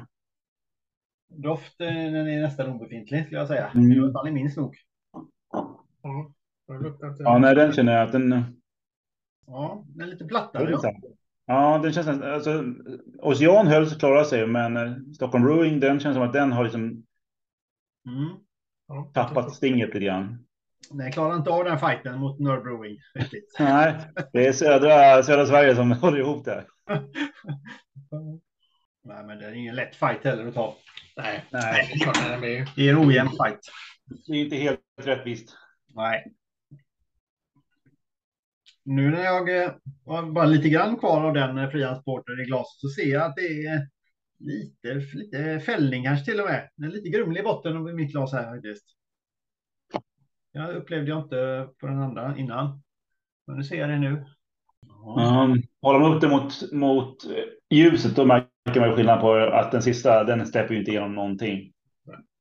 Doften 1.28 2.14
är 2.14 2.42
nästan 2.42 2.70
obefintlig 2.70 3.24
skulle 3.24 3.38
jag 3.38 3.48
säga. 3.48 3.70
Mm. 3.74 3.92
I 3.92 4.00
alla 4.00 4.12
fall 4.12 4.28
i 4.28 4.32
min 4.32 4.50
snok. 4.50 4.76
Ja, 6.02 6.32
ja 7.18 7.38
nej, 7.38 7.54
den 7.54 7.72
känner 7.72 7.92
jag 7.92 8.02
att 8.02 8.12
den. 8.12 8.60
Ja, 9.46 9.84
den 9.86 10.00
är 10.00 10.06
lite 10.06 10.24
plattare. 10.24 10.70
Ja. 10.70 10.94
ja, 11.46 11.80
den 11.82 11.92
känns 11.92 12.08
alltså. 12.08 12.64
Ocean 13.18 13.66
höll 13.66 13.86
sig 13.86 13.98
klara 13.98 14.24
sig, 14.24 14.46
men 14.46 15.04
Stockholm 15.14 15.44
Brewing, 15.44 15.80
den 15.80 16.00
känns 16.00 16.14
som 16.14 16.22
att 16.22 16.32
den 16.32 16.52
har 16.52 16.64
liksom 16.64 17.04
Mm. 18.06 18.36
Ja, 18.88 19.10
Tappat 19.14 19.54
stinget 19.54 19.88
lite 19.88 20.04
grann. 20.04 20.46
Nej, 20.90 21.12
klarar 21.12 21.36
inte 21.36 21.50
av 21.50 21.64
den 21.64 21.78
fighten 21.78 22.18
mot 22.18 22.38
Nerd 22.38 22.62
Brewing. 22.62 22.98
Nej, 23.58 23.94
det 24.32 24.46
är 24.46 24.52
södra, 24.52 25.22
södra 25.22 25.46
Sverige 25.46 25.76
som 25.76 25.92
håller 26.02 26.18
ihop 26.18 26.44
det. 26.44 26.66
Nej, 29.04 29.24
men 29.26 29.38
det 29.38 29.46
är 29.46 29.52
ingen 29.52 29.74
lätt 29.74 29.96
fight 29.96 30.24
heller 30.24 30.46
att 30.46 30.54
ta. 30.54 30.76
Nej, 31.16 31.44
nej. 31.52 31.92
det 32.76 32.88
är 32.88 32.92
en 32.92 33.08
ojämn 33.08 33.30
fight. 33.30 33.60
Det 34.26 34.32
är 34.32 34.44
inte 34.44 34.56
helt 34.56 34.80
rättvist. 35.02 35.56
Nej. 35.94 36.24
Nu 38.84 39.10
när 39.10 39.24
jag 39.24 39.62
eh, 39.62 39.72
har 40.06 40.22
bara 40.32 40.44
lite 40.44 40.68
grann 40.68 40.96
kvar 40.96 41.24
av 41.24 41.34
den 41.34 41.58
eh, 41.58 41.70
frihandsporten 41.70 42.40
i 42.40 42.44
glaset 42.44 42.80
så 42.80 42.88
ser 42.88 43.12
jag 43.12 43.22
att 43.22 43.36
det 43.36 43.66
är 43.66 43.88
lite, 44.40 44.94
lite 44.94 45.60
fällning 45.60 46.04
kanske 46.04 46.24
till 46.24 46.40
och 46.40 46.46
med. 46.46 46.68
En 46.82 46.90
lite 46.90 47.08
grumlig 47.08 47.44
botten 47.44 47.88
i 47.88 47.92
mitt 47.92 48.12
glas 48.12 48.32
här 48.32 48.54
faktiskt. 48.54 48.84
Jag 50.52 50.76
upplevde 50.76 51.10
jag 51.10 51.18
inte 51.18 51.68
på 51.80 51.86
den 51.86 52.02
andra 52.02 52.36
innan. 52.36 52.82
Men 53.46 53.56
nu 53.56 53.64
ser 53.64 53.80
jag 53.80 53.88
det 53.88 53.98
nu. 53.98 54.24
Um, 55.18 55.62
håller 55.82 56.00
man 56.00 56.14
upp 56.14 56.20
det 56.20 56.28
mot, 56.28 56.72
mot 56.72 57.16
ljuset 57.70 58.16
då 58.16 58.24
märker 58.24 58.80
man 58.80 58.96
skillnad 58.96 59.20
på 59.20 59.34
att 59.34 59.72
den 59.72 59.82
sista, 59.82 60.24
den 60.24 60.46
släpper 60.46 60.74
ju 60.74 60.80
inte 60.80 60.90
igenom 60.90 61.14
någonting. 61.14 61.72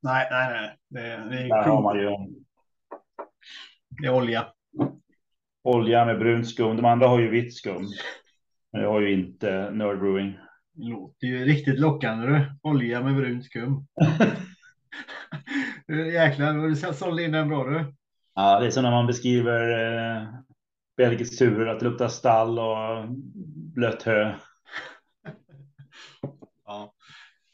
Nej, 0.02 0.28
nej, 0.32 0.50
nej. 0.52 0.78
Det, 0.90 1.30
det 1.30 1.42
är 1.42 1.48
Där 1.48 1.64
har 1.64 1.82
man 1.82 2.00
ju. 2.00 2.10
Det 3.90 4.08
är 4.08 4.14
olja. 4.14 4.48
Olja 5.64 6.06
med 6.06 6.20
brunt 6.20 6.48
skum. 6.48 6.76
De 6.76 6.86
andra 6.86 7.08
har 7.08 7.20
ju 7.20 7.30
vitt 7.30 7.56
skum. 7.56 7.88
Men 8.72 8.82
jag 8.82 8.90
har 8.90 9.02
ju 9.02 9.14
inte 9.14 9.72
Nerd 9.72 10.00
Brewing. 10.00 10.38
Låter 10.82 11.28
ju 11.28 11.46
riktigt 11.46 11.80
lockande 11.80 12.28
du. 12.28 12.52
Olja 12.62 13.02
med 13.02 13.16
brunt 13.16 13.46
skum. 13.46 13.86
Jäklar, 16.14 16.54
du 16.54 16.76
sålde 16.94 17.24
in 17.24 17.32
den 17.32 17.48
bra 17.48 17.64
du. 17.64 17.94
Ja, 18.36 18.60
det 18.60 18.66
är 18.66 18.72
som 18.72 18.84
när 18.84 18.92
man 18.92 19.08
beskriver 19.08 19.70
eh, 19.70 20.28
belgisk 20.98 21.40
tur, 21.40 21.68
att 21.68 21.80
det 21.80 21.86
luktar 21.86 22.08
stall 22.08 22.60
och 22.60 23.06
blött 23.76 24.04
hö. 24.04 24.24
ja. 26.66 26.94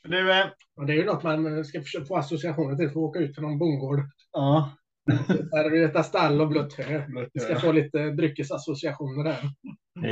Du, 0.03 0.31
eh, 0.31 0.45
och 0.75 0.85
det 0.85 0.93
är 0.93 0.97
ju 0.97 1.05
något 1.05 1.23
man 1.23 1.65
ska 1.65 1.81
försöka 1.81 2.05
få 2.05 2.17
associationer 2.17 2.75
till 2.75 2.89
för 2.89 2.99
att 2.99 3.03
åka 3.03 3.19
ut 3.19 3.35
för 3.35 3.41
någon 3.41 3.59
bondgård. 3.59 3.99
Ja. 4.31 4.71
Där 5.51 5.69
du 5.69 5.87
vet 5.87 6.05
stall 6.05 6.41
och 6.41 6.47
blött 6.47 6.73
hö. 6.73 6.83
Hö. 6.83 7.39
Ska 7.39 7.59
få 7.59 7.71
lite 7.71 8.09
dryckesassociationer 8.09 9.23
där. 9.23 9.49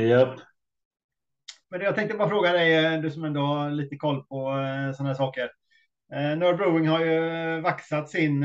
Japp. 0.08 0.40
Men 1.74 1.82
jag 1.82 1.94
tänkte 1.94 2.16
bara 2.16 2.28
fråga 2.28 2.52
dig, 2.52 2.84
eh, 2.84 3.00
du 3.00 3.10
som 3.10 3.24
ändå 3.24 3.40
har 3.40 3.70
lite 3.70 3.96
koll 3.96 4.24
på 4.24 4.36
eh, 4.36 4.92
sådana 4.92 5.08
här 5.08 5.14
saker. 5.14 5.50
Eh, 6.12 6.38
Nerd 6.38 6.56
Brewing 6.56 6.88
har 6.88 7.04
ju 7.04 7.60
vaxat 7.60 8.10
sin 8.10 8.44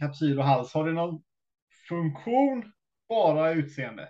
kapsyl 0.00 0.38
och 0.38 0.44
hals. 0.44 0.74
Har 0.74 0.86
det 0.86 0.92
någon 0.92 1.22
funktion, 1.88 2.72
bara 3.08 3.52
utseende? 3.52 4.08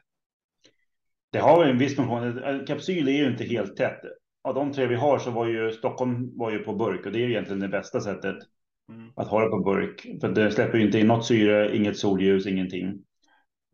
Det 1.32 1.38
har 1.38 1.64
en 1.64 1.78
viss 1.78 1.96
funktion. 1.96 2.40
Kapsyl 2.66 3.08
är 3.08 3.12
ju 3.12 3.30
inte 3.30 3.44
helt 3.44 3.76
tätt. 3.76 4.00
Av 4.42 4.54
de 4.54 4.72
tre 4.72 4.86
vi 4.86 4.94
har 4.94 5.18
så 5.18 5.30
var 5.30 5.46
ju 5.46 5.72
Stockholm 5.72 6.38
var 6.38 6.50
ju 6.50 6.58
på 6.58 6.74
burk 6.74 7.06
och 7.06 7.12
det 7.12 7.24
är 7.24 7.28
egentligen 7.28 7.60
det 7.60 7.68
bästa 7.68 8.00
sättet 8.00 8.36
mm. 8.92 9.12
att 9.16 9.28
ha 9.28 9.44
det 9.44 9.50
på 9.50 9.58
burk. 9.58 10.20
För 10.20 10.28
det 10.28 10.50
släpper 10.50 10.78
ju 10.78 10.84
inte 10.84 10.98
in 10.98 11.06
något 11.06 11.26
syre, 11.26 11.76
inget 11.76 11.98
solljus, 11.98 12.46
ingenting. 12.46 13.04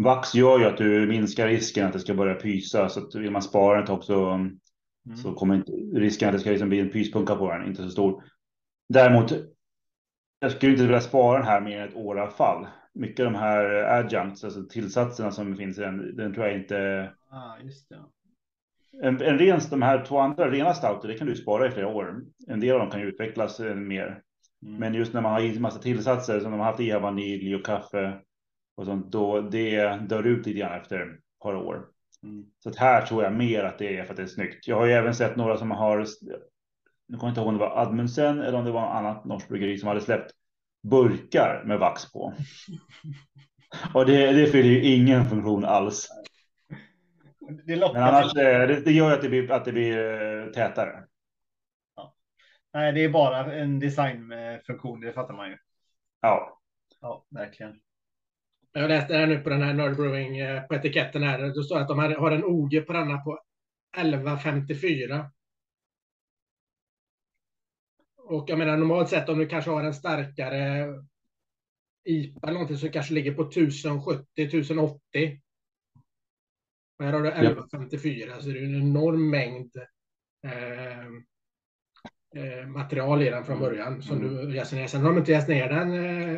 Vax 0.03 0.35
gör 0.35 0.59
ju 0.59 0.65
att 0.65 0.77
du 0.77 1.07
minskar 1.07 1.49
risken 1.49 1.87
att 1.87 1.93
det 1.93 2.01
ska 2.01 2.15
börja 2.15 2.35
pysa 2.35 2.89
så 2.89 3.01
att 3.01 3.15
vill 3.15 3.31
man 3.31 3.43
spara 3.43 3.81
ett 3.81 3.87
tag 3.87 4.05
så, 4.05 4.31
mm. 4.31 4.59
så 5.17 5.35
kommer 5.35 5.55
inte 5.55 5.73
risken 5.73 6.29
att 6.29 6.35
det 6.35 6.41
ska 6.41 6.51
liksom 6.51 6.69
bli 6.69 6.81
en 6.81 6.91
pyspunka 6.91 7.35
på 7.35 7.53
den 7.53 7.67
inte 7.67 7.83
så 7.83 7.91
stor. 7.91 8.25
Däremot, 8.89 9.33
jag 10.41 10.53
skulle 10.53 10.73
inte 10.73 10.85
vilja 10.85 11.01
spara 11.01 11.39
den 11.39 11.47
här 11.47 11.61
mer 11.61 11.81
än 11.81 11.89
ett 11.89 11.97
år 11.97 12.17
i 12.17 12.21
alla 12.21 12.31
fall. 12.31 12.67
Mycket 12.95 13.27
av 13.27 13.33
de 13.33 13.39
här 13.39 13.65
adjuncts, 13.65 14.45
alltså 14.45 14.65
tillsatserna 14.65 15.31
som 15.31 15.57
finns 15.57 15.79
i 15.79 15.81
den, 15.81 16.17
den 16.17 16.35
tror 16.35 16.47
jag 16.47 16.57
inte. 16.57 17.11
Ah, 17.31 17.59
just 17.65 17.89
det. 17.89 17.99
En, 19.03 19.23
en 19.23 19.39
ren, 19.39 19.61
de 19.71 19.83
här 19.83 20.05
två 20.05 20.19
andra 20.19 20.51
rena 20.51 20.75
stouter, 20.75 21.09
det 21.09 21.19
kan 21.19 21.27
du 21.27 21.37
spara 21.37 21.69
i 21.69 21.71
flera 21.71 21.89
år. 21.89 22.23
En 22.47 22.61
del 22.61 22.73
av 22.73 22.79
dem 22.79 22.91
kan 22.91 23.01
ju 23.01 23.07
utvecklas 23.07 23.61
mer. 23.61 24.23
Mm. 24.63 24.77
Men 24.77 24.95
just 24.95 25.13
när 25.13 25.21
man 25.21 25.33
har 25.33 25.41
i 25.41 25.59
massa 25.59 25.79
tillsatser 25.79 26.41
som 26.41 26.51
de 26.51 26.61
har 26.61 26.67
haft 26.67 26.81
i 26.81 26.93
vanilj 26.93 27.55
och 27.55 27.67
kaffe 27.67 28.21
och 28.77 28.87
sånt, 28.87 29.13
då 29.13 29.41
det 29.41 29.97
dör 29.97 30.27
ut 30.27 30.47
lite 30.47 30.59
grann 30.59 30.81
efter 30.81 31.01
ett 31.01 31.21
par 31.43 31.55
år. 31.55 31.87
Mm. 32.23 32.45
Så 32.63 32.69
att 32.69 32.77
här 32.77 33.07
tror 33.07 33.25
jag 33.25 33.33
mer 33.33 33.65
att 33.65 33.79
det 33.79 33.97
är 33.97 34.05
för 34.05 34.11
att 34.11 34.17
det 34.17 34.23
är 34.23 34.27
snyggt. 34.27 34.69
Jag 34.69 34.77
har 34.77 34.87
ju 34.87 34.93
även 34.93 35.15
sett 35.15 35.37
några 35.37 35.57
som 35.57 35.71
har, 35.71 35.99
nu 37.09 37.17
kommer 37.17 37.23
jag 37.23 37.31
inte 37.31 37.41
ihåg 37.41 37.49
om 37.49 37.55
det 37.55 37.61
var 37.61 37.83
Admundsen 37.83 38.41
eller 38.41 38.59
om 38.59 38.65
det 38.65 38.71
var 38.71 38.81
något 38.81 38.97
annat 38.97 39.25
norskt 39.25 39.49
bryggeri 39.49 39.79
som 39.79 39.89
hade 39.89 40.01
släppt 40.01 40.33
burkar 40.83 41.63
med 41.67 41.79
vax 41.79 42.13
på. 42.13 42.35
Och 43.95 44.07
det, 44.07 44.33
det 44.33 44.47
fyller 44.47 44.71
ju 44.71 44.85
ingen 44.85 45.25
funktion 45.25 45.65
alls. 45.65 46.09
Det 47.65 47.77
Men 47.77 48.03
annars, 48.03 48.33
det, 48.33 48.85
det 48.85 48.93
gör 48.93 49.13
att 49.13 49.23
det 49.23 49.29
blir, 49.29 49.53
att 49.53 49.65
det 49.65 49.73
blir 49.73 49.99
eh, 49.99 50.47
tätare. 50.47 51.05
Ja. 51.97 52.15
Nej, 52.73 52.93
det 52.93 53.05
är 53.05 53.09
bara 53.09 53.55
en 53.55 53.81
designfunktion, 53.81 55.01
det 55.01 55.13
fattar 55.13 55.35
man 55.35 55.49
ju. 55.49 55.57
Ja. 56.21 56.61
Ja, 57.01 57.27
verkligen. 57.31 57.81
Jag 58.73 58.89
läste 58.89 59.15
här 59.15 59.27
nu 59.27 59.39
på 59.39 59.49
den 59.49 59.63
här 59.63 59.75
Nerd 59.75 59.97
Brewing 59.97 60.39
eh, 60.39 60.63
på 60.63 60.75
etiketten 60.75 61.23
här. 61.23 61.39
Det 61.39 61.65
står 61.65 61.79
att 61.79 61.89
de 61.89 61.99
har 61.99 62.31
en 62.31 62.45
OG 62.45 62.87
på 62.87 62.93
denna 62.93 63.19
på 63.19 63.41
1154. 63.97 65.31
Och 68.17 68.51
jag 68.51 68.59
menar 68.59 68.77
normalt 68.77 69.09
sett 69.09 69.29
om 69.29 69.39
du 69.39 69.47
kanske 69.47 69.71
har 69.71 69.85
en 69.85 69.95
starkare 69.95 70.89
IPA 72.05 72.41
eller 72.43 72.53
någonting 72.53 72.77
som 72.77 72.89
kanske 72.89 73.15
ligger 73.15 73.35
på 73.35 73.43
1070, 73.43 74.27
1080. 74.37 75.41
Och 76.99 77.05
här 77.05 77.13
har 77.13 77.21
du 77.23 77.29
1154 77.29 78.41
så 78.41 78.49
det 78.49 78.59
är 78.59 78.65
en 78.65 78.83
enorm 78.83 79.31
mängd 79.31 79.77
eh, 80.47 81.07
eh, 82.35 82.67
material 82.67 83.23
i 83.23 83.31
den 83.31 83.45
från 83.45 83.57
mm. 83.57 83.69
början 83.69 84.03
som 84.03 84.17
mm. 84.17 84.49
du 84.49 84.57
jäser 84.57 84.77
ner. 84.77 84.87
Sen 84.87 85.01
har 85.01 85.09
de 85.09 85.19
inte 85.19 85.33
jäst 85.33 85.49
ner 85.49 85.69
den 85.69 85.95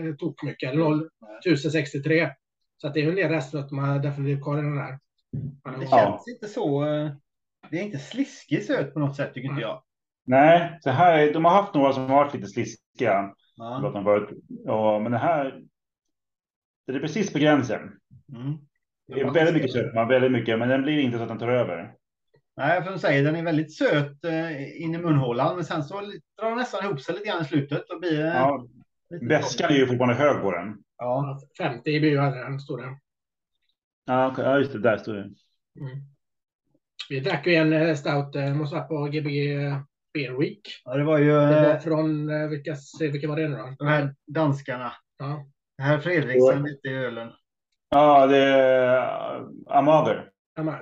eh, 0.09 0.14
tok 0.14 0.43
mycket, 0.43 0.72
eller 0.72 1.09
1063. 1.40 2.30
Så 2.76 2.86
att 2.86 2.95
det 2.95 3.01
är 3.03 3.09
en 3.09 3.14
del 3.14 3.30
rester 3.30 3.59
att 3.59 3.70
man 3.70 4.03
definitivt 4.03 4.43
kvar 4.43 4.59
i 4.59 4.62
den 4.62 4.78
här. 4.78 4.99
Det 5.80 5.88
känns 5.90 6.28
inte 6.28 6.49
så. 6.49 6.84
Eh, 6.84 7.11
det 7.70 7.78
är 7.78 7.82
inte 7.82 7.99
sliskig 7.99 8.64
söt 8.64 8.95
på 8.95 9.01
något 9.01 9.16
sätt 9.16 9.34
tycker 9.34 9.49
inte 9.49 9.62
jag. 9.62 9.82
Nej, 10.24 10.78
så 10.80 10.90
här, 10.90 11.32
de 11.32 11.45
har 11.45 11.53
haft 11.53 11.74
några 11.74 11.93
som 11.93 12.03
har 12.03 12.24
varit 12.24 12.34
lite 12.34 12.47
sliskiga. 12.47 13.34
Ja. 13.57 13.93
Ja, 14.64 14.99
men 14.99 15.12
det 15.12 15.18
här. 15.18 15.62
Det 16.86 16.93
är 16.93 17.01
precis 17.01 17.32
på 17.32 17.38
gränsen. 17.38 17.80
Mm. 18.36 18.59
Det 19.07 19.20
är 19.20 19.30
väldigt 19.30 19.55
mycket 19.55 19.72
sötma, 19.72 20.05
väldigt 20.05 20.32
mycket, 20.32 20.59
men 20.59 20.68
den 20.68 20.82
blir 20.82 21.01
inte 21.01 21.16
så 21.16 21.22
att 21.22 21.28
den 21.28 21.38
tar 21.38 21.49
över. 21.49 21.95
Nej, 22.57 22.82
för 22.82 22.92
att 22.92 23.00
säga 23.00 23.22
den 23.22 23.36
är 23.36 23.42
väldigt 23.42 23.76
söt 23.76 24.24
eh, 24.24 24.82
in 24.82 24.94
i 24.94 24.98
munhålan, 24.98 25.57
men 25.57 25.64
sen 25.64 25.84
så 25.84 26.00
drar 26.00 26.48
den 26.48 26.59
nästan 26.59 26.84
ihop 26.84 27.00
sig 27.00 27.14
lite 27.14 27.28
grann 27.28 27.42
i 27.42 27.44
slutet. 27.44 27.90
Och 27.90 28.00
blir, 28.00 28.26
ja, 28.26 28.66
Väskan 29.20 29.70
är 29.70 29.74
ju 29.76 29.86
fortfarande 29.86 30.14
hög 30.14 30.42
på 30.42 30.50
den. 30.50 30.76
Ja, 30.98 31.40
50 31.59 31.90
i 31.90 32.11
den, 32.11 32.61
står 32.61 32.78
det. 32.78 32.98
Ja, 34.05 34.30
okay. 34.30 34.44
ja, 34.44 34.59
just 34.59 34.72
det, 34.72 34.78
där 34.78 34.96
står 34.96 35.14
det. 35.14 35.20
Mm. 35.20 35.98
Vi 37.09 37.20
drack 37.20 37.46
ju 37.46 37.55
en 37.55 37.72
eh, 37.72 37.94
stout, 37.94 38.36
eh, 38.36 38.55
måste 38.55 38.76
vara 38.76 38.84
på 38.84 39.05
Gbg 39.05 39.26
Beer 40.14 40.38
Week. 40.38 40.82
Ja, 40.84 40.96
det 40.96 41.05
var 41.05 41.18
ju... 41.18 41.32
Det 41.32 41.68
var 41.68 41.78
från, 41.78 42.28
vilka, 42.50 42.76
vilka 43.00 43.28
var 43.28 43.36
det 43.36 43.48
nu 43.48 43.57
då? 43.57 43.74
De 43.78 43.86
här 43.86 44.14
danskarna. 44.26 44.92
Ja. 45.18 45.46
Herr 45.78 45.98
Fredriksen 45.98 46.62
lite 46.62 46.88
i 46.88 46.94
ölen. 46.94 47.32
Ja, 47.90 48.26
det 48.26 48.36
är 48.36 49.46
Amager. 49.66 50.32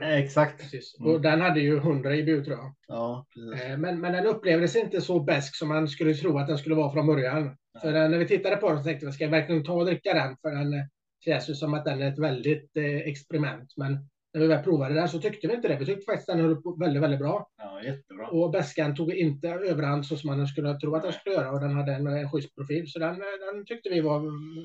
Exakt. 0.03 0.61
Precis. 0.61 0.97
Mm. 1.01 1.13
Och 1.13 1.21
den 1.21 1.41
hade 1.41 1.61
ju 1.61 1.77
100 1.77 2.17
IBU 2.17 2.45
tror 2.45 2.57
jag. 2.57 2.75
Ja, 2.89 3.27
eh, 3.55 3.79
men, 3.79 4.01
men 4.01 4.13
den 4.13 4.27
upplevdes 4.27 4.77
inte 4.77 5.01
så 5.01 5.21
besk 5.21 5.57
som 5.57 5.69
man 5.69 5.89
skulle 5.89 6.15
tro 6.15 6.39
att 6.39 6.47
den 6.47 6.59
skulle 6.59 6.75
vara 6.75 6.93
från 6.93 7.07
början. 7.07 7.57
Ja. 7.73 7.81
För 7.81 7.93
när 7.93 8.19
vi 8.19 8.27
tittade 8.27 8.57
på 8.57 8.69
den 8.69 8.79
så 8.79 8.85
tänkte 8.85 9.07
vi, 9.07 9.13
ska 9.13 9.25
jag 9.25 9.31
verkligen 9.31 9.65
ta 9.65 9.73
och 9.73 9.87
dricka 9.87 10.15
den? 10.15 10.37
För 10.43 10.51
den 10.51 10.75
eh, 10.75 10.85
känns 11.25 11.51
ju 11.51 11.55
som 11.55 11.75
att 11.75 11.85
den 11.85 12.03
är 12.03 12.13
ett 12.13 12.19
väldigt 12.19 12.77
eh, 12.77 12.85
experiment. 12.85 13.73
Men 13.77 13.93
när 14.35 14.41
vi 14.41 14.47
väl 14.47 14.65
provade 14.65 14.95
den 14.95 15.09
så 15.09 15.21
tyckte 15.21 15.49
vi 15.49 15.55
inte 15.55 15.69
det. 15.69 15.77
Vi 15.77 15.87
tyckte 15.87 16.05
faktiskt 16.05 16.27
den 16.27 16.41
höll 16.41 16.63
på 16.63 16.77
väldigt, 16.81 17.03
väldigt 17.03 17.21
bra. 17.21 17.49
Ja, 17.59 17.83
jättebra. 17.83 18.27
Och 18.27 18.51
bäskan 18.51 18.95
tog 18.95 19.15
inte 19.15 19.49
överhand 19.49 20.07
så 20.07 20.17
som 20.17 20.37
man 20.37 20.47
skulle 20.47 20.79
tro 20.79 20.95
att 20.95 21.03
den 21.03 21.13
skulle 21.13 21.35
göra. 21.35 21.51
Och 21.51 21.61
den 21.61 21.77
hade 21.77 21.93
en, 21.93 22.07
en 22.07 22.31
schysst 22.31 22.55
profil. 22.57 22.91
Så 22.91 22.99
den, 22.99 23.19
den 23.19 23.65
tyckte 23.67 23.91
vi 23.91 24.01
var 24.01 24.21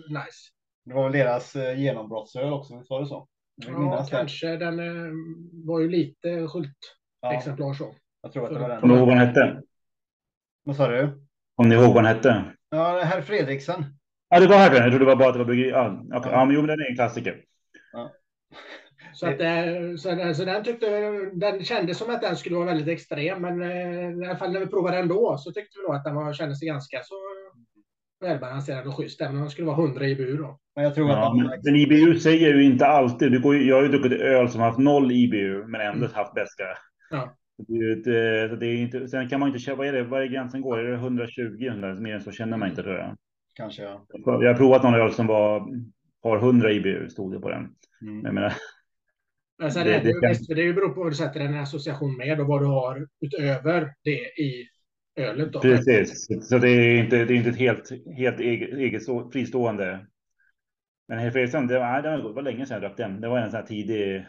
nice. 0.09 0.51
Det 0.85 0.93
var 0.93 1.03
väl 1.03 1.11
deras 1.11 1.55
genombrottsöl 1.55 2.53
också, 2.53 2.77
visst 2.77 2.89
var 2.89 3.01
det 3.01 3.07
så? 3.07 3.27
Ja, 3.55 4.07
kanske. 4.09 4.57
Den 4.57 4.79
eh, 4.79 5.13
var 5.65 5.79
ju 5.79 5.89
lite 5.89 6.47
Schult-exemplar 6.47 7.73
så. 7.73 7.95
Jag 8.21 8.33
tror 8.33 8.45
att 8.45 8.53
det 8.53 8.59
var 8.59 8.69
den. 8.69 8.81
Kommer 8.81 8.93
du 8.93 8.99
ihåg 8.99 9.07
vad 9.07 9.17
den 9.17 9.27
hette? 9.27 9.61
Vad 10.63 10.75
sa 10.75 10.87
du? 10.87 11.25
Om 11.55 11.69
ni 11.69 11.75
ihåg 11.75 11.93
vad 11.93 12.03
den 12.03 12.15
hette? 12.15 12.43
Ja, 12.69 13.01
herr 13.03 13.21
Fredriksen. 13.21 13.85
Ja, 14.29 14.39
det 14.39 14.47
var 14.47 14.57
herr 14.57 14.75
Jag 14.75 14.83
trodde 14.83 14.99
det 14.99 15.05
var 15.05 15.15
bara 15.15 15.27
att 15.27 15.33
det 15.33 15.39
var 15.39 15.45
bryggeri. 15.45 15.69
Ja, 15.69 16.03
okay. 16.13 16.31
ja. 16.31 16.45
men 16.45 16.55
jo, 16.55 16.61
men 16.61 16.67
den 16.67 16.79
är 16.79 16.89
en 16.89 16.95
klassiker. 16.95 17.43
Ja. 17.93 18.11
Så, 19.13 19.27
att, 19.27 19.37
så, 19.99 20.09
den, 20.09 20.35
så 20.35 20.45
den 20.45 20.63
tyckte 20.63 20.87
den 21.33 21.63
kändes 21.63 21.97
som 21.97 22.15
att 22.15 22.21
den 22.21 22.37
skulle 22.37 22.55
vara 22.55 22.65
väldigt 22.65 22.87
extrem, 22.87 23.41
men 23.41 23.61
eh, 23.61 24.23
i 24.23 24.25
alla 24.25 24.37
fall 24.37 24.51
när 24.51 24.59
vi 24.59 24.67
provade 24.67 24.97
den 24.97 25.07
då 25.07 25.37
så 25.37 25.51
tyckte 25.51 25.79
vi 25.79 25.87
då 25.87 25.93
att 25.93 26.03
den 26.03 26.15
var, 26.15 26.33
kändes 26.33 26.61
ganska 26.61 27.03
så 27.03 27.15
välbalanserad 28.21 28.87
och 28.87 28.97
schysst, 28.97 29.21
även 29.21 29.35
om 29.35 29.41
den 29.41 29.49
skulle 29.49 29.67
vara 29.67 29.83
100 29.83 30.07
IBU 30.07 30.37
då. 30.37 30.59
Men 30.75 30.83
jag 30.83 30.95
tror 30.95 31.09
ja, 31.09 31.27
att 31.27 31.37
men, 31.37 31.59
men 31.63 31.75
IBU 31.75 32.19
säger 32.19 32.53
ju 32.53 32.63
inte 32.63 32.85
alltid. 32.85 33.31
Du 33.31 33.41
går, 33.41 33.55
jag 33.55 33.75
har 33.75 33.83
ju 33.83 33.89
druckit 33.89 34.21
öl 34.21 34.49
som 34.49 34.61
har 34.61 34.67
haft 34.67 34.79
noll 34.79 35.11
IBU, 35.11 35.67
men 35.67 35.81
ändå 35.81 36.05
mm. 36.05 36.15
haft 36.15 36.33
bäska. 36.33 36.63
Ja. 37.09 37.35
Det, 37.57 37.95
det, 37.95 38.57
det 38.57 38.67
är 38.67 38.75
inte, 38.75 39.07
sen 39.07 39.29
kan 39.29 39.39
man 39.39 39.49
inte 39.49 39.59
köpa, 39.59 39.77
vad 39.77 39.87
är 39.87 39.93
det, 39.93 40.03
vad 40.03 40.21
är 40.21 40.27
gränsen 40.27 40.61
går? 40.61 40.79
Är 40.79 40.91
det 40.91 40.95
120? 40.95 41.65
100, 41.67 41.95
mer 41.95 42.13
än 42.13 42.21
så 42.21 42.31
känner 42.31 42.57
man 42.57 42.69
inte 42.69 42.83
tror 42.83 42.95
jag. 42.95 43.17
Kanske 43.53 43.83
ja. 43.83 44.05
Jag 44.25 44.47
har 44.47 44.53
provat 44.53 44.83
någon 44.83 44.93
öl 44.93 45.11
som 45.11 45.27
var 45.27 45.67
har 46.23 46.37
100 46.37 46.71
IBU 46.71 47.09
stod 47.09 47.33
det 47.33 47.39
på 47.39 47.49
den. 47.49 47.69
Mm. 48.01 48.25
Jag 48.25 48.33
menar, 48.33 48.53
men 49.57 49.71
sen 49.71 49.87
det, 49.87 49.95
är 49.95 50.03
det, 50.03 50.21
det, 50.21 50.27
visst, 50.27 50.49
det 50.49 50.73
beror 50.73 50.89
på 50.89 50.99
vad 50.99 51.11
du 51.11 51.15
sätter 51.15 51.39
en 51.39 51.59
association 51.59 52.17
med 52.17 52.39
och 52.39 52.47
vad 52.47 52.61
du 52.61 52.65
har 52.65 53.07
utöver 53.21 53.93
det 54.03 54.41
i 54.41 54.67
ölet. 55.15 55.53
Då. 55.53 55.61
Precis, 55.61 56.27
så 56.49 56.57
det 56.57 56.69
är 56.69 57.03
inte, 57.03 57.25
det 57.25 57.33
är 57.33 57.37
inte 57.37 57.49
ett 57.49 57.57
helt, 57.57 57.89
helt 58.17 58.39
eget, 58.39 58.73
eget 58.73 59.03
fristående. 59.33 60.07
Men 61.07 61.19
Herr 61.19 61.31
Fredriksson, 61.31 61.67
det 61.67 61.79
var, 61.79 62.01
det 62.01 62.33
var 62.33 62.41
länge 62.41 62.65
sedan 62.65 62.81
jag 62.81 62.81
drack 62.81 62.97
den. 62.97 63.21
Det 63.21 63.27
var 63.27 63.39
en 63.39 63.51
sån 63.51 63.59
här 63.59 63.67
tidig. 63.67 64.25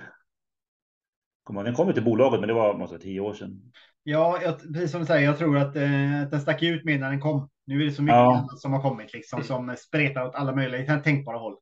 Den 1.64 1.74
kom 1.74 1.92
till 1.92 2.04
bolaget, 2.04 2.40
men 2.40 2.48
det 2.48 2.54
var 2.54 2.78
måste 2.78 2.98
tio 2.98 3.20
år 3.20 3.34
sedan. 3.34 3.72
Ja, 4.02 4.40
jag, 4.42 4.58
precis 4.58 4.90
som 4.90 5.00
du 5.00 5.06
säger, 5.06 5.26
jag 5.26 5.38
tror 5.38 5.58
att, 5.58 5.76
eh, 5.76 6.22
att 6.22 6.30
den 6.30 6.40
stack 6.40 6.62
ut 6.62 6.84
mer 6.84 6.98
när 6.98 7.10
den 7.10 7.20
kom. 7.20 7.48
Nu 7.64 7.82
är 7.82 7.84
det 7.84 7.92
så 7.92 8.02
mycket 8.02 8.16
ja. 8.16 8.48
som 8.56 8.72
har 8.72 8.82
kommit 8.82 9.12
liksom 9.12 9.42
som 9.42 9.74
spretar 9.78 10.26
åt 10.26 10.34
alla 10.34 10.54
möjliga 10.54 10.98
tänkbara 10.98 11.38
håll. 11.38 11.56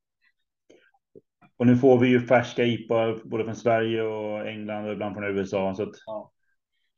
Och 1.57 1.67
nu 1.67 1.77
får 1.77 1.99
vi 1.99 2.09
ju 2.09 2.21
färska 2.21 2.65
IPA 2.65 3.17
både 3.25 3.45
från 3.45 3.57
Sverige 3.57 4.03
och 4.03 4.49
England 4.49 4.87
och 4.87 4.93
ibland 4.93 5.15
från 5.15 5.25
USA. 5.25 5.75
Så 5.75 5.83
att 5.83 5.95
ja 6.07 6.34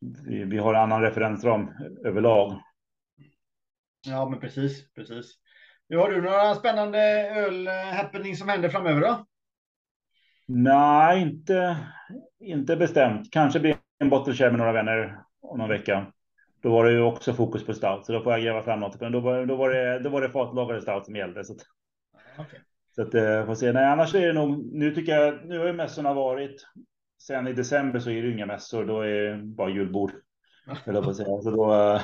vi, 0.01 0.44
vi 0.44 0.59
har 0.59 0.74
en 0.74 0.80
annan 0.80 1.03
referensram 1.03 1.70
överlag. 2.05 2.61
Ja, 4.07 4.28
men 4.28 4.40
precis, 4.40 4.92
precis. 4.94 5.38
Har 5.94 6.11
du 6.11 6.22
några 6.22 6.55
spännande 6.55 6.99
öl-happening 7.30 8.36
som 8.36 8.49
händer 8.49 8.68
framöver 8.68 9.01
då? 9.01 9.26
Nej, 10.47 11.22
inte, 11.22 11.76
inte 12.40 12.76
bestämt. 12.76 13.32
Kanske 13.32 13.61
blir 13.61 13.76
en 13.99 14.11
bottle 14.11 14.51
med 14.51 14.59
några 14.59 14.72
vänner 14.72 15.18
om 15.40 15.59
någon 15.59 15.68
vecka. 15.68 16.12
Då 16.62 16.70
var 16.70 16.84
det 16.84 16.92
ju 16.92 17.01
också 17.01 17.34
fokus 17.34 17.66
på 17.66 17.74
stout, 17.74 18.07
så 18.07 18.12
då 18.12 18.22
får 18.22 18.32
jag 18.32 18.42
gräva 18.42 18.62
fram 18.62 18.80
något. 18.80 19.01
Men 19.01 19.12
då 19.12 19.20
var, 19.20 19.47
då 19.47 19.57
var 19.57 19.70
det, 19.70 19.99
då 19.99 20.11
var 20.11 20.22
det 20.22 20.30
fatlagade 20.30 20.82
stout 20.82 21.05
som 21.05 21.16
gällde. 21.16 21.44
Så, 21.44 21.53
att, 21.53 21.61
okay. 22.47 22.61
så 22.94 23.03
att, 23.03 23.14
eh, 23.14 23.47
får 23.47 23.55
se. 23.55 23.72
Nej, 23.72 23.84
annars 23.84 24.14
är 24.14 24.26
det 24.26 24.32
nog. 24.32 24.74
Nu 24.74 24.94
tycker 24.94 25.12
jag. 25.12 25.47
Nu 25.47 25.59
har 25.59 25.66
ju 25.66 25.72
mässorna 25.72 26.14
varit. 26.14 26.66
Sen 27.26 27.46
i 27.46 27.52
december 27.52 27.98
så 27.98 28.10
är 28.10 28.22
det 28.22 28.30
inga 28.30 28.46
mässor, 28.46 28.84
då 28.84 29.00
är 29.00 29.08
det 29.08 29.42
bara 29.42 29.70
julbord. 29.70 30.12
Eller 30.84 31.02
på 31.02 31.14
säga. 31.14 31.40
Så 31.40 31.50
då, 31.50 32.00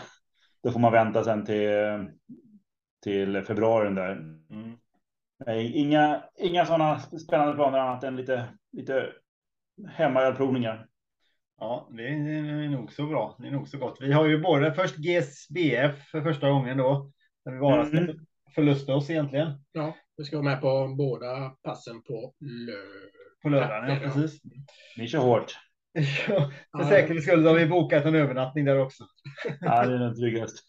då 0.63 0.71
får 0.71 0.81
man 0.81 0.93
vänta 0.93 1.25
sen 1.25 1.45
till, 1.45 1.71
till 3.03 3.43
februari 3.43 3.95
där. 3.95 4.13
Mm. 4.51 4.79
Inga, 5.75 6.25
inga 6.37 6.67
sådana 6.67 6.99
spännande 6.99 7.55
planer 7.55 7.79
annat 7.79 8.05
än 8.05 8.17
lite, 8.17 8.49
lite 8.73 9.13
hemmaölprovningar. 9.89 10.89
Ja, 11.59 11.89
det 11.93 12.09
är 12.09 12.69
nog 12.69 12.93
så 12.93 13.07
bra. 13.07 13.37
Det 13.39 13.47
är 13.47 13.51
nog 13.51 13.69
så 13.69 13.79
gott. 13.79 13.99
Vi 14.01 14.13
har 14.13 14.27
ju 14.27 14.41
både 14.41 14.75
först 14.75 14.97
GSBF 14.97 16.09
för 16.11 16.23
första 16.23 16.51
gången 16.51 16.79
då. 16.79 17.13
Där 17.45 17.53
vi 17.53 17.59
bara 17.59 17.87
ska 17.87 17.99
mm. 17.99 18.17
förlusta 18.55 18.95
oss 18.95 19.11
egentligen. 19.11 19.53
Ja, 19.73 19.97
vi 20.17 20.25
ska 20.25 20.37
vara 20.37 20.51
med 20.51 20.61
på 20.61 20.95
båda 20.99 21.51
passen 21.63 22.03
på 22.03 22.35
lördag. 22.41 23.22
På 23.43 23.49
lördagen, 23.49 23.91
ja, 23.91 23.99
precis. 24.01 24.43
Ni 24.97 25.09
kör 25.09 25.19
hårt. 25.19 25.59
Ja, 26.29 26.53
för 26.77 26.85
säkerhets 26.85 27.27
skull 27.27 27.47
har 27.47 27.55
vi 27.55 27.67
bokat 27.67 28.05
en 28.05 28.15
övernattning 28.15 28.65
där 28.65 28.79
också. 28.79 29.05
Ja, 29.61 29.87
det 29.87 29.95
är 29.95 29.99
den 29.99 30.17
tryggast. 30.17 30.65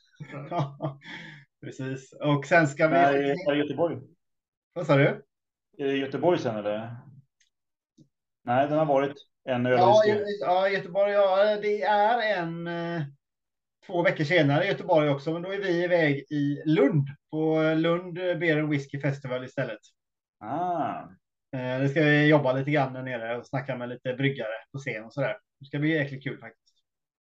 Precis. 1.61 2.13
Och 2.13 2.45
sen 2.45 2.67
ska 2.67 2.87
vi... 2.87 2.93
Nej, 2.93 3.31
är 3.31 3.51
det 3.51 3.57
Göteborg? 3.57 3.97
Vad 4.73 4.85
sa 4.85 4.95
du? 4.95 5.23
Är 5.77 5.85
det 5.85 5.97
Göteborg 5.97 6.39
sen 6.39 6.55
eller? 6.55 6.97
Nej, 8.43 8.67
den 8.67 8.77
har 8.77 8.85
varit 8.85 9.15
en 9.43 9.65
öl 9.65 9.77
ja, 9.77 10.03
ja, 10.41 10.69
Göteborg. 10.69 11.11
Ja, 11.11 11.57
det 11.61 11.81
är 11.81 12.37
en 12.37 12.67
eh, 12.67 13.01
två 13.85 14.01
veckor 14.03 14.23
senare 14.23 14.65
i 14.65 14.67
Göteborg 14.67 15.09
också, 15.09 15.33
men 15.33 15.41
då 15.41 15.53
är 15.53 15.59
vi 15.59 15.83
iväg 15.83 16.25
i 16.29 16.61
Lund 16.65 17.07
på 17.31 17.73
Lund 17.75 18.13
Beer 18.13 18.59
and 18.59 18.69
Whiskey 18.69 19.01
Festival 19.01 19.45
istället. 19.45 19.79
Ah. 20.39 21.03
Eh, 21.53 21.79
det 21.81 21.89
ska 21.89 22.03
vi 22.03 22.27
jobba 22.27 22.53
lite 22.53 22.71
grann 22.71 22.93
där 22.93 23.03
nere 23.03 23.37
och 23.37 23.45
snacka 23.45 23.77
med 23.77 23.89
lite 23.89 24.13
bryggare 24.13 24.53
på 24.71 24.77
scen 24.77 25.03
och 25.03 25.13
så 25.13 25.21
där. 25.21 25.37
Det 25.59 25.65
ska 25.65 25.79
bli 25.79 25.89
jäkligt 25.89 26.23
kul 26.23 26.39
faktiskt. 26.39 26.63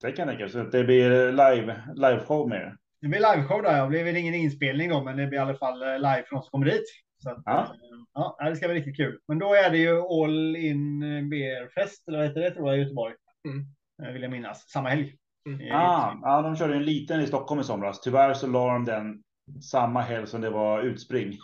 Det 0.02 0.12
kan 0.12 0.28
jag 0.28 0.38
tänka 0.38 0.52
så 0.52 0.62
det 0.62 0.84
blir 0.84 1.32
live 1.32 1.82
live 1.94 2.20
show 2.20 2.48
med. 2.48 2.76
Det 3.00 3.08
blir 3.08 3.20
live 3.20 3.48
show 3.48 3.62
där. 3.62 3.82
Det 3.82 3.88
blir 3.88 4.04
väl 4.04 4.16
ingen 4.16 4.34
inspelning 4.34 4.90
då, 4.90 5.02
men 5.02 5.16
det 5.16 5.26
blir 5.26 5.38
i 5.38 5.42
alla 5.42 5.54
fall 5.54 5.82
eh, 5.82 5.94
live 5.94 6.24
för 6.28 6.36
de 6.36 6.42
som 6.42 6.50
kommer 6.50 6.66
dit. 6.66 6.84
Så 7.22 7.30
att, 7.30 7.42
ja. 7.44 7.74
ja, 8.14 8.36
det 8.48 8.56
ska 8.56 8.68
bli 8.68 8.76
riktigt 8.76 8.96
kul. 8.96 9.18
Men 9.28 9.38
då 9.38 9.54
är 9.54 9.70
det 9.70 9.78
ju 9.78 10.00
All 10.00 10.56
In 10.56 11.00
Beer 11.30 11.68
Fest, 11.74 12.08
eller 12.08 12.18
vad 12.18 12.26
heter 12.26 12.40
det, 12.40 12.50
tror 12.50 12.68
jag, 12.68 12.78
i 12.78 12.80
Göteborg. 12.80 13.14
Mm. 13.48 14.12
Vill 14.12 14.22
jag 14.22 14.30
minnas. 14.30 14.70
Samma 14.70 14.88
helg. 14.88 15.14
Mm. 15.48 15.76
Ah, 15.76 16.18
ja, 16.22 16.42
de 16.42 16.56
körde 16.56 16.74
en 16.74 16.84
liten 16.84 17.20
i 17.20 17.26
Stockholm 17.26 17.60
i 17.60 17.64
somras. 17.64 18.00
Tyvärr 18.00 18.34
så 18.34 18.46
la 18.46 18.72
de 18.72 18.84
den 18.84 19.22
samma 19.62 20.00
helg 20.00 20.26
som 20.26 20.40
det 20.40 20.50
var 20.50 20.82
utspring. 20.82 21.38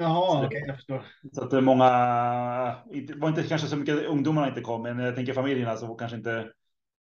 Jaha, 0.00 0.36
okej, 0.36 0.46
okay, 0.46 0.62
jag 0.66 0.76
förstår. 0.76 1.04
Så 1.32 1.44
att 1.44 1.50
det 1.50 1.56
är 1.56 1.60
många, 1.60 1.88
det 3.06 3.14
var 3.16 3.28
inte 3.28 3.42
kanske 3.42 3.66
så 3.66 3.76
mycket 3.76 4.06
ungdomarna 4.06 4.48
inte 4.48 4.60
kom, 4.60 4.82
men 4.82 4.98
jag 4.98 5.16
tänker 5.16 5.32
familjerna 5.32 5.76
så 5.76 5.94
kanske 5.94 6.16
inte 6.16 6.50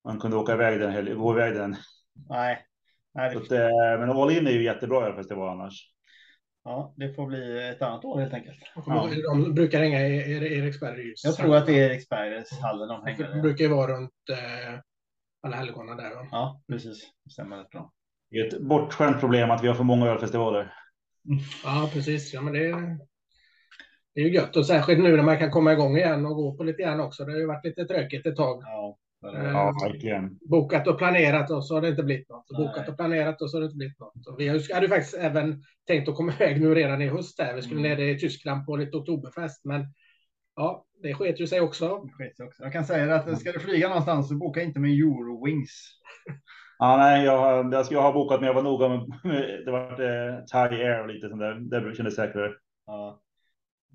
man 0.04 0.20
kunde 0.20 0.36
åka 0.36 0.52
iväg 0.52 0.80
den 0.80 0.92
helgen, 0.92 1.18
gå 1.18 1.32
iväg 1.32 1.54
den. 1.54 1.76
Nej. 2.28 2.58
Nej 3.14 3.36
att, 3.36 3.50
men 4.00 4.10
All 4.10 4.30
In 4.30 4.46
är 4.46 4.50
ju 4.50 4.64
jättebra 4.64 5.16
festival 5.16 5.48
annars. 5.48 5.90
Ja, 6.64 6.94
det 6.96 7.14
får 7.14 7.26
bli 7.26 7.68
ett 7.68 7.82
annat 7.82 8.04
år 8.04 8.20
helt 8.20 8.34
enkelt. 8.34 8.58
Ja. 8.86 9.10
De 9.32 9.54
brukar 9.54 9.80
hänga 9.80 10.00
i 10.00 10.58
Eriksberg. 10.58 11.14
Jag 11.24 11.36
tror 11.36 11.56
att 11.56 11.66
det 11.66 11.80
är 11.80 11.90
Eriksbergshallen 11.90 12.88
de 12.88 13.04
hänger. 13.04 13.34
Det 13.34 13.40
brukar 13.40 13.64
ju 13.64 13.70
vara 13.70 13.92
runt 13.92 14.12
eh, 14.30 14.80
alla 15.42 15.56
helgona 15.56 15.94
där. 15.94 16.10
Då. 16.10 16.28
Ja, 16.30 16.62
precis. 16.68 17.10
Det 17.24 17.30
stämmer 17.30 17.56
rätt 17.56 17.70
bra. 17.70 17.92
Det 18.30 18.36
är 18.36 18.46
ett 18.46 18.60
bortskämt 18.60 19.20
problem 19.20 19.50
att 19.50 19.64
vi 19.64 19.68
har 19.68 19.74
för 19.74 19.84
många 19.84 20.06
ölfestivaler. 20.06 20.74
Ja, 21.64 21.90
precis. 21.92 22.34
Ja, 22.34 22.40
men 22.40 22.52
det, 22.52 22.66
är, 22.66 22.98
det 24.14 24.20
är 24.20 24.24
ju 24.24 24.34
gött 24.34 24.56
och 24.56 24.66
särskilt 24.66 25.00
nu 25.00 25.16
när 25.16 25.22
man 25.22 25.38
kan 25.38 25.50
komma 25.50 25.72
igång 25.72 25.96
igen 25.96 26.26
och 26.26 26.36
gå 26.36 26.56
på 26.56 26.64
lite 26.64 26.82
grann 26.82 27.00
också. 27.00 27.24
Det 27.24 27.32
har 27.32 27.38
ju 27.38 27.46
varit 27.46 27.64
lite 27.64 27.84
tråkigt 27.84 28.26
ett 28.26 28.36
tag. 28.36 28.62
Ja, 28.62 28.98
ja 29.22 29.74
verkligen. 29.82 30.38
Bokat 30.40 30.88
och 30.88 30.98
planerat 30.98 31.50
och 31.50 31.66
så 31.66 31.74
har 31.74 31.82
det 31.82 31.88
inte 31.88 32.02
blivit 32.02 32.28
något. 32.28 32.46
Nej. 32.50 32.66
Bokat 32.66 32.88
och 32.88 32.96
planerat 32.96 33.42
och 33.42 33.50
så 33.50 33.56
har 33.56 33.60
det 33.60 33.66
inte 33.66 33.76
blivit 33.76 33.98
något. 33.98 34.26
Och 34.26 34.40
vi 34.40 34.48
hade 34.74 34.88
faktiskt 34.88 35.14
även 35.14 35.62
tänkt 35.86 36.08
att 36.08 36.14
komma 36.14 36.32
iväg 36.32 36.60
nu 36.60 36.74
redan 36.74 37.02
i 37.02 37.08
höst. 37.08 37.36
Där. 37.36 37.54
Vi 37.54 37.62
skulle 37.62 37.80
mm. 37.80 37.98
ner 37.98 38.06
i 38.06 38.18
Tyskland 38.18 38.66
på 38.66 38.76
lite 38.76 38.96
oktoberfest, 38.96 39.64
men 39.64 39.86
ja, 40.56 40.86
det 41.02 41.14
sket 41.14 41.40
ju 41.40 41.46
sig 41.46 41.60
också. 41.60 42.08
Det 42.18 42.44
också. 42.44 42.62
Jag 42.62 42.72
kan 42.72 42.84
säga 42.84 43.14
att 43.14 43.40
ska 43.40 43.52
du 43.52 43.60
flyga 43.60 43.88
någonstans 43.88 44.28
så 44.28 44.34
boka 44.34 44.62
inte 44.62 44.80
med 44.80 44.90
Eurowings. 44.90 46.00
Ja, 46.82 46.96
nej, 46.96 47.24
jag, 47.24 47.72
jag, 47.74 47.86
jag 47.90 48.02
har 48.02 48.12
bokat, 48.12 48.40
men 48.40 48.46
jag 48.46 48.54
var 48.54 48.62
noga 48.62 48.88
med, 48.88 49.00
det 49.64 49.70
var 49.70 49.90
eh, 49.90 50.44
Thai 50.44 50.82
Air 50.82 51.00
och 51.00 51.08
lite 51.08 51.28
sånt 51.28 51.40
där. 51.40 51.80
Det 51.80 51.96
kändes 51.96 52.16
säkrare. 52.16 52.52
Ja. 52.86 53.20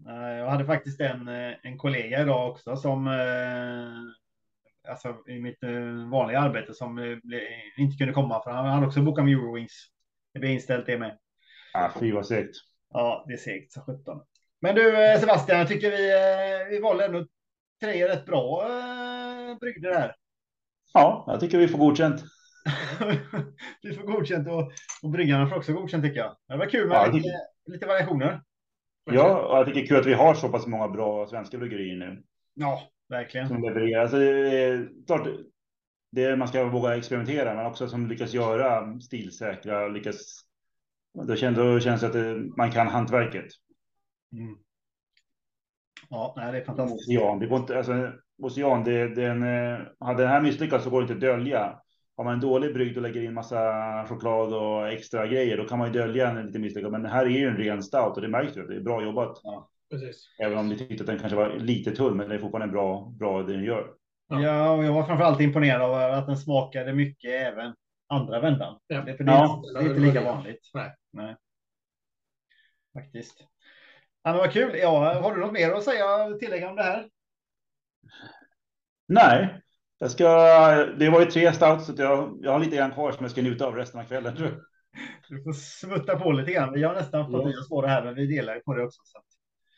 Jag 0.06 0.50
hade 0.50 0.66
faktiskt 0.66 1.02
en, 1.02 1.28
eh, 1.28 1.54
en 1.64 1.78
kollega 1.78 2.22
idag 2.22 2.52
också 2.52 2.76
som 2.76 3.08
eh, 3.08 4.92
alltså 4.92 5.16
i 5.28 5.40
mitt 5.40 5.64
eh, 5.64 6.10
vanliga 6.12 6.40
arbete 6.40 6.74
som 6.74 7.20
inte 7.78 7.98
kunde 7.98 8.14
komma 8.14 8.44
för 8.44 8.52
han 8.52 8.66
hade 8.66 8.88
också 8.88 9.02
bokat 9.02 9.26
med 9.26 9.34
Eurowings. 9.34 9.88
Det 10.34 10.40
blev 10.40 10.52
inställt 10.52 10.86
det 10.86 10.98
med. 10.98 11.18
Ja, 11.74 11.92
fy 12.00 12.12
vad 12.12 12.26
segt. 12.26 12.56
Ja, 12.94 13.26
det 13.28 13.34
är 13.34 13.38
segt 13.38 13.72
så 13.72 13.82
sjutton. 13.82 14.22
Men 14.62 14.76
du 14.76 14.92
Sebastian, 15.20 15.60
jag 15.60 15.68
tycker 15.68 15.92
vi, 15.92 16.12
vi 16.70 16.80
valde 16.80 17.06
ändå 17.06 17.26
tre 17.82 18.08
rätt 18.08 18.26
bra 18.26 18.64
brygder 19.60 19.94
här. 19.94 20.16
Ja, 20.94 21.24
jag 21.28 21.40
tycker 21.40 21.58
vi 21.58 21.68
får 21.68 21.78
godkänt. 21.78 22.24
vi 23.82 23.94
får 23.94 24.04
godkänt 24.04 24.48
och, 24.48 24.72
och 25.04 25.10
bryggarna 25.10 25.48
får 25.48 25.56
också 25.56 25.74
godkänt 25.74 26.04
tycker 26.04 26.20
jag. 26.20 26.36
Det 26.48 26.58
var 26.58 26.66
kul 26.66 26.88
med 26.88 26.96
ja, 26.96 27.12
lite, 27.12 27.30
lite 27.66 27.86
variationer. 27.86 28.42
Ja, 29.12 29.48
och 29.48 29.58
jag 29.58 29.66
tycker 29.66 29.80
det 29.80 29.86
är 29.86 29.88
kul 29.88 30.00
att 30.00 30.06
vi 30.06 30.14
har 30.14 30.34
så 30.34 30.50
pass 30.50 30.68
många 30.68 30.88
bra 30.88 31.28
svenska 31.28 31.58
bryggerier 31.58 31.96
nu. 31.96 32.24
Ja, 32.54 32.82
verkligen. 33.10 33.48
Som 33.48 33.64
levererar. 33.64 34.02
Alltså, 34.02 34.18
det 34.18 34.64
är, 34.64 34.90
klart, 35.08 35.28
det 36.12 36.24
är, 36.24 36.36
man 36.36 36.48
ska 36.48 36.66
våga 36.66 36.98
experimentera, 36.98 37.56
men 37.56 37.66
också 37.66 37.88
som 37.88 38.08
lyckas 38.08 38.34
göra 38.34 39.00
stilsäkra, 39.00 39.88
lyckas. 39.88 40.42
Då 41.28 41.36
känns, 41.36 41.58
då 41.58 41.80
känns 41.80 42.02
det 42.02 42.08
att 42.08 42.14
det, 42.14 42.36
man 42.58 42.72
kan 42.72 42.88
hantverket. 42.88 43.48
Mm. 44.32 44.58
Ja, 46.10 46.34
nej, 46.38 46.52
det 46.52 46.58
är 46.58 46.66
fantastiskt. 46.66 47.10
Ja, 47.10 47.38
det 47.40 47.48
går 47.48 47.60
inte, 47.60 47.78
alltså, 47.78 48.12
Ocean, 48.38 48.84
det, 48.84 49.16
den, 49.16 49.44
eh, 49.44 49.80
hade 50.00 50.24
den 50.24 50.32
här 50.32 50.42
misslyckats 50.42 50.84
så 50.84 50.90
går 50.90 51.02
det 51.02 51.04
inte 51.04 51.14
att 51.14 51.36
dölja. 51.36 51.82
Har 52.18 52.24
man 52.24 52.34
en 52.34 52.40
dålig 52.40 52.74
brygd 52.74 52.98
och 52.98 53.04
lägger 53.04 53.22
in 53.22 53.34
massa 53.34 53.58
choklad 54.10 54.54
och 54.54 54.88
extra 54.90 55.28
grejer, 55.28 55.58
då 55.58 55.68
kan 55.68 55.80
man 55.80 55.88
ju 55.88 56.00
dölja 56.00 56.30
en 56.30 56.46
lite 56.46 56.60
misslyckad. 56.60 56.92
Men 56.92 57.04
det 57.04 57.10
här 57.10 57.26
är 57.26 57.30
ju 57.30 57.48
en 57.48 57.58
ren 57.58 57.84
stout 57.84 58.16
och 58.16 58.22
det 58.22 58.28
märks 58.28 58.58
ju 58.58 58.62
att 58.62 58.68
det 58.68 58.76
är 58.76 58.82
bra 58.82 59.04
jobbat. 59.04 59.40
Ja, 59.44 59.70
precis. 59.92 60.28
Även 60.40 60.58
om 60.58 60.70
vi 60.70 60.78
tyckte 60.78 61.04
att 61.04 61.08
den 61.08 61.20
kanske 61.20 61.36
var 61.36 61.56
lite 61.60 61.92
tunn, 61.92 62.18
men 62.18 62.30
det 62.30 62.36
är 62.36 62.40
fortfarande 62.40 62.72
bra, 62.72 63.14
bra 63.20 63.44
det 63.44 63.54
den 63.54 63.64
gör. 63.64 63.94
Ja. 64.28 64.42
ja, 64.42 64.72
och 64.72 64.84
jag 64.84 64.94
var 64.94 65.04
framförallt 65.04 65.42
imponerad 65.42 65.82
av 65.82 65.94
att 65.94 66.28
den 66.28 66.38
smakade 66.38 66.94
mycket 66.94 67.32
även 67.32 67.76
andra 68.08 68.40
vändan. 68.40 68.80
Ja. 68.88 69.02
Det, 69.02 69.18
för 69.18 69.24
det, 69.24 69.32
ja. 69.32 69.64
det 69.74 69.80
är 69.80 69.90
inte 69.90 70.00
lika 70.00 70.24
vanligt. 70.24 70.70
Nej. 70.74 70.96
Nej. 71.12 71.36
Faktiskt. 72.94 73.44
Ja, 74.24 74.32
men 74.32 74.38
vad 74.38 74.52
kul. 74.52 74.78
Ja, 74.78 75.22
har 75.22 75.36
du 75.36 75.42
något 75.42 75.54
mer 75.54 75.72
att 75.72 75.84
säga 75.84 76.38
tillägga 76.40 76.70
om 76.70 76.76
det 76.76 76.84
här? 76.84 77.10
Nej, 79.08 79.62
jag 80.06 80.12
ska. 80.12 80.26
Det 80.98 81.10
var 81.10 81.20
ju 81.20 81.26
tre 81.26 81.54
stouts 81.54 81.86
så 81.86 81.94
jag, 81.98 82.40
jag 82.42 82.52
har 82.52 82.60
lite 82.60 82.76
grann 82.76 82.92
kvar 82.92 83.12
som 83.12 83.24
jag 83.24 83.32
ska 83.32 83.42
njuta 83.42 83.66
av 83.66 83.76
resten 83.76 84.00
av 84.00 84.06
kvällen. 84.06 84.36
Tror 84.36 84.50
jag. 84.50 84.58
Du 85.30 85.44
får 85.44 85.54
smutta 85.54 86.20
på 86.20 86.32
lite 86.32 86.52
grann. 86.52 86.74
Vi 86.74 86.84
har 86.84 86.94
nästan 86.94 87.32
fått 87.32 87.54
ja. 87.56 87.64
spår 87.66 87.84
här, 87.84 88.04
men 88.04 88.16
vi 88.16 88.28
delar 88.28 88.60
på 88.60 88.74
det 88.74 88.84
också. 88.84 89.02
Så. 89.04 89.20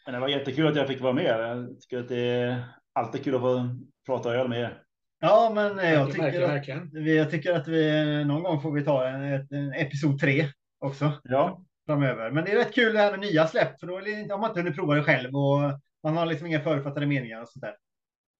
Men 0.06 0.14
det 0.14 0.20
var 0.20 0.28
jättekul 0.28 0.68
att 0.68 0.76
jag 0.76 0.88
fick 0.88 1.02
vara 1.02 1.14
med. 1.14 1.26
Jag 1.26 1.82
tycker 1.82 2.00
att 2.00 2.08
det 2.08 2.30
är 2.30 2.64
alltid 2.94 3.24
kul 3.24 3.36
att 3.36 3.42
få 3.42 3.76
prata 4.06 4.36
öl 4.36 4.48
med 4.48 4.60
er. 4.60 4.82
Ja, 5.20 5.52
men 5.56 5.78
jag 5.94 6.12
tycker, 6.12 6.42
att, 6.42 6.68
jag 6.94 7.32
tycker 7.32 7.54
att 7.54 7.68
vi 7.68 8.24
någon 8.26 8.44
gång 8.44 8.62
får 8.62 8.72
vi 8.72 8.84
ta 8.84 9.08
en, 9.08 9.24
en 9.52 9.74
episod 9.74 10.20
tre 10.20 10.46
också. 10.80 11.12
Ja, 11.24 11.62
framöver. 11.86 12.32
Men 12.32 12.46
det 12.46 12.52
är 12.52 12.56
rätt 12.56 12.76
kul 12.76 12.94
det 12.94 13.00
här 13.00 13.12
med 13.12 13.20
nya 13.20 13.48
släpp, 13.48 13.80
för 13.80 13.88
då 13.88 13.94
har 14.34 14.40
man 14.40 14.50
inte 14.50 14.60
hunnit 14.60 14.76
prova 14.76 14.96
det 14.96 15.04
själv 15.04 15.36
och 15.36 15.60
man 16.04 16.18
har 16.18 16.26
liksom 16.26 16.48
inga 16.48 16.60
förutfattade 16.60 17.06
meningar 17.06 17.42
och 17.42 17.50
sånt 17.50 17.62
där. 17.62 17.76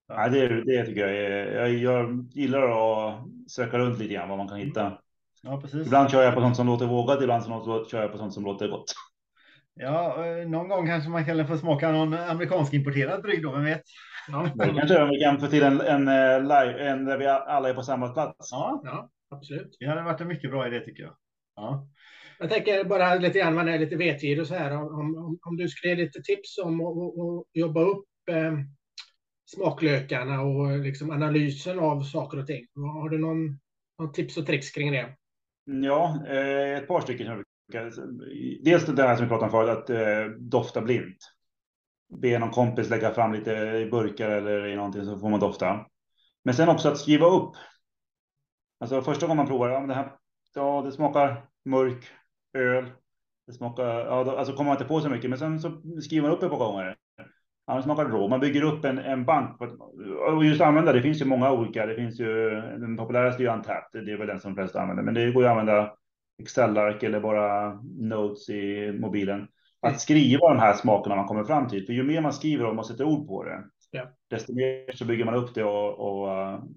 Så. 0.08 0.14
Ja, 0.14 0.28
det, 0.28 0.64
det 0.64 0.86
tycker 0.86 1.00
jag. 1.00 1.16
Är, 1.16 1.54
jag, 1.54 1.72
jag 1.72 2.26
gillar 2.32 2.62
att 2.62 3.24
söka 3.48 3.78
runt 3.78 3.98
lite 3.98 4.14
grann 4.14 4.28
vad 4.28 4.38
man 4.38 4.48
kan 4.48 4.58
hitta. 4.58 4.98
Ja, 5.42 5.60
precis. 5.60 5.86
Ibland 5.86 6.10
kör 6.10 6.22
jag 6.22 6.34
på 6.34 6.40
sånt 6.40 6.56
som 6.56 6.66
låter 6.66 6.86
vågat, 6.86 7.22
ibland 7.22 7.44
kör 7.90 8.02
jag 8.02 8.12
på 8.12 8.18
sånt 8.18 8.34
som 8.34 8.44
låter 8.44 8.68
gott. 8.68 8.92
Ja, 9.74 10.26
eh, 10.26 10.48
någon 10.48 10.68
gång 10.68 10.86
kanske 10.86 11.10
man 11.10 11.24
kan 11.24 11.46
få 11.46 11.58
smaka 11.58 11.92
någon 11.92 12.14
amerikansk 12.14 12.74
importerad 12.74 13.22
brygd 13.22 13.42
då, 13.42 13.52
vem 13.52 13.64
vet? 13.64 13.82
Ja, 14.28 14.50
det 14.54 14.74
kanske 14.74 15.06
vi 15.06 15.20
kan 15.20 15.40
få 15.40 15.46
till 15.46 15.62
en, 15.62 15.80
en, 15.80 16.08
eh, 16.08 16.40
live, 16.42 16.88
en 16.88 17.04
där 17.04 17.18
vi 17.18 17.26
alla 17.26 17.68
är 17.68 17.74
på 17.74 17.82
samma 17.82 18.08
plats. 18.08 18.48
Ja, 18.52 18.82
ja 18.84 19.10
absolut. 19.30 19.76
Det 19.80 19.86
hade 19.86 20.02
varit 20.02 20.20
en 20.20 20.28
mycket 20.28 20.50
bra 20.50 20.66
idé 20.66 20.80
tycker 20.80 21.02
jag. 21.02 21.12
Ja. 21.56 21.88
Jag 22.38 22.50
tänker 22.50 22.84
bara 22.84 23.14
lite 23.14 23.38
grann, 23.38 23.54
man 23.54 23.68
är 23.68 23.78
lite 23.78 23.96
vetgirig 23.96 24.46
så 24.46 24.54
här, 24.54 24.76
om, 24.76 25.16
om, 25.16 25.38
om 25.42 25.56
du 25.56 25.68
skulle 25.68 25.94
ge 25.94 26.04
lite 26.04 26.22
tips 26.22 26.58
om 26.58 26.80
att 26.80 27.44
jobba 27.52 27.80
upp 27.80 28.06
eh, 28.30 28.52
smaklökarna 29.54 30.40
och 30.42 30.70
eh, 30.70 30.78
liksom 30.78 31.10
analysen 31.10 31.78
av 31.78 32.02
saker 32.02 32.38
och 32.38 32.46
ting. 32.46 32.66
Har 32.74 33.08
du 33.08 33.18
någon, 33.18 33.58
någon 33.98 34.12
tips 34.12 34.36
och 34.36 34.46
tricks 34.46 34.70
kring 34.70 34.92
det? 34.92 35.16
Ja, 35.64 36.26
eh, 36.26 36.78
ett 36.78 36.88
par 36.88 37.00
stycken. 37.00 37.44
Dels 38.62 38.86
det 38.86 39.02
här 39.02 39.16
som 39.16 39.24
vi 39.24 39.28
pratade 39.28 39.44
om 39.44 39.50
förut, 39.50 39.78
att 39.78 39.90
eh, 39.90 40.24
dofta 40.38 40.82
blint. 40.82 41.16
Be 42.22 42.38
någon 42.38 42.50
kompis 42.50 42.90
lägga 42.90 43.10
fram 43.10 43.32
lite 43.32 43.52
i 43.52 43.88
burkar 43.90 44.30
eller 44.30 44.66
i 44.66 44.76
någonting 44.76 45.04
så 45.04 45.18
får 45.18 45.30
man 45.30 45.40
dofta. 45.40 45.86
Men 46.44 46.54
sen 46.54 46.68
också 46.68 46.88
att 46.88 46.98
skriva 46.98 47.26
upp. 47.26 47.52
Alltså 48.80 49.02
första 49.02 49.26
gången 49.26 49.36
man 49.36 49.46
provar, 49.46 49.68
ja, 49.68 49.80
det 49.80 49.94
här, 49.94 50.12
ja, 50.54 50.82
det 50.82 50.92
smakar 50.92 51.48
mörk 51.64 52.04
öl. 52.52 52.90
Det 53.46 53.52
smakar, 53.52 53.84
ja, 53.84 54.24
då, 54.24 54.30
alltså 54.30 54.52
kommer 54.52 54.70
man 54.70 54.76
inte 54.76 54.88
på 54.88 55.00
så 55.00 55.08
mycket, 55.08 55.30
men 55.30 55.38
sen 55.38 55.60
så 55.60 55.82
skriver 56.02 56.28
man 56.28 56.36
upp 56.36 56.42
ett 56.42 56.50
par 56.50 56.58
gånger. 56.58 56.96
Ja, 57.68 57.76
det 57.76 57.82
smakar 57.82 58.04
rå. 58.04 58.28
Man 58.28 58.40
bygger 58.40 58.62
upp 58.62 58.84
en, 58.84 58.98
en 58.98 59.24
bank. 59.24 59.60
Och 60.28 60.44
just 60.44 60.60
använda, 60.60 60.92
det 60.92 61.02
finns 61.02 61.20
ju 61.20 61.24
många 61.24 61.52
olika. 61.52 61.86
Det 61.86 61.94
finns 61.94 62.20
ju, 62.20 62.50
den 62.60 62.96
populäraste 62.96 63.42
är 63.42 63.44
ju 63.44 63.52
Untapped. 63.52 64.04
Det 64.04 64.12
är 64.12 64.16
väl 64.16 64.26
den 64.26 64.40
som 64.40 64.54
de 64.54 64.62
flesta 64.62 64.80
använder. 64.80 65.02
Men 65.02 65.14
det 65.14 65.32
går 65.32 65.42
ju 65.42 65.48
att 65.48 65.58
använda 65.58 65.92
Excel-ark 66.42 67.02
eller 67.02 67.20
bara 67.20 67.74
notes 67.98 68.48
i 68.48 68.92
mobilen. 68.92 69.48
Att 69.80 70.00
skriva 70.00 70.48
de 70.48 70.58
här 70.58 70.74
smakerna 70.74 71.16
man 71.16 71.26
kommer 71.26 71.44
fram 71.44 71.68
till. 71.68 71.86
För 71.86 71.92
ju 71.92 72.02
mer 72.02 72.20
man 72.20 72.32
skriver 72.32 72.64
om 72.64 72.78
och 72.78 72.86
sätter 72.86 73.04
ord 73.04 73.28
på 73.28 73.44
det, 73.44 73.64
ja. 73.90 74.02
desto 74.30 74.54
mer 74.54 74.96
så 74.96 75.04
bygger 75.04 75.24
man 75.24 75.34
upp 75.34 75.54
det 75.54 75.64
och, 75.64 75.98
och 75.98 76.28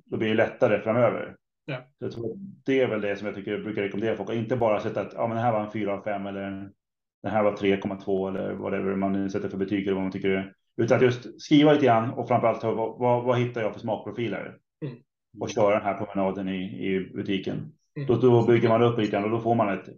då 0.06 0.18
blir 0.18 0.30
det 0.30 0.36
lättare 0.36 0.82
framöver. 0.82 1.36
Ja. 1.66 1.78
Jag 2.00 2.12
tror 2.12 2.38
det 2.66 2.82
är 2.82 2.88
väl 2.88 3.02
det 3.02 3.16
som 3.16 3.28
jag 3.28 3.36
tycker 3.36 3.52
jag 3.52 3.64
brukar 3.64 3.82
rekommendera 3.82 4.16
folk. 4.18 4.30
Inte 4.30 4.56
bara 4.56 4.80
sätta 4.80 5.02
att 5.02 5.14
ja, 5.14 5.28
men 5.28 5.38
det 5.38 5.44
här 5.44 5.52
var 5.52 5.64
en 5.64 5.72
4 5.72 5.94
av 5.94 6.04
5 6.04 6.26
eller 6.26 6.70
det 7.24 7.30
här 7.30 7.44
var 7.44 7.52
3,2 7.52 8.30
eller 8.30 8.54
whatever 8.54 8.96
man 8.96 9.30
sätter 9.30 9.50
för 9.50 9.58
betyg 9.58 9.88
eller 9.88 9.96
vad 9.96 10.04
man 10.04 10.12
tycker 10.12 10.30
är. 10.30 10.54
Utan 10.78 10.98
att 10.98 11.04
just 11.04 11.42
skriva 11.42 11.74
lite 11.74 11.86
grann 11.86 12.10
och 12.10 12.28
framförallt 12.28 12.64
vad, 12.64 13.00
vad, 13.00 13.24
vad 13.24 13.40
hittar 13.40 13.62
jag 13.62 13.74
för 13.74 13.80
smakprofiler? 13.80 14.58
Mm. 14.86 14.98
Och 15.40 15.50
köra 15.50 15.76
den 15.76 15.86
här 15.86 16.06
promenaden 16.06 16.50
i, 16.50 16.88
i 16.88 17.00
butiken. 17.00 17.74
Mm. 17.96 18.08
Då, 18.08 18.16
då 18.16 18.46
bygger 18.46 18.70
man 18.70 18.82
upp 18.82 18.98
lite 18.98 19.12
grann 19.12 19.24
och 19.24 19.30
då 19.30 19.40
får 19.40 19.56
man 19.56 19.70
ett 19.70 19.90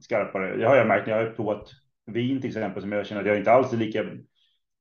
skarpare. 0.00 0.56
Det 0.56 0.66
har 0.66 0.76
jag 0.76 0.86
märkt 0.86 1.06
när 1.06 1.16
jag 1.18 1.26
har 1.26 1.34
provat 1.34 1.70
vin 2.06 2.40
till 2.40 2.50
exempel 2.50 2.82
som 2.82 2.92
jag 2.92 3.06
känner 3.06 3.20
att 3.20 3.26
jag 3.26 3.38
inte 3.38 3.52
alls 3.52 3.72
är 3.72 3.76
lika. 3.76 4.04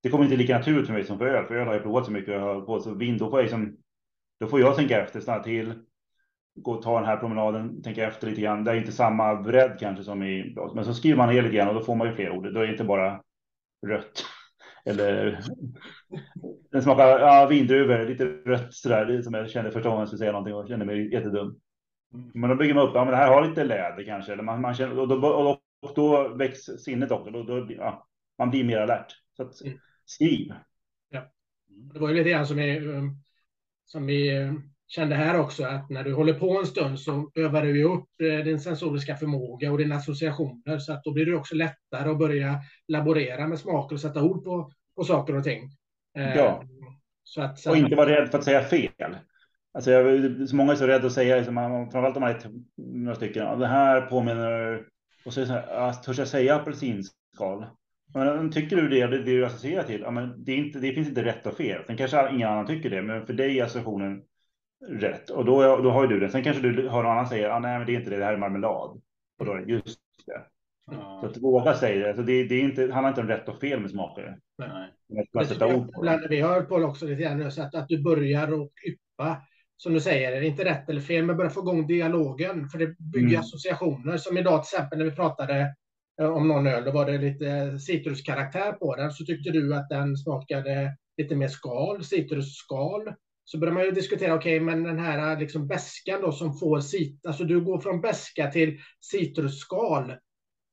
Det 0.03 0.09
kommer 0.09 0.23
inte 0.23 0.38
lika 0.38 0.57
naturligt 0.57 0.86
för 0.86 0.93
mig 0.93 1.03
som 1.03 1.17
för 1.17 1.25
öl. 1.25 1.45
För 1.45 1.55
öl 1.55 1.67
har 1.67 1.73
jag 1.73 1.84
provat 1.84 2.05
så 2.05 2.11
mycket 2.11 2.29
och 2.29 2.36
jag 2.36 2.53
har 2.53 2.61
på 2.61 2.79
så 2.79 2.93
vin. 2.93 3.17
Då 3.17 3.29
får 3.29 3.39
jag 3.39 3.43
liksom, 3.43 3.77
då 4.39 4.47
får 4.47 4.59
jag 4.59 4.75
tänka 4.75 5.01
efter, 5.03 5.19
stanna 5.19 5.43
till, 5.43 5.73
gå 6.55 6.71
och 6.71 6.81
ta 6.81 6.99
den 6.99 7.09
här 7.09 7.17
promenaden, 7.17 7.81
tänka 7.81 8.07
efter 8.07 8.27
lite 8.27 8.41
grann. 8.41 8.63
Det 8.63 8.71
är 8.71 8.75
inte 8.75 8.91
samma 8.91 9.36
bredd 9.36 9.79
kanske 9.79 10.03
som 10.03 10.23
i 10.23 10.55
men 10.75 10.86
så 10.86 10.93
skriver 10.93 11.17
man 11.17 11.29
ner 11.29 11.41
lite 11.41 11.55
grann 11.55 11.67
och 11.67 11.73
då 11.73 11.81
får 11.81 11.95
man 11.95 12.07
ju 12.07 12.13
fler 12.13 12.31
ord. 12.31 12.53
Då 12.53 12.59
är 12.59 12.65
det 12.65 12.71
inte 12.71 12.84
bara 12.84 13.21
rött 13.88 14.25
eller 14.86 15.39
den 16.71 16.84
smakar 16.84 17.19
ja, 17.19 17.47
vindruvor, 17.49 18.05
lite 18.05 18.25
rött 18.25 18.73
sådär. 18.73 19.21
Som 19.21 19.34
jag 19.34 19.49
kände 19.49 19.71
första 19.71 19.89
gången 19.89 19.99
jag 19.99 20.07
skulle 20.07 20.19
säga 20.19 20.31
någonting 20.31 20.55
och 20.55 20.67
kände 20.67 20.86
mig 20.86 21.13
jättedum. 21.13 21.59
Men 22.34 22.49
då 22.49 22.55
bygger 22.55 22.73
man 22.73 22.88
upp, 22.88 22.95
ja 22.95 23.03
men 23.05 23.11
det 23.11 23.17
här 23.17 23.31
har 23.31 23.47
lite 23.47 23.63
läder 23.63 24.03
kanske, 24.03 24.34
eller 24.34 24.43
man, 24.43 24.61
man 24.61 24.73
känner, 24.73 24.99
och 24.99 25.07
då, 25.07 25.15
och 25.15 25.43
då, 25.43 25.59
och 25.81 25.93
då 25.95 26.27
väcks 26.36 26.59
sinnet 26.59 27.11
också, 27.11 27.31
då, 27.31 27.43
då, 27.43 27.67
ja, 27.69 28.07
man 28.38 28.49
blir 28.49 28.63
mer 28.63 28.77
alert. 28.77 29.15
Så 29.38 29.43
att, 29.43 29.61
mm. 29.61 29.79
skriv. 30.05 30.53
Ja. 31.09 31.31
Det 31.67 31.99
var 31.99 32.09
ju 32.09 32.15
lite 32.15 32.29
grann 32.29 32.47
som, 32.47 32.59
är, 32.59 32.88
um, 32.88 33.23
som 33.86 34.05
vi 34.05 34.38
um, 34.39 34.72
kände 34.95 35.15
här 35.15 35.39
också, 35.39 35.63
att 35.63 35.89
när 35.89 36.03
du 36.03 36.13
håller 36.13 36.33
på 36.33 36.59
en 36.59 36.65
stund 36.65 36.99
så 36.99 37.31
övar 37.35 37.63
du 37.63 37.83
upp 37.83 38.07
eh, 38.23 38.45
din 38.45 38.59
sensoriska 38.59 39.15
förmåga 39.15 39.71
och 39.71 39.77
dina 39.77 39.95
associationer, 39.95 40.79
så 40.79 40.93
att 40.93 41.03
då 41.03 41.13
blir 41.13 41.25
det 41.25 41.35
också 41.35 41.55
lättare 41.55 42.09
att 42.09 42.17
börja 42.17 42.59
laborera 42.87 43.47
med 43.47 43.59
smaker 43.59 43.95
och 43.95 44.01
sätta 44.01 44.23
ord 44.23 44.43
på, 44.43 44.71
på 44.95 45.03
saker 45.03 45.35
och 45.35 45.43
ting. 45.43 45.69
Eh, 46.17 46.35
ja. 46.37 46.63
Så 47.23 47.41
att, 47.41 47.59
så 47.59 47.69
och 47.69 47.77
inte 47.77 47.95
vara 47.95 48.09
rädd 48.09 48.31
för 48.31 48.37
att 48.37 48.43
säga 48.43 48.63
fel. 48.63 49.17
Alltså 49.73 49.91
jag, 49.91 50.49
så 50.49 50.55
många 50.55 50.71
är 50.71 50.75
så 50.75 50.87
rädda 50.87 51.07
att 51.07 51.13
säga, 51.13 51.35
liksom, 51.35 51.55
framförallt 51.55 52.17
om 52.17 52.21
man 52.21 52.31
är 52.31 52.39
några 52.77 53.15
stycken, 53.15 53.59
det 53.59 53.67
här 53.67 54.01
påminner, 54.01 54.83
och 55.25 55.33
så 55.33 55.39
är 55.39 55.41
det 55.41 55.47
så 55.47 55.53
här, 55.53 55.93
törs 55.93 56.19
jag 56.19 56.27
säga 56.27 56.55
apelsinskal? 56.55 57.65
Men 58.13 58.51
tycker 58.51 58.75
du 58.75 58.89
det, 58.89 59.07
det 59.07 59.23
du 59.23 59.45
associerar 59.45 59.83
till, 59.83 60.01
ja, 60.01 60.11
men 60.11 60.43
det, 60.43 60.51
är 60.51 60.57
inte, 60.57 60.79
det 60.79 60.93
finns 60.93 61.07
inte 61.07 61.25
rätt 61.25 61.45
och 61.45 61.57
fel. 61.57 61.83
Sen 61.87 61.97
kanske 61.97 62.29
ingen 62.33 62.49
annan 62.49 62.67
tycker 62.67 62.89
det, 62.89 63.01
men 63.01 63.25
för 63.25 63.33
dig 63.33 63.59
är 63.59 63.63
associationen 63.63 64.23
rätt. 64.88 65.29
Och 65.29 65.45
då, 65.45 65.77
då 65.81 65.89
har 65.89 66.03
ju 66.03 66.09
du 66.09 66.19
det. 66.19 66.29
Sen 66.29 66.43
kanske 66.43 66.61
du 66.61 66.89
hör 66.89 67.03
någon 67.03 67.11
annan 67.11 67.27
säga, 67.27 67.53
ah, 67.53 67.59
nej, 67.59 67.77
men 67.77 67.88
det 67.88 67.93
är 67.93 67.97
inte 67.97 68.09
det, 68.09 68.17
det 68.17 68.25
här 68.25 68.34
är 68.34 68.38
marmelad. 68.38 69.01
Och 69.39 69.45
då 69.45 69.51
är 69.51 69.57
det 69.57 69.71
just 69.71 69.99
det. 70.25 70.41
Mm. 70.91 71.19
Så 71.19 71.25
att 71.25 71.38
våga 71.38 71.73
säga 71.73 71.99
det. 71.99 72.07
Alltså 72.07 72.23
det, 72.23 72.43
det, 72.43 72.55
är 72.55 72.61
inte, 72.61 72.91
handlar 72.93 73.09
inte 73.09 73.21
om 73.21 73.27
rätt 73.27 73.49
och 73.49 73.59
fel 73.59 73.79
med 73.79 73.91
smaker. 73.91 74.38
Nej. 74.57 74.91
Det 76.21 76.27
vi 76.29 76.41
har 76.41 76.61
på 76.61 76.75
också 76.75 77.05
lite 77.05 77.21
grann 77.21 77.51
så 77.51 77.61
att, 77.61 77.75
att 77.75 77.88
du 77.88 78.03
börjar 78.03 78.53
och 78.53 78.71
yppa 78.88 79.41
som 79.77 79.93
du 79.93 80.01
säger, 80.01 80.31
är 80.31 80.41
det 80.41 80.47
inte 80.47 80.65
rätt 80.65 80.89
eller 80.89 81.01
fel, 81.01 81.25
men 81.25 81.38
börja 81.38 81.49
få 81.49 81.59
igång 81.59 81.88
dialogen. 81.88 82.69
För 82.69 82.79
det 82.79 82.97
bygger 82.97 83.27
mm. 83.27 83.39
associationer. 83.39 84.17
Som 84.17 84.38
idag 84.38 84.63
till 84.63 84.75
exempel 84.75 84.99
när 84.99 85.05
vi 85.05 85.11
pratade 85.11 85.75
eh, 86.21 86.29
om 86.29 86.47
någon 86.47 86.67
öl, 86.67 86.86
då 86.86 86.91
var 86.91 87.05
det 87.05 87.17
lite 87.17 87.79
citruskaraktär 87.79 88.71
på 88.71 88.95
den. 88.95 89.11
Så 89.11 89.25
tyckte 89.25 89.51
du 89.51 89.75
att 89.75 89.89
den 89.89 90.17
smakade 90.17 90.97
lite 91.17 91.36
mer 91.36 91.47
skal, 91.47 92.03
citrusskal. 92.03 93.13
Så 93.45 93.57
börjar 93.59 93.73
man 93.73 93.83
ju 93.83 93.91
diskutera, 93.91 94.35
okej, 94.35 94.55
okay, 94.55 94.65
men 94.65 94.83
den 94.83 94.99
här 94.99 95.39
liksom 95.39 95.67
bäskan 95.67 96.21
då 96.21 96.31
som 96.31 96.53
får 96.53 96.79
cit, 96.79 97.25
alltså 97.25 97.43
du 97.43 97.61
går 97.61 97.79
från 97.79 98.01
bäska 98.01 98.51
till 98.51 98.79
citrusskal 99.11 100.13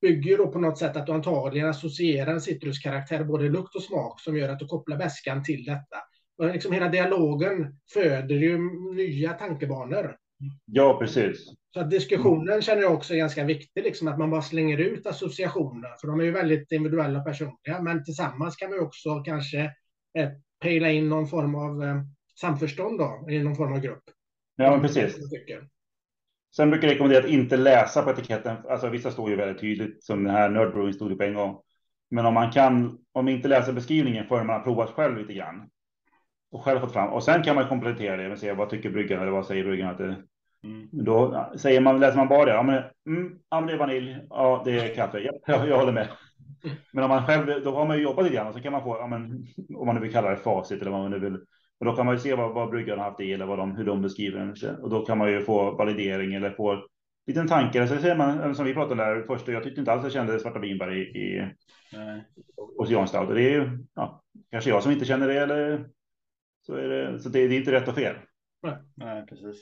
bygger 0.01 0.39
då 0.39 0.53
på 0.53 0.59
något 0.59 0.79
sätt 0.79 0.97
att 0.97 1.07
du 1.07 1.13
antagligen 1.13 1.69
associerar 1.69 2.33
en 2.33 2.41
citruskaraktär, 2.41 3.25
både 3.25 3.49
lukt 3.49 3.75
och 3.75 3.83
smak, 3.83 4.21
som 4.21 4.37
gör 4.37 4.49
att 4.49 4.59
du 4.59 4.67
kopplar 4.67 4.97
bäskan 4.97 5.45
till 5.45 5.65
detta. 5.65 5.97
Och 6.39 6.53
liksom 6.53 6.73
hela 6.73 6.89
dialogen 6.89 7.79
föder 7.95 8.35
ju 8.35 8.59
nya 8.95 9.33
tankebanor. 9.33 10.17
Ja, 10.65 10.99
precis. 10.99 11.53
Så 11.75 11.81
att 11.81 11.91
diskussionen 11.91 12.63
känner 12.63 12.83
jag 12.83 12.95
också 12.95 13.15
är 13.15 13.19
ganska 13.19 13.45
viktig, 13.45 13.83
liksom 13.83 14.09
att 14.09 14.19
man 14.19 14.31
bara 14.31 14.43
slänger 14.43 14.79
ut 14.79 15.07
associationer, 15.07 15.97
för 16.01 16.09
de 16.09 16.21
är 16.21 16.25
ju 16.25 16.31
väldigt 16.31 16.73
individuella 16.73 17.19
och 17.19 17.25
personliga, 17.25 17.83
men 17.83 18.05
tillsammans 18.05 18.57
kan 18.57 18.71
vi 18.71 18.79
också 18.79 19.23
kanske 19.25 19.61
eh, 20.19 20.29
pejla 20.61 20.91
in 20.91 21.09
någon 21.09 21.29
form 21.29 21.55
av 21.55 21.83
eh, 21.83 22.03
samförstånd 22.41 22.99
då, 22.99 23.27
i 23.29 23.39
någon 23.39 23.57
form 23.57 23.73
av 23.73 23.81
grupp. 23.81 24.03
Ja, 24.57 24.71
men 24.71 24.81
precis. 24.81 25.17
Sen 26.57 26.71
brukar 26.71 26.89
jag 26.89 26.95
rekommendera 26.95 27.25
att 27.25 27.31
inte 27.31 27.57
läsa 27.57 28.03
på 28.03 28.11
etiketten. 28.11 28.57
Alltså 28.69 28.89
vissa 28.89 29.11
står 29.11 29.31
ju 29.31 29.37
väldigt 29.37 29.61
tydligt 29.61 30.05
som 30.05 30.25
den 30.25 30.35
här 30.35 30.49
Nerdbrewing 30.49 30.93
stod 30.93 31.19
på 31.19 31.25
en 31.25 31.35
gång. 31.35 31.61
Men 32.11 32.27
om 32.27 32.35
man 32.35 32.53
kan, 32.53 32.99
om 33.13 33.25
man 33.25 33.29
inte 33.29 33.49
läser 33.49 33.73
beskrivningen 33.73 34.27
förrän 34.27 34.47
man 34.47 34.57
har 34.57 34.65
provat 34.65 34.91
själv 34.91 35.19
lite 35.19 35.35
grann 35.35 35.69
och 36.51 36.65
själv 36.65 36.81
fått 36.81 36.93
fram. 36.93 37.13
Och 37.13 37.25
sen 37.25 37.43
kan 37.43 37.55
man 37.55 37.69
komplettera 37.69 38.17
det 38.17 38.29
med 38.29 38.39
se 38.39 38.53
vad 38.53 38.71
tycker 38.71 38.91
bryggan 38.91 39.23
eller 39.23 39.33
vad 39.33 39.47
säger 39.47 39.65
bryggan 39.65 39.91
att 39.91 39.99
det 39.99 40.17
Mm. 40.65 40.89
Då 40.93 41.47
säger 41.57 41.81
man, 41.81 42.01
läser 42.01 42.17
man 42.17 42.29
bara 42.29 42.45
det, 42.45 42.53
ja 42.53 42.63
men, 42.63 42.83
mm, 43.07 43.39
ja 43.51 43.61
men 43.61 43.67
det 43.67 43.73
är 43.73 43.79
vanilj, 43.79 44.19
ja 44.31 44.63
det 44.65 44.79
är 44.79 44.95
kaffe, 44.95 45.19
ja, 45.19 45.33
jag, 45.47 45.69
jag 45.69 45.79
håller 45.79 45.93
med. 45.93 46.09
Men 46.93 47.05
om 47.05 47.11
man 47.11 47.27
själv, 47.27 47.65
då 47.65 47.75
har 47.75 47.87
man 47.87 47.97
ju 47.97 48.03
jobbat 48.03 48.25
lite 48.25 48.37
grann 48.37 48.47
och 48.47 48.55
så 48.55 48.61
kan 48.61 48.73
man 48.73 48.83
få, 48.83 48.97
ja 48.97 49.07
men, 49.07 49.47
om 49.75 49.87
man 49.87 49.95
nu 49.95 50.01
vill 50.01 50.13
kalla 50.13 50.31
det 50.31 50.37
facit 50.37 50.81
eller 50.81 50.91
vad 50.91 51.01
man 51.01 51.11
nu 51.11 51.19
vill. 51.19 51.39
Och 51.81 51.87
då 51.87 51.97
kan 51.97 52.07
man 52.07 52.15
ju 52.15 52.21
se 52.21 52.35
vad, 52.35 52.55
vad 52.55 52.71
bryggarna 52.71 53.03
haft 53.03 53.21
i 53.21 53.33
eller 53.33 53.47
vad 53.47 53.59
de, 53.59 53.77
hur 53.77 53.85
de 53.85 54.03
beskriver 54.03 54.39
den. 54.39 54.77
Och 54.77 54.91
då 54.91 55.05
kan 55.07 55.19
man 55.19 55.31
ju 55.31 55.45
få 55.45 55.71
validering 55.71 56.35
eller 56.35 56.51
få 56.51 56.85
liten 57.27 57.49
tanke. 57.49 57.89
Så 57.89 57.97
ser 57.97 58.17
man, 58.17 58.55
som 58.55 58.65
vi 58.65 58.75
pratade 58.75 59.05
där 59.05 59.23
först, 59.27 59.49
jag 59.49 59.65
tyckte 59.65 59.81
inte 59.81 59.93
alls 59.93 60.03
jag 60.03 60.13
kände 60.13 60.41
svarta 60.41 60.59
vinbär 60.59 60.97
i, 60.97 61.01
i 61.01 61.51
Oceanstout. 62.79 63.29
Och 63.29 63.35
det 63.35 63.43
är 63.43 63.51
ju 63.51 63.79
ja, 63.95 64.23
kanske 64.51 64.71
jag 64.71 64.83
som 64.83 64.93
inte 64.93 65.05
känner 65.05 65.29
det 65.29 65.41
eller 65.41 65.89
så 66.67 66.75
är 66.75 66.89
det, 66.89 67.21
så 67.21 67.29
det, 67.29 67.49
det 67.49 67.55
är 67.55 67.59
inte 67.59 67.73
rätt 67.73 67.89
och 67.89 67.95
fel. 67.95 68.15
Nej, 68.63 68.77
nej 68.95 69.27
precis. 69.27 69.57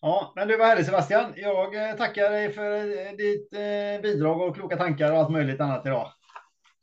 Ja, 0.00 0.32
men 0.36 0.48
du 0.48 0.56
var 0.56 0.66
härlig 0.66 0.86
Sebastian. 0.86 1.32
Jag 1.36 1.90
eh, 1.90 1.96
tackar 1.96 2.30
dig 2.30 2.52
för 2.52 2.76
eh, 2.76 3.12
ditt 3.12 3.54
eh, 3.54 4.02
bidrag 4.02 4.40
och 4.40 4.56
kloka 4.56 4.76
tankar 4.76 5.12
och 5.12 5.18
allt 5.18 5.30
möjligt 5.30 5.60
annat 5.60 5.86
idag. 5.86 6.12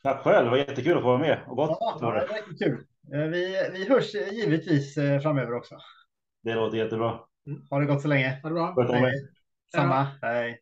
Tack 0.03 0.19
själv, 0.19 0.45
det 0.45 0.51
var 0.51 0.57
jättekul 0.57 0.97
att 0.97 1.03
få 1.03 1.07
vara 1.07 1.17
med. 1.17 1.39
Och 1.47 1.55
gott 1.55 1.77
ja, 1.79 1.97
var 2.01 2.15
det. 2.15 2.27
det 2.49 2.65
kul. 2.65 2.85
Vi, 3.11 3.69
vi 3.73 3.89
hörs 3.89 4.13
givetvis 4.13 4.95
framöver 4.95 5.53
också. 5.53 5.77
Det 6.43 6.55
låter 6.55 6.77
jättebra. 6.77 7.19
Ha 7.69 7.79
det 7.79 7.85
gott 7.85 8.01
så 8.01 8.07
länge. 8.07 8.39
Ha 8.43 8.49
det 8.49 8.55
bra. 8.55 8.93
Hej. 8.93 9.13
Samma. 9.75 10.07
Hej. 10.21 10.59